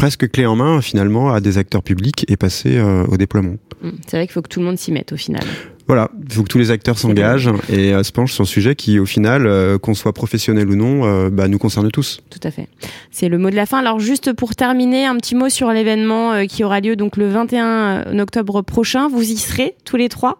presque 0.05 0.29
clé 0.29 0.45
en 0.45 0.55
main 0.55 0.81
finalement 0.81 1.33
à 1.33 1.39
des 1.39 1.57
acteurs 1.57 1.81
publics 1.81 2.27
et 2.27 2.37
passer 2.37 2.77
euh, 2.77 3.07
au 3.07 3.17
déploiement. 3.17 3.55
Mmh. 3.81 3.89
C'est 4.05 4.17
vrai 4.17 4.27
qu'il 4.27 4.33
faut 4.33 4.43
que 4.43 4.49
tout 4.49 4.59
le 4.59 4.67
monde 4.67 4.77
s'y 4.77 4.91
mette 4.91 5.11
au 5.13 5.17
final. 5.17 5.41
Voilà, 5.87 6.11
il 6.23 6.31
faut 6.31 6.43
que 6.43 6.47
tous 6.47 6.59
les 6.59 6.69
acteurs 6.69 6.99
s'engagent 6.99 7.49
et 7.69 7.91
euh, 7.91 8.03
se 8.03 8.11
penchent 8.11 8.33
sur 8.33 8.43
un 8.43 8.45
sujet 8.45 8.75
qui, 8.75 8.99
au 8.99 9.07
final, 9.07 9.47
euh, 9.47 9.79
qu'on 9.79 9.95
soit 9.95 10.13
professionnel 10.13 10.69
ou 10.69 10.75
non, 10.75 11.29
bah, 11.29 11.47
nous 11.47 11.57
concerne 11.57 11.89
tous. 11.89 12.21
Tout 12.29 12.39
à 12.43 12.51
fait. 12.51 12.67
C'est 13.09 13.29
le 13.29 13.39
mot 13.39 13.49
de 13.49 13.55
la 13.55 13.65
fin. 13.65 13.79
Alors, 13.79 13.99
juste 13.99 14.31
pour 14.33 14.53
terminer, 14.53 15.07
un 15.07 15.17
petit 15.17 15.33
mot 15.33 15.49
sur 15.49 15.71
l'événement 15.71 16.45
qui 16.45 16.63
aura 16.63 16.81
lieu 16.81 16.95
donc 16.95 17.17
le 17.17 17.27
21 17.27 18.19
octobre 18.19 18.61
prochain. 18.61 19.07
Vous 19.07 19.23
y 19.23 19.37
serez 19.37 19.73
tous 19.85 19.97
les 19.97 20.09
trois? 20.09 20.37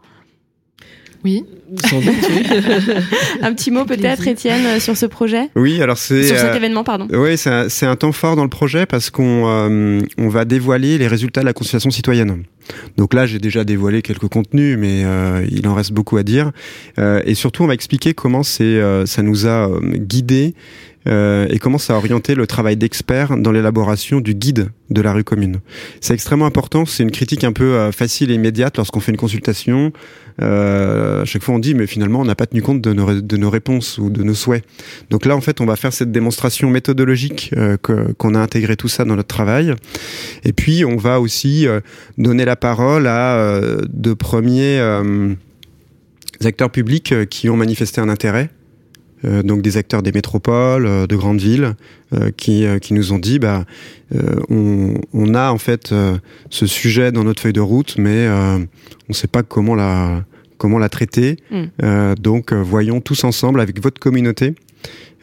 Oui. 1.26 1.44
Sans 1.90 2.00
doute, 2.00 2.14
oui. 2.30 2.44
Un 3.42 3.52
petit 3.56 3.72
mot 3.72 3.84
peut-être, 3.84 4.28
Étienne, 4.28 4.80
sur 4.80 4.96
ce 4.96 5.08
projet? 5.08 5.50
Oui, 5.56 5.82
alors 5.82 5.98
c'est 5.98 6.22
Sur 6.22 6.38
cet 6.38 6.52
euh, 6.52 6.56
événement, 6.56 6.84
pardon. 6.84 7.08
Oui, 7.12 7.36
c'est 7.36 7.86
un, 7.86 7.96
temps 7.96 8.12
fort 8.12 8.36
dans 8.36 8.44
le 8.44 8.50
projet 8.50 8.86
parce 8.86 9.10
qu'on 9.10 9.48
euh, 9.48 10.02
on 10.20 10.30
va 10.30 10.46
dévoiler 10.46 11.00
les 11.00 11.08
résultats 11.08 11.42
de 11.42 11.48
la 11.48 11.54
consultation 11.54 11.90
citoyenne. 11.90 12.44
Donc 12.98 13.14
là, 13.14 13.26
j'ai 13.26 13.40
déjà 13.40 13.64
dévoilé 13.64 14.02
quelques 14.02 14.28
contenus, 14.28 14.78
mais 14.78 15.04
euh, 15.04 15.46
il 15.50 15.68
en 15.68 15.74
reste 15.74 15.94
beaucoup 15.94 16.18
à 16.18 16.24
dire. 16.24 16.52
Euh, 17.00 17.22
et 17.26 17.34
surtout, 17.34 17.64
on 17.64 17.68
va 17.68 17.74
expliquer 17.74 18.14
comment 18.14 18.44
c'est, 18.44 18.64
euh, 18.64 19.06
ça 19.06 19.22
nous 19.24 19.48
a 19.48 19.70
euh, 19.70 19.80
guidés 19.82 20.54
euh, 21.08 21.48
et 21.50 21.60
comment 21.60 21.78
ça 21.78 21.94
a 21.94 21.98
orienté 21.98 22.36
le 22.36 22.48
travail 22.48 22.78
d'experts 22.78 23.38
dans 23.38 23.52
l'élaboration 23.52 24.22
du 24.22 24.34
guide 24.34 24.70
de 24.90 25.02
la 25.02 25.14
rue 25.14 25.24
commune. 25.24 25.60
C'est 26.02 26.14
extrêmement 26.14 26.46
important. 26.46 26.86
C'est 26.86 27.04
une 27.04 27.12
critique 27.12 27.44
un 27.44 27.54
peu 27.54 27.74
euh, 27.74 27.92
facile 27.92 28.32
et 28.32 28.36
immédiate 28.36 28.78
lorsqu'on 28.78 29.00
fait 29.00 29.12
une 29.12 29.18
consultation. 29.18 29.92
Euh, 30.42 31.22
à 31.22 31.26
chaque 31.26 31.44
fois, 31.44 31.56
on 31.56 31.60
dit, 31.60 31.74
mais 31.74 31.88
finalement, 31.88 32.22
on 32.22 32.26
n'a 32.26 32.36
pas 32.36 32.46
tenu 32.46 32.62
compte 32.62 32.82
de 32.82 32.94
nos, 32.94 33.22
de 33.22 33.38
nos 33.38 33.50
réponses 33.50 33.98
ou 33.98 34.10
de 34.10 34.24
nos 34.24 34.34
souhaits. 34.34 34.66
Donc 35.10 35.26
là, 35.26 35.36
en 35.36 35.42
fait, 35.42 35.62
on 35.62 35.66
va 35.66 35.76
faire 35.76 35.94
cette 35.94 36.12
démonstration 36.12 36.70
méthodologique 36.70 37.52
euh, 37.56 37.78
qu'on 37.78 38.36
a 38.36 38.40
intégré 38.40 38.76
tout 38.76 38.88
ça 38.88 39.06
dans 39.06 39.16
notre 39.16 39.34
travail. 39.34 39.74
Et 40.44 40.54
puis, 40.54 40.84
on 40.86 40.98
va 40.98 41.20
aussi 41.20 41.68
euh, 41.68 41.80
donner 42.18 42.46
la 42.46 42.56
parole 42.56 43.08
à 43.08 43.62
de 43.88 44.14
premiers 44.14 44.82
acteurs 46.44 46.70
publics 46.70 47.14
qui 47.30 47.50
ont 47.50 47.58
manifesté 47.58 48.02
un 48.02 48.10
intérêt. 48.10 48.50
Euh, 49.26 49.44
donc 49.44 49.62
des 49.62 49.78
acteurs 49.78 50.04
des 50.04 50.12
métropoles, 50.12 50.86
euh, 50.86 51.08
de 51.08 51.16
grandes 51.16 51.40
villes, 51.40 51.76
euh, 52.14 52.32
qui, 52.36 52.66
qui 52.82 52.94
nous 52.94 53.14
ont 53.14 53.20
dit, 53.20 53.40
bah, 53.40 53.66
on, 54.50 54.96
on 55.14 55.34
a 55.34 55.52
en 55.52 55.58
fait 55.58 55.94
ce 56.50 56.68
sujet 56.68 57.12
dans 57.12 57.24
notre 57.24 57.42
feuille 57.42 57.54
de 57.54 57.62
route, 57.62 57.96
mais 57.98 58.28
on 58.30 58.68
ne 59.10 59.14
sait 59.14 59.28
pas 59.28 59.44
comment 59.44 59.76
la, 59.76 60.24
comment 60.58 60.78
la 60.78 60.90
traiter. 60.90 61.38
Mm. 61.50 62.14
Donc 62.20 62.54
voyons 62.54 63.02
tous 63.02 63.24
ensemble 63.24 63.60
avec 63.60 63.82
votre 63.82 64.00
communauté. 64.00 64.54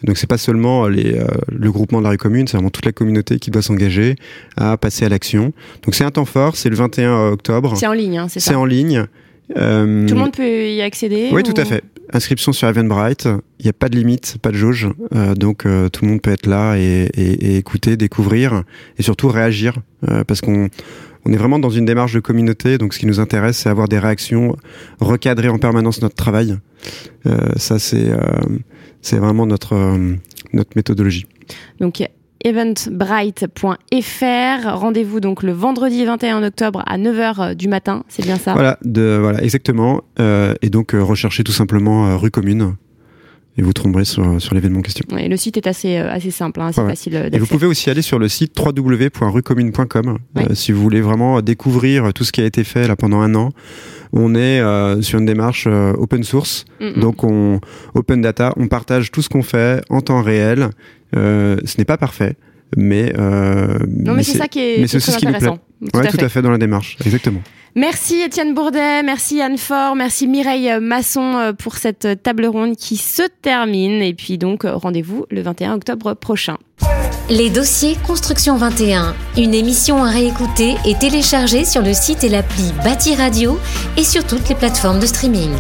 Donc 0.05 0.19
c'est 0.19 0.27
pas 0.27 0.39
seulement 0.39 0.89
les, 0.89 1.15
euh, 1.15 1.27
le 1.49 1.71
groupement 1.71 1.99
de 1.99 2.05
la 2.05 2.11
rue 2.11 2.19
commune, 2.19 2.49
c'est 2.49 2.57
vraiment 2.57 2.71
toute 2.71 2.85
la 2.85 2.93
communauté 2.93 3.39
qui 3.39 3.51
doit 3.51 3.63
s'engager 3.63 4.17
à 4.57 4.77
passer 4.77 5.05
à 5.05 5.09
l'action. 5.09 5.53
Donc 5.85 5.95
c'est 5.95 6.05
un 6.05 6.11
temps 6.11 6.25
fort, 6.25 6.57
c'est 6.57 6.69
le 6.69 6.77
21 6.77 7.31
octobre. 7.31 7.75
C'est 7.77 7.87
en 7.87 7.93
ligne, 7.93 8.19
hein, 8.19 8.27
c'est 8.29 8.41
C'est 8.41 8.51
ça 8.51 8.59
en 8.59 8.65
ligne. 8.65 9.07
Euh, 9.57 10.07
Tout 10.07 10.15
le 10.15 10.21
monde 10.21 10.33
peut 10.33 10.69
y 10.71 10.83
accéder 10.83 11.31
oui, 11.33 11.41
ou- 11.41 11.53
tout 11.53 11.61
à 11.61 11.65
fait. 11.65 11.83
Inscription 12.15 12.53
sur 12.53 12.69
Eventbrite. 12.69 13.27
Il 13.59 13.65
n'y 13.65 13.71
a 13.71 13.73
pas 13.73 13.89
de 13.89 13.97
limite, 13.97 14.37
pas 14.43 14.51
de 14.51 14.57
jauge. 14.57 14.89
Euh, 15.15 15.35
donc 15.35 15.65
euh, 15.65 15.89
tout 15.89 16.05
le 16.05 16.11
monde 16.11 16.21
peut 16.21 16.31
être 16.33 16.47
là 16.47 16.77
et, 16.77 17.09
et- 17.15 17.47
et 17.53 17.57
écouter, 17.57 17.97
découvrir 17.97 18.65
et 18.99 19.03
surtout 19.03 19.29
réagir. 19.29 19.77
euh, 20.09 20.25
parce 20.25 20.41
qu'on 20.41 20.69
on 21.25 21.33
est 21.33 21.37
vraiment 21.37 21.59
dans 21.61 21.71
une 21.71 21.85
démarche 21.85 22.13
de 22.13 22.21
communauté. 22.21 22.77
Donc 22.79 22.93
ce 22.95 22.99
qui 22.99 23.07
nous 23.07 23.21
intéresse, 23.21 23.57
c'est 23.59 23.69
avoir 23.71 23.89
des 23.89 23.99
réactions, 23.99 24.57
recadrer 25.01 25.49
en 25.49 25.59
permanence 25.59 26.03
notre 26.03 26.17
travail. 26.17 26.57
Euh, 27.27 27.39
ça, 27.57 27.79
c'est 27.79 28.11
euh, 28.11 28.19
c'est 29.01 29.17
vraiment 29.19 29.47
notre, 29.47 29.75
notre 30.53 30.71
méthodologie. 30.77 31.27
Donc 31.81 32.03
eventbrite.fr. 32.45 34.69
Rendez-vous 34.79 35.21
donc 35.21 35.43
le 35.43 35.53
vendredi 35.53 36.05
21 36.05 36.43
octobre 36.43 36.83
à 36.87 36.99
9h 36.99 37.55
du 37.55 37.69
matin, 37.69 38.05
c'est 38.09 38.23
bien 38.25 38.37
ça? 38.37 38.53
Voilà, 38.55 38.79
de, 38.85 39.19
voilà, 39.21 39.43
exactement. 39.43 40.03
Euh, 40.21 40.55
et 40.63 40.71
donc 40.71 40.95
euh, 40.95 41.03
recherchez 41.03 41.45
tout 41.45 41.53
simplement 41.53 42.07
euh, 42.07 42.17
rue 42.17 42.31
commune 42.31 42.77
et 43.59 43.63
vous 43.63 43.75
tomberez 43.75 44.07
sur, 44.07 44.41
sur 44.41 44.55
l'événement 44.55 44.79
en 44.79 44.83
question. 44.83 45.05
Ouais, 45.13 45.29
Le 45.29 45.37
site 45.37 45.59
est 45.59 45.67
assez, 45.67 45.99
euh, 45.99 46.11
assez 46.11 46.31
simple, 46.31 46.59
hein, 46.63 46.71
c'est 46.73 46.81
Ouais, 46.81 46.89
facile 46.89 47.17
euh, 47.17 47.29
Et 47.31 47.39
vous 47.39 47.47
pouvez 47.47 47.67
aussi 47.67 47.91
aller 47.91 48.01
sur 48.01 48.19
le 48.19 48.27
site 48.29 48.59
www.ruecommune.com 48.59 50.19
Ouais. 50.37 50.47
euh, 50.51 50.55
si 50.55 50.73
vous 50.73 50.81
voulez 50.81 51.03
vraiment 51.03 51.43
découvrir 51.43 52.15
tout 52.15 52.25
ce 52.25 52.33
qui 52.33 52.41
a 52.41 52.47
été 52.47 52.65
fait 52.65 52.89
là 52.89 52.97
pendant 52.97 53.21
un 53.21 53.35
an. 53.35 53.51
On 54.15 54.35
est 54.35 54.61
euh, 54.61 55.03
sur 55.03 55.19
une 55.19 55.27
démarche 55.27 55.65
euh, 55.67 55.93
open 55.99 56.23
source, 56.23 56.65
Mm, 56.81 57.01
donc 57.01 57.25
on 57.25 57.61
open 57.95 58.21
data, 58.23 58.53
on 58.57 58.69
partage 58.69 59.11
tout 59.11 59.21
ce 59.23 59.29
qu'on 59.29 59.43
fait 59.43 59.83
en 59.91 60.01
temps 60.01 60.23
réel. 60.23 60.71
Euh, 61.17 61.57
ce 61.65 61.77
n'est 61.79 61.85
pas 61.85 61.97
parfait, 61.97 62.37
mais 62.77 63.13
euh, 63.19 63.79
Non, 63.89 64.15
mais 64.15 64.23
c'est 64.23 64.39
ça 64.39 64.49
qui 64.49 64.61
est, 64.61 64.79
mais 64.81 64.87
c'est 64.87 64.97
aussi 64.99 65.11
ce 65.13 65.19
qui 65.19 65.27
nous 65.27 65.33
plaît. 65.33 65.39
intéressant. 65.49 65.59
Tout 65.93 65.99
Ouais, 65.99 66.07
à 66.07 66.11
tout 66.11 66.17
fait. 66.17 66.25
à 66.25 66.29
fait 66.29 66.43
dans 66.43 66.51
la 66.51 66.59
démarche, 66.59 66.97
exactement. 67.05 67.41
Merci 67.75 68.21
Étienne 68.21 68.53
Bourdet, 68.55 69.03
merci 69.03 69.41
Anne 69.41 69.57
Fort, 69.57 69.97
merci 69.97 70.29
Mireille 70.29 70.71
Masson 70.81 71.37
euh, 71.39 71.53
pour 71.55 71.77
cette 71.77 72.23
table 72.23 72.45
ronde 72.45 72.77
qui 72.77 72.99
se 72.99 73.23
termine. 73.41 74.03
Et 74.03 74.13
puis 74.13 74.37
donc, 74.37 74.65
rendez-vous 74.65 75.25
le 75.31 75.41
21 75.41 75.73
octobre 75.75 76.13
prochain. 76.15 76.59
Les 77.31 77.49
dossiers 77.49 77.97
Construction 78.07 78.57
21, 78.59 79.15
une 79.39 79.55
émission 79.55 80.05
à 80.05 80.11
réécouter 80.11 80.75
et 80.87 80.95
télécharger 80.99 81.65
sur 81.65 81.81
le 81.81 81.95
site 81.95 82.25
et 82.25 82.29
l'appli 82.29 82.65
Bâti 82.85 83.15
Radio 83.15 83.59
et 83.97 84.05
sur 84.05 84.25
toutes 84.27 84.49
les 84.51 84.55
plateformes 84.55 85.01
de 85.01 85.07
streaming. 85.07 85.51